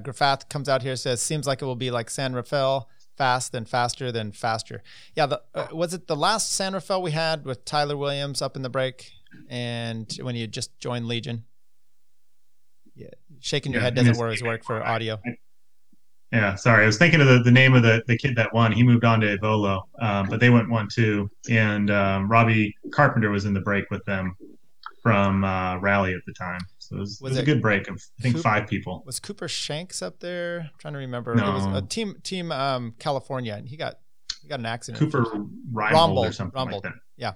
comes 0.50 0.68
out 0.68 0.82
here 0.82 0.96
says 0.96 1.22
seems 1.22 1.46
like 1.46 1.62
it 1.62 1.64
will 1.64 1.76
be 1.76 1.90
like 1.90 2.10
San 2.10 2.34
Rafael, 2.34 2.88
fast 3.16 3.52
then 3.52 3.64
faster 3.64 4.12
then 4.12 4.32
faster. 4.32 4.82
Yeah. 5.14 5.26
The, 5.26 5.42
uh, 5.54 5.68
was 5.72 5.94
it 5.94 6.06
the 6.06 6.16
last 6.16 6.52
San 6.52 6.74
Rafael 6.74 7.00
we 7.00 7.12
had 7.12 7.44
with 7.44 7.64
Tyler 7.64 7.96
Williams 7.96 8.42
up 8.42 8.56
in 8.56 8.62
the 8.62 8.68
break, 8.68 9.10
and 9.48 10.12
when 10.20 10.36
you 10.36 10.46
just 10.46 10.78
joined 10.78 11.06
Legion? 11.06 11.44
Yeah, 12.98 13.06
shaking 13.40 13.72
your 13.72 13.80
Yeah, 13.80 13.84
head 13.86 13.94
doesn't 13.94 14.16
always 14.16 14.42
work 14.42 14.64
for 14.64 14.84
audio. 14.84 15.20
Yeah, 16.32 16.56
sorry. 16.56 16.82
I 16.82 16.86
was 16.86 16.98
thinking 16.98 17.20
of 17.22 17.26
the, 17.26 17.38
the 17.42 17.50
name 17.50 17.72
of 17.74 17.82
the, 17.82 18.02
the 18.06 18.18
kid 18.18 18.36
that 18.36 18.52
won. 18.52 18.72
He 18.72 18.82
moved 18.82 19.04
on 19.04 19.20
to 19.20 19.38
Aevolo, 19.38 19.82
um, 20.00 20.28
but 20.28 20.40
they 20.40 20.50
went 20.50 20.68
one 20.68 20.88
two, 20.92 21.30
and 21.48 21.90
um, 21.90 22.28
Robbie 22.30 22.74
Carpenter 22.92 23.30
was 23.30 23.44
in 23.46 23.54
the 23.54 23.60
break 23.60 23.90
with 23.90 24.04
them 24.04 24.34
from 25.02 25.44
uh, 25.44 25.78
Rally 25.78 26.12
at 26.12 26.20
the 26.26 26.34
time. 26.34 26.60
So 26.78 26.96
it 26.96 26.98
was, 27.00 27.18
Was 27.20 27.20
it 27.20 27.24
was 27.32 27.36
it 27.38 27.42
a 27.42 27.44
good 27.46 27.62
break 27.62 27.88
of 27.88 28.02
I 28.18 28.22
think 28.22 28.34
Coop- 28.34 28.42
five 28.44 28.66
people. 28.66 29.02
Was 29.06 29.20
Cooper 29.20 29.48
Shanks 29.48 30.02
up 30.02 30.20
there? 30.20 30.60
I'm 30.60 30.70
trying 30.78 30.94
to 30.94 30.98
remember. 30.98 31.32
It 31.32 31.40
was 31.40 31.66
No. 31.66 31.76
a 31.76 31.82
team 31.82 32.16
team 32.22 32.52
um, 32.52 32.94
California, 32.98 33.54
and 33.54 33.66
he 33.68 33.76
got 33.78 33.94
he 34.42 34.48
got 34.48 34.58
an 34.58 34.66
accident. 34.66 34.98
Cooper 34.98 35.24
Reinbold 35.72 36.28
or 36.28 36.32
something 36.32 36.62
like 36.70 36.82
that. 36.82 36.92
Yeah. 37.16 37.34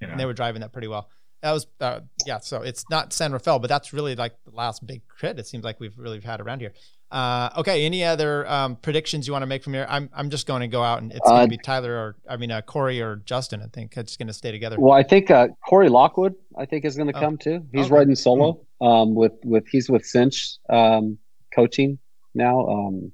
You 0.00 0.08
and 0.08 0.18
they 0.18 0.26
were 0.26 0.32
driving 0.32 0.62
that 0.62 0.72
pretty 0.72 0.88
well. 0.88 1.08
That 1.42 1.52
was 1.52 1.66
uh, 1.80 2.00
yeah. 2.26 2.38
So 2.38 2.62
it's 2.62 2.84
not 2.88 3.12
San 3.12 3.32
Rafael, 3.32 3.58
but 3.58 3.68
that's 3.68 3.92
really 3.92 4.14
like 4.14 4.32
the 4.44 4.52
last 4.52 4.86
big 4.86 5.02
crit. 5.08 5.38
It 5.38 5.46
seems 5.46 5.64
like 5.64 5.80
we've 5.80 5.96
really 5.98 6.20
had 6.20 6.40
around 6.40 6.60
here. 6.60 6.72
Uh, 7.10 7.50
okay, 7.58 7.84
any 7.84 8.04
other 8.04 8.48
um, 8.50 8.76
predictions 8.76 9.26
you 9.26 9.32
want 9.34 9.42
to 9.42 9.46
make 9.46 9.62
from 9.64 9.74
here? 9.74 9.84
I'm 9.88 10.08
I'm 10.14 10.30
just 10.30 10.46
going 10.46 10.60
to 10.60 10.68
go 10.68 10.82
out 10.82 11.02
and 11.02 11.10
it's 11.12 11.20
going 11.28 11.40
Uh, 11.40 11.42
to 11.42 11.48
be 11.48 11.58
Tyler 11.58 11.92
or 11.92 12.16
I 12.28 12.36
mean 12.36 12.50
uh, 12.52 12.62
Corey 12.62 13.02
or 13.02 13.16
Justin. 13.16 13.60
I 13.60 13.66
think 13.66 13.96
it's 13.96 14.16
going 14.16 14.28
to 14.28 14.32
stay 14.32 14.52
together. 14.52 14.76
Well, 14.78 14.92
I 14.94 15.02
think 15.02 15.30
uh, 15.30 15.48
Corey 15.68 15.88
Lockwood, 15.88 16.34
I 16.56 16.64
think, 16.64 16.84
is 16.84 16.96
going 16.96 17.08
to 17.12 17.16
Oh. 17.16 17.20
come 17.20 17.36
too. 17.38 17.66
He's 17.72 17.86
Okay. 17.86 17.94
riding 17.94 18.14
solo 18.14 18.64
um, 18.80 19.14
with 19.16 19.32
with 19.44 19.64
he's 19.68 19.90
with 19.90 20.06
Cinch 20.06 20.58
um, 20.70 21.18
coaching 21.54 21.98
now, 22.34 22.66
um, 22.68 23.12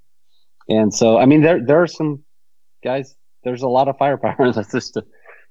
and 0.68 0.93
so 0.95 1.18
I 1.18 1.24
mean 1.24 1.41
there 1.41 1.64
there 1.64 1.83
are 1.83 1.87
some 1.89 2.22
guys. 2.85 3.16
There's 3.43 3.62
a 3.62 3.68
lot 3.68 3.89
of 3.89 3.97
firepower. 3.97 4.53
That's 4.53 4.70
just 4.70 4.95
to 4.95 5.01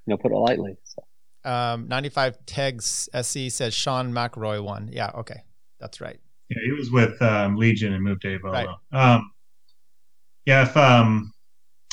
you 0.05 0.11
know 0.11 0.17
put 0.17 0.31
it 0.31 0.35
lightly. 0.37 0.75
So. 0.83 1.03
Um, 1.47 1.87
95 1.87 2.45
Tegs 2.45 3.07
SC 3.21 3.49
says 3.49 3.73
Sean 3.73 4.11
McRoy 4.13 4.61
won. 4.63 4.89
Yeah, 4.91 5.11
okay, 5.15 5.43
that's 5.79 6.01
right. 6.01 6.19
Yeah, 6.49 6.57
he 6.65 6.71
was 6.73 6.91
with 6.91 7.21
um, 7.21 7.55
Legion 7.55 7.93
and 7.93 8.03
moved 8.03 8.21
to 8.23 8.37
Aevolo. 8.39 8.51
Right. 8.51 8.67
Um, 8.91 9.31
yeah, 10.45 10.63
if 10.63 10.75
um, 10.77 11.31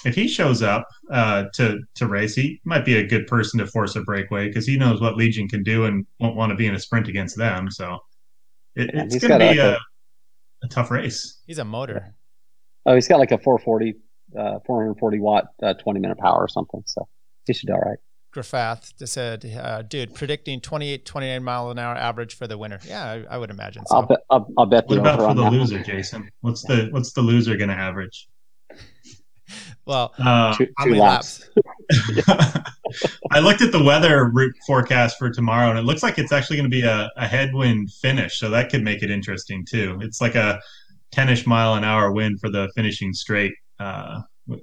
if 0.04 0.14
he 0.14 0.28
shows 0.28 0.62
up 0.62 0.86
uh, 1.10 1.44
to 1.54 1.78
to 1.96 2.06
race, 2.06 2.34
he 2.34 2.60
might 2.64 2.84
be 2.84 2.96
a 2.96 3.06
good 3.06 3.26
person 3.26 3.58
to 3.60 3.66
force 3.66 3.96
a 3.96 4.02
breakaway 4.02 4.48
because 4.48 4.66
he 4.66 4.76
knows 4.76 5.00
what 5.00 5.16
Legion 5.16 5.48
can 5.48 5.62
do 5.62 5.84
and 5.86 6.06
won't 6.20 6.36
want 6.36 6.50
to 6.50 6.56
be 6.56 6.66
in 6.66 6.74
a 6.74 6.78
sprint 6.78 7.08
against 7.08 7.36
them. 7.36 7.70
So 7.70 7.98
it, 8.76 8.90
Yeah, 8.94 9.04
it's 9.04 9.18
going 9.18 9.38
to 9.40 9.46
got 9.46 9.52
be 9.52 9.58
a- 9.58 9.72
a, 9.74 9.78
a 10.64 10.68
tough 10.68 10.90
race. 10.90 11.40
He's 11.46 11.58
a 11.58 11.64
motor. 11.64 12.14
Oh, 12.86 12.94
he's 12.94 13.08
got 13.08 13.18
like 13.18 13.32
a 13.32 13.38
440, 13.38 13.94
uh, 14.38 14.58
440 14.66 15.20
watt, 15.20 15.46
uh, 15.62 15.74
20 15.74 16.00
minute 16.00 16.18
power 16.18 16.42
or 16.42 16.48
something. 16.48 16.82
So 16.86 17.08
he 17.46 17.54
should 17.54 17.66
do 17.68 17.72
all 17.72 17.80
right. 17.80 17.98
Griffith 18.34 18.92
just 18.98 19.12
said, 19.12 19.44
uh, 19.58 19.82
dude, 19.82 20.12
predicting 20.14 20.60
28, 20.60 21.06
29 21.06 21.42
mile 21.44 21.70
an 21.70 21.78
hour 21.78 21.94
average 21.94 22.34
for 22.34 22.46
the 22.48 22.58
winner. 22.58 22.80
Yeah, 22.84 23.24
I, 23.30 23.34
I 23.36 23.38
would 23.38 23.50
imagine 23.50 23.86
so. 23.86 23.94
I'll 23.96 24.02
bet. 24.06 24.18
I'll, 24.28 24.46
I'll 24.58 24.66
bet 24.66 24.86
What 24.88 24.96
the 24.96 25.00
about 25.00 25.20
for 25.20 25.28
the 25.34 25.42
that 25.42 25.50
one. 25.50 25.52
loser, 25.60 25.82
Jason? 25.82 26.28
What's 26.40 26.62
the 26.62 26.88
what's 26.90 27.12
the 27.12 27.20
loser 27.22 27.56
going 27.56 27.70
to 27.70 27.76
average? 27.76 28.28
well, 29.86 30.12
Uh, 30.18 30.52
Two, 30.56 30.66
two 30.66 30.72
many 30.90 31.00
laps. 31.00 31.48
I 33.30 33.38
looked 33.40 33.62
at 33.62 33.70
the 33.72 33.82
weather 33.82 34.30
re- 34.32 34.52
forecast 34.66 35.16
for 35.18 35.30
tomorrow, 35.30 35.70
and 35.70 35.78
it 35.78 35.82
looks 35.82 36.02
like 36.02 36.18
it's 36.18 36.32
actually 36.32 36.56
going 36.56 36.70
to 36.70 36.76
be 36.76 36.82
a, 36.82 37.10
a 37.16 37.26
headwind 37.26 37.92
finish, 37.92 38.38
so 38.38 38.50
that 38.50 38.70
could 38.70 38.82
make 38.82 39.02
it 39.02 39.10
interesting 39.10 39.64
too. 39.64 39.98
It's 40.02 40.20
like 40.20 40.34
a 40.34 40.60
10ish 41.14 41.46
mile 41.46 41.74
an 41.74 41.84
hour 41.84 42.10
wind 42.12 42.40
for 42.40 42.50
the 42.50 42.68
finishing 42.74 43.12
straight, 43.12 43.54
uh, 43.78 44.22
wh- 44.50 44.54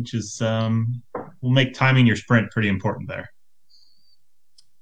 which 0.00 0.14
is 0.14 0.40
um, 0.40 1.02
will 1.42 1.50
make 1.50 1.74
timing 1.74 2.06
your 2.06 2.16
sprint 2.16 2.50
pretty 2.50 2.68
important 2.68 3.08
there. 3.08 3.30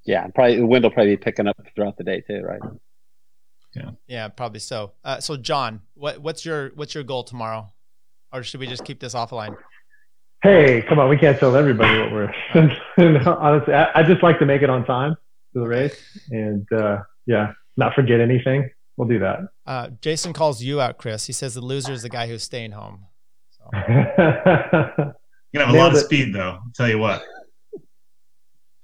Yeah, 0.06 0.26
probably 0.34 0.56
the 0.56 0.66
wind 0.66 0.84
will 0.84 0.90
probably 0.90 1.16
be 1.16 1.22
picking 1.22 1.46
up 1.46 1.56
throughout 1.74 1.96
the 1.96 2.04
day 2.04 2.22
too, 2.22 2.40
right? 2.40 2.60
yeah, 3.74 3.90
yeah, 4.06 4.28
probably 4.28 4.60
so. 4.60 4.92
Uh, 5.04 5.20
so, 5.20 5.36
John, 5.36 5.82
what, 5.94 6.20
what's 6.20 6.44
your 6.46 6.70
what's 6.76 6.94
your 6.94 7.04
goal 7.04 7.24
tomorrow, 7.24 7.72
or 8.32 8.42
should 8.42 8.60
we 8.60 8.66
just 8.66 8.84
keep 8.84 9.00
this 9.00 9.14
offline? 9.14 9.56
Hey, 10.42 10.82
come 10.88 11.00
on, 11.00 11.08
we 11.08 11.18
can't 11.18 11.38
tell 11.38 11.56
everybody 11.56 11.98
what 11.98 12.12
we're. 12.12 12.32
honestly, 13.26 13.74
I, 13.74 14.00
I 14.00 14.02
just 14.04 14.22
like 14.22 14.38
to 14.38 14.46
make 14.46 14.62
it 14.62 14.70
on 14.70 14.86
time 14.86 15.16
to 15.52 15.60
the 15.60 15.66
race, 15.66 16.00
and 16.30 16.66
uh, 16.72 16.98
yeah, 17.26 17.52
not 17.76 17.94
forget 17.94 18.20
anything. 18.20 18.70
We'll 18.96 19.08
do 19.08 19.18
that. 19.18 19.40
Uh, 19.66 19.90
Jason 20.00 20.32
calls 20.32 20.62
you 20.62 20.80
out, 20.80 20.98
Chris. 20.98 21.26
He 21.26 21.32
says 21.32 21.54
the 21.54 21.60
loser 21.60 21.92
is 21.92 22.02
the 22.02 22.08
guy 22.08 22.28
who's 22.28 22.42
staying 22.42 22.72
home. 22.72 23.07
So, 23.72 25.14
You're 25.52 25.62
gonna 25.62 25.66
have 25.66 25.68
a 25.68 25.72
Nailed 25.72 25.76
lot 25.76 25.92
of 25.92 25.98
it. 25.98 26.04
speed, 26.04 26.34
though. 26.34 26.58
I'll 26.62 26.72
tell 26.74 26.88
you 26.88 26.98
what. 26.98 27.22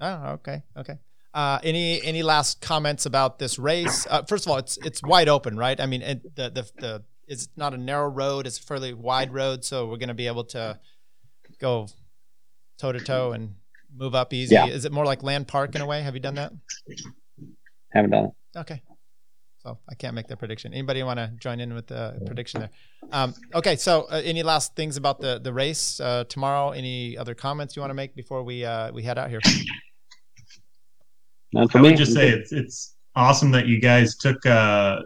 oh, 0.01 0.27
okay, 0.33 0.63
okay. 0.77 0.99
Uh, 1.33 1.59
any 1.65 2.03
any 2.05 2.23
last 2.23 2.61
comments 2.61 3.07
about 3.07 3.39
this 3.39 3.59
race? 3.59 4.07
Uh, 4.09 4.23
first 4.23 4.47
of 4.47 4.53
all, 4.53 4.59
it's 4.59 4.79
it's 4.85 5.03
wide 5.03 5.29
open, 5.29 5.57
right? 5.57 5.81
I 5.81 5.87
mean, 5.87 6.03
it, 6.03 6.37
the 6.37 6.51
the 6.51 6.71
the 6.79 7.05
it's 7.27 7.49
not 7.57 7.75
a 7.75 7.77
narrow 7.77 8.09
road; 8.09 8.47
it's 8.47 8.59
a 8.59 8.63
fairly 8.63 8.95
wide 8.95 9.33
road, 9.33 9.65
so 9.65 9.87
we're 9.87 9.97
going 9.97 10.09
to 10.09 10.15
be 10.15 10.27
able 10.27 10.45
to 10.45 10.79
go 11.61 11.89
toe 12.79 12.93
to 12.93 13.01
toe 13.01 13.33
and 13.33 13.55
move 13.97 14.15
up 14.15 14.33
easy. 14.33 14.55
Yeah. 14.55 14.67
Is 14.67 14.85
it 14.85 14.93
more 14.93 15.05
like 15.05 15.23
Land 15.23 15.49
Park 15.49 15.75
in 15.75 15.81
a 15.81 15.87
way? 15.87 16.03
Have 16.03 16.15
you 16.15 16.21
done 16.21 16.35
that? 16.37 16.53
Haven't 17.93 18.11
done 18.11 18.25
it. 18.27 18.59
Okay. 18.59 18.83
So 19.65 19.79
I 19.89 19.95
can't 19.95 20.15
make 20.15 20.27
the 20.29 20.37
prediction. 20.37 20.75
Anybody 20.75 21.03
want 21.03 21.19
to 21.19 21.33
join 21.39 21.59
in 21.59 21.73
with 21.73 21.87
the 21.87 22.21
prediction 22.27 22.61
there? 22.61 22.71
Um, 23.11 23.35
okay. 23.55 23.77
So 23.77 24.03
uh, 24.11 24.21
any 24.23 24.43
last 24.43 24.77
things 24.77 24.99
about 24.99 25.21
the 25.21 25.39
the 25.39 25.55
race 25.55 26.01
uh, 26.01 26.25
tomorrow? 26.29 26.71
Any 26.71 27.17
other 27.17 27.35
comments 27.35 27.75
you 27.75 27.81
want 27.81 27.91
to 27.91 27.95
make 27.95 28.15
before 28.15 28.43
we 28.43 28.65
uh, 28.65 28.93
we 28.93 29.03
head 29.03 29.17
out 29.17 29.31
here? 29.31 29.41
None 31.55 31.69
for 31.69 31.79
I 31.79 31.81
me. 31.81 31.89
would 31.91 31.97
just 31.97 32.13
say 32.13 32.29
it's 32.29 32.53
it's 32.53 32.95
awesome 33.17 33.51
that 33.53 33.67
you 33.67 33.81
guys 33.81 34.17
took 34.17 34.45
uh, 34.45 34.99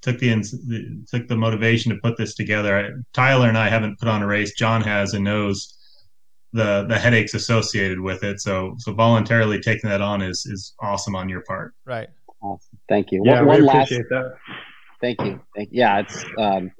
took 0.00 0.18
the, 0.18 0.34
the 0.34 1.06
took 1.08 1.28
the 1.28 1.36
motivation 1.36 1.92
to 1.92 1.98
put 2.00 2.16
this 2.16 2.34
together. 2.34 2.76
I, 2.76 2.90
Tyler 3.12 3.48
and 3.48 3.56
I 3.56 3.68
haven't 3.68 4.00
put 4.00 4.08
on 4.08 4.22
a 4.22 4.26
race. 4.26 4.52
John 4.54 4.80
has 4.82 5.14
and 5.14 5.22
knows 5.22 5.78
the 6.52 6.86
the 6.88 6.98
headaches 6.98 7.34
associated 7.34 8.00
with 8.00 8.24
it. 8.24 8.40
So 8.40 8.74
so 8.78 8.92
voluntarily 8.92 9.60
taking 9.60 9.88
that 9.90 10.00
on 10.00 10.22
is 10.22 10.44
is 10.46 10.74
awesome 10.80 11.14
on 11.14 11.28
your 11.28 11.42
part. 11.42 11.74
Right. 11.84 12.08
Awesome. 12.42 12.78
Thank 12.88 13.12
you. 13.12 13.22
yeah, 13.24 13.42
one, 13.42 13.44
we 13.44 13.64
one 13.64 13.64
last 13.64 13.92
appreciate 13.92 14.08
that. 14.10 14.34
Thank 15.00 15.20
you. 15.20 15.40
Thank 15.56 15.68
Yeah, 15.72 16.00
it's 16.00 16.24
um, 16.38 16.70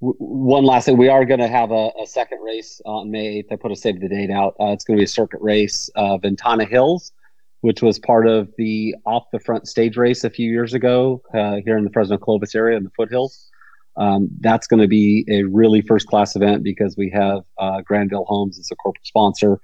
w- 0.00 0.16
one 0.18 0.64
last 0.64 0.86
thing. 0.86 0.96
We 0.96 1.08
are 1.08 1.24
going 1.24 1.40
to 1.40 1.48
have 1.48 1.70
a, 1.70 1.90
a 2.00 2.06
second 2.06 2.40
race 2.42 2.80
on 2.84 3.10
May 3.10 3.42
8th. 3.42 3.52
I 3.52 3.56
put 3.56 3.72
a 3.72 3.76
save 3.76 4.00
the 4.00 4.08
date 4.08 4.30
out. 4.30 4.54
Uh, 4.60 4.66
it's 4.66 4.84
going 4.84 4.96
to 4.96 5.00
be 5.00 5.04
a 5.04 5.08
circuit 5.08 5.40
race, 5.40 5.90
uh, 5.96 6.18
Ventana 6.18 6.64
Hills, 6.64 7.12
which 7.60 7.82
was 7.82 7.98
part 7.98 8.26
of 8.26 8.52
the 8.56 8.94
off 9.04 9.24
the 9.32 9.40
front 9.40 9.66
stage 9.66 9.96
race 9.96 10.24
a 10.24 10.30
few 10.30 10.50
years 10.50 10.74
ago 10.74 11.22
uh, 11.34 11.56
here 11.64 11.76
in 11.76 11.84
the 11.84 11.90
Fresno 11.90 12.16
Clovis 12.16 12.54
area 12.54 12.76
in 12.76 12.84
the 12.84 12.90
foothills. 12.96 13.50
Um, 13.96 14.28
that's 14.40 14.68
going 14.68 14.80
to 14.80 14.88
be 14.88 15.24
a 15.28 15.42
really 15.42 15.82
first 15.82 16.06
class 16.06 16.36
event 16.36 16.62
because 16.62 16.96
we 16.96 17.10
have 17.10 17.42
uh, 17.58 17.80
Granville 17.80 18.26
Homes 18.26 18.58
as 18.58 18.68
a 18.70 18.76
corporate 18.76 19.06
sponsor. 19.06 19.58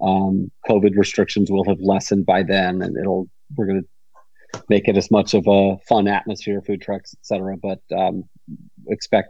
Um, 0.00 0.50
COVID 0.68 0.96
restrictions 0.96 1.50
will 1.50 1.64
have 1.64 1.78
lessened 1.80 2.24
by 2.24 2.42
then, 2.42 2.80
and 2.80 2.96
it'll 2.96 3.28
we're 3.56 3.66
going 3.66 3.82
to 3.82 3.88
make 4.68 4.88
it 4.88 4.96
as 4.96 5.10
much 5.10 5.34
of 5.34 5.44
a 5.46 5.76
fun 5.88 6.08
atmosphere, 6.08 6.62
food 6.62 6.82
trucks, 6.82 7.14
etc. 7.14 7.56
But 7.56 7.80
um, 7.96 8.24
expect 8.88 9.28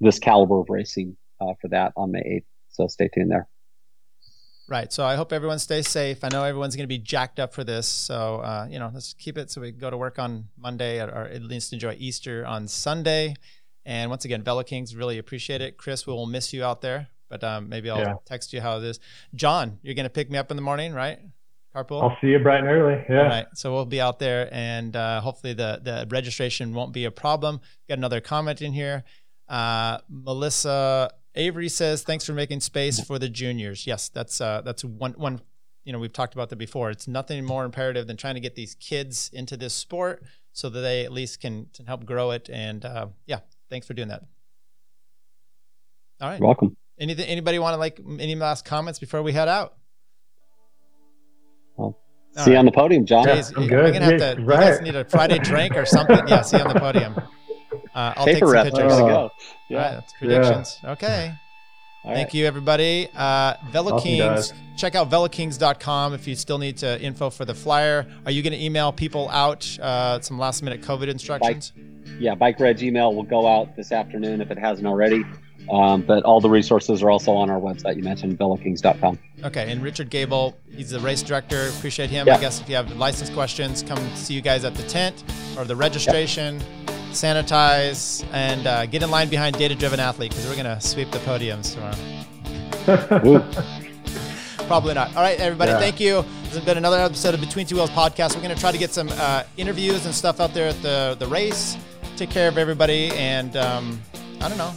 this 0.00 0.18
caliber 0.18 0.60
of 0.60 0.66
racing 0.68 1.16
uh, 1.40 1.54
for 1.60 1.68
that 1.68 1.92
on 1.96 2.12
May 2.12 2.20
8th. 2.20 2.44
So 2.68 2.86
stay 2.88 3.08
tuned 3.14 3.30
there. 3.30 3.48
Right. 4.68 4.92
So 4.92 5.04
I 5.04 5.14
hope 5.14 5.32
everyone 5.32 5.60
stays 5.60 5.86
safe. 5.86 6.24
I 6.24 6.28
know 6.28 6.42
everyone's 6.42 6.74
going 6.74 6.84
to 6.84 6.88
be 6.88 6.98
jacked 6.98 7.38
up 7.38 7.54
for 7.54 7.62
this. 7.62 7.86
So, 7.86 8.38
uh, 8.38 8.66
you 8.68 8.80
know, 8.80 8.90
let's 8.92 9.14
keep 9.14 9.38
it 9.38 9.48
so 9.50 9.60
we 9.60 9.70
go 9.70 9.90
to 9.90 9.96
work 9.96 10.18
on 10.18 10.48
Monday 10.58 11.00
or, 11.00 11.06
or 11.06 11.24
at 11.26 11.42
least 11.42 11.72
enjoy 11.72 11.94
Easter 11.98 12.44
on 12.44 12.66
Sunday. 12.66 13.36
And 13.84 14.10
once 14.10 14.24
again, 14.24 14.42
Vela 14.42 14.64
Kings, 14.64 14.96
really 14.96 15.18
appreciate 15.18 15.60
it. 15.60 15.76
Chris, 15.76 16.04
we 16.04 16.12
will 16.12 16.26
miss 16.26 16.52
you 16.52 16.64
out 16.64 16.80
there, 16.80 17.06
but 17.28 17.44
um, 17.44 17.68
maybe 17.68 17.88
I'll 17.88 18.00
Yeah. 18.00 18.14
text 18.24 18.52
you 18.52 18.60
how 18.60 18.78
it 18.78 18.84
is. 18.84 18.98
John, 19.36 19.78
you're 19.82 19.94
going 19.94 20.04
to 20.04 20.10
pick 20.10 20.28
me 20.28 20.36
up 20.38 20.50
in 20.50 20.56
the 20.56 20.62
morning, 20.62 20.92
right? 20.92 21.20
Carpool? 21.76 22.02
I'll 22.02 22.16
see 22.20 22.28
you 22.28 22.38
bright 22.38 22.60
and 22.60 22.68
early. 22.68 23.04
Yeah. 23.08 23.22
All 23.22 23.28
right. 23.28 23.46
So 23.54 23.72
we'll 23.72 23.84
be 23.84 24.00
out 24.00 24.18
there 24.18 24.48
and 24.52 24.96
uh, 24.96 25.20
hopefully 25.20 25.52
the, 25.52 25.80
the 25.82 26.06
registration 26.08 26.72
won't 26.72 26.92
be 26.92 27.04
a 27.04 27.10
problem. 27.10 27.60
Got 27.88 27.98
another 27.98 28.20
comment 28.20 28.62
in 28.62 28.72
here. 28.72 29.04
Uh, 29.48 29.98
Melissa 30.08 31.10
Avery 31.34 31.68
says, 31.68 32.02
thanks 32.02 32.24
for 32.24 32.32
making 32.32 32.60
space 32.60 32.98
for 32.98 33.18
the 33.18 33.28
juniors. 33.28 33.86
Yes, 33.86 34.08
that's 34.08 34.40
uh, 34.40 34.62
that's 34.64 34.84
one 34.84 35.12
one. 35.12 35.40
You 35.84 35.92
know, 35.92 36.00
we've 36.00 36.12
talked 36.12 36.34
about 36.34 36.48
that 36.48 36.56
before. 36.56 36.90
It's 36.90 37.06
nothing 37.06 37.44
more 37.44 37.64
imperative 37.64 38.08
than 38.08 38.16
trying 38.16 38.34
to 38.34 38.40
get 38.40 38.56
these 38.56 38.74
kids 38.74 39.30
into 39.32 39.56
this 39.56 39.72
sport 39.72 40.24
so 40.52 40.68
that 40.68 40.80
they 40.80 41.04
at 41.04 41.12
least 41.12 41.40
can, 41.40 41.66
can 41.74 41.86
help 41.86 42.04
grow 42.04 42.32
it. 42.32 42.48
And 42.50 42.84
uh, 42.84 43.08
yeah, 43.26 43.40
thanks 43.70 43.86
for 43.86 43.94
doing 43.94 44.08
that. 44.08 44.22
All 46.20 46.30
right. 46.30 46.40
You're 46.40 46.46
welcome. 46.48 46.76
Anything? 46.98 47.26
Anybody 47.26 47.58
want 47.58 47.74
to 47.74 47.78
like 47.78 48.00
any 48.18 48.34
last 48.34 48.64
comments 48.64 48.98
before 48.98 49.22
we 49.22 49.32
head 49.32 49.48
out? 49.48 49.74
Well, 52.36 52.42
All 52.42 52.44
see 52.44 52.50
you 52.52 52.56
on 52.58 52.64
the 52.66 52.72
podium, 52.72 53.06
John. 53.06 53.26
Yeah, 53.26 53.36
Jeez, 53.36 53.56
I'm 53.56 53.62
we're 53.62 53.68
good. 53.68 53.92
gonna 53.94 54.04
have 54.04 54.12
Yeah, 54.20 54.34
to. 54.34 54.40
You 54.40 54.46
guys 54.46 54.74
right. 54.74 54.82
need 54.82 54.94
a 54.94 55.04
Friday 55.06 55.38
drink 55.38 55.76
or 55.76 55.86
something. 55.86 56.28
Yeah, 56.28 56.42
see 56.42 56.58
you 56.58 56.62
on 56.64 56.72
the 56.74 56.80
podium. 56.80 57.14
Uh, 57.94 58.12
I'll 58.18 58.24
take 58.26 58.38
some 58.40 58.50
rep. 58.50 58.64
pictures. 58.66 58.82
Gotta 58.92 59.04
Oh. 59.04 59.06
All 59.16 59.22
right, 59.22 59.30
Yeah. 59.70 59.90
that's 59.92 60.12
predictions. 60.18 60.80
Okay. 60.84 61.32
All 62.04 62.12
Thank 62.14 62.26
right. 62.26 62.34
you, 62.34 62.44
everybody. 62.46 63.08
Uh, 63.16 63.54
Vela 63.70 63.94
Awesome, 63.94 64.06
Kings. 64.06 64.22
guys. 64.50 64.52
Check 64.76 64.94
out 64.94 65.08
velakings.com 65.10 66.12
if 66.12 66.28
you 66.28 66.34
still 66.36 66.58
need 66.58 66.76
to 66.78 67.00
info 67.00 67.30
for 67.30 67.46
the 67.46 67.54
flyer. 67.54 68.06
Are 68.26 68.30
you 68.30 68.42
going 68.42 68.52
to 68.52 68.62
email 68.62 68.92
people 68.92 69.30
out 69.30 69.66
uh, 69.80 70.20
some 70.20 70.38
last 70.38 70.62
minute 70.62 70.82
COVID 70.82 71.08
instructions? 71.08 71.72
Yeah, 72.18 72.34
Bike 72.34 72.60
Reg 72.60 72.82
email 72.82 73.14
will 73.14 73.22
go 73.22 73.46
out 73.46 73.74
this 73.76 73.92
afternoon 73.92 74.42
if 74.42 74.50
it 74.50 74.58
hasn't 74.58 74.86
already. 74.86 75.24
Um, 75.70 76.02
but 76.02 76.22
all 76.24 76.40
the 76.40 76.50
resources 76.50 77.02
are 77.02 77.10
also 77.10 77.32
on 77.32 77.50
our 77.50 77.60
website. 77.60 77.96
You 77.96 78.02
mentioned 78.02 78.38
velakings.com. 78.38 79.18
Okay. 79.44 79.70
And 79.70 79.82
Richard 79.82 80.10
Gable, 80.10 80.56
he's 80.70 80.90
the 80.90 81.00
race 81.00 81.22
director. 81.22 81.68
Appreciate 81.68 82.10
him. 82.10 82.26
Yeah. 82.26 82.36
I 82.36 82.40
guess 82.40 82.60
if 82.60 82.68
you 82.68 82.76
have 82.76 82.94
license 82.96 83.30
questions, 83.30 83.82
come 83.82 83.98
see 84.14 84.34
you 84.34 84.40
guys 84.40 84.64
at 84.64 84.74
the 84.74 84.84
tent 84.84 85.24
or 85.58 85.64
the 85.64 85.76
registration. 85.76 86.60
Yeah. 86.60 86.92
Sanitize 87.10 88.26
and 88.32 88.66
uh, 88.66 88.86
get 88.86 89.02
in 89.02 89.10
line 89.10 89.28
behind 89.28 89.56
Data 89.56 89.74
Driven 89.74 89.98
Athlete 89.98 90.30
because 90.30 90.46
we're 90.46 90.62
going 90.62 90.66
to 90.66 90.80
sweep 90.80 91.10
the 91.10 91.18
podiums 91.18 91.72
tomorrow. 91.74 91.96
Probably 94.66 94.94
not. 94.94 95.14
All 95.16 95.22
right, 95.22 95.38
everybody, 95.38 95.70
yeah. 95.70 95.78
thank 95.78 95.98
you. 95.98 96.24
This 96.42 96.56
has 96.56 96.64
been 96.64 96.76
another 96.76 96.98
episode 96.98 97.32
of 97.34 97.40
Between 97.40 97.64
Two 97.64 97.76
Wheels 97.76 97.90
podcast. 97.90 98.34
We're 98.34 98.42
going 98.42 98.54
to 98.54 98.60
try 98.60 98.72
to 98.72 98.78
get 98.78 98.92
some 98.92 99.08
uh, 99.12 99.44
interviews 99.56 100.04
and 100.04 100.14
stuff 100.14 100.40
out 100.40 100.52
there 100.52 100.68
at 100.68 100.82
the, 100.82 101.16
the 101.18 101.26
race. 101.26 101.78
Take 102.16 102.30
care 102.30 102.48
of 102.48 102.58
everybody. 102.58 103.12
And 103.12 103.56
um, 103.56 104.02
I 104.40 104.48
don't 104.48 104.58
know 104.58 104.74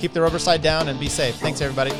Keep 0.00 0.14
the 0.14 0.20
rubber 0.22 0.38
side 0.38 0.62
down 0.62 0.88
and 0.88 0.98
be 0.98 1.10
safe. 1.10 1.34
Thanks, 1.36 1.60
everybody. 1.60 1.92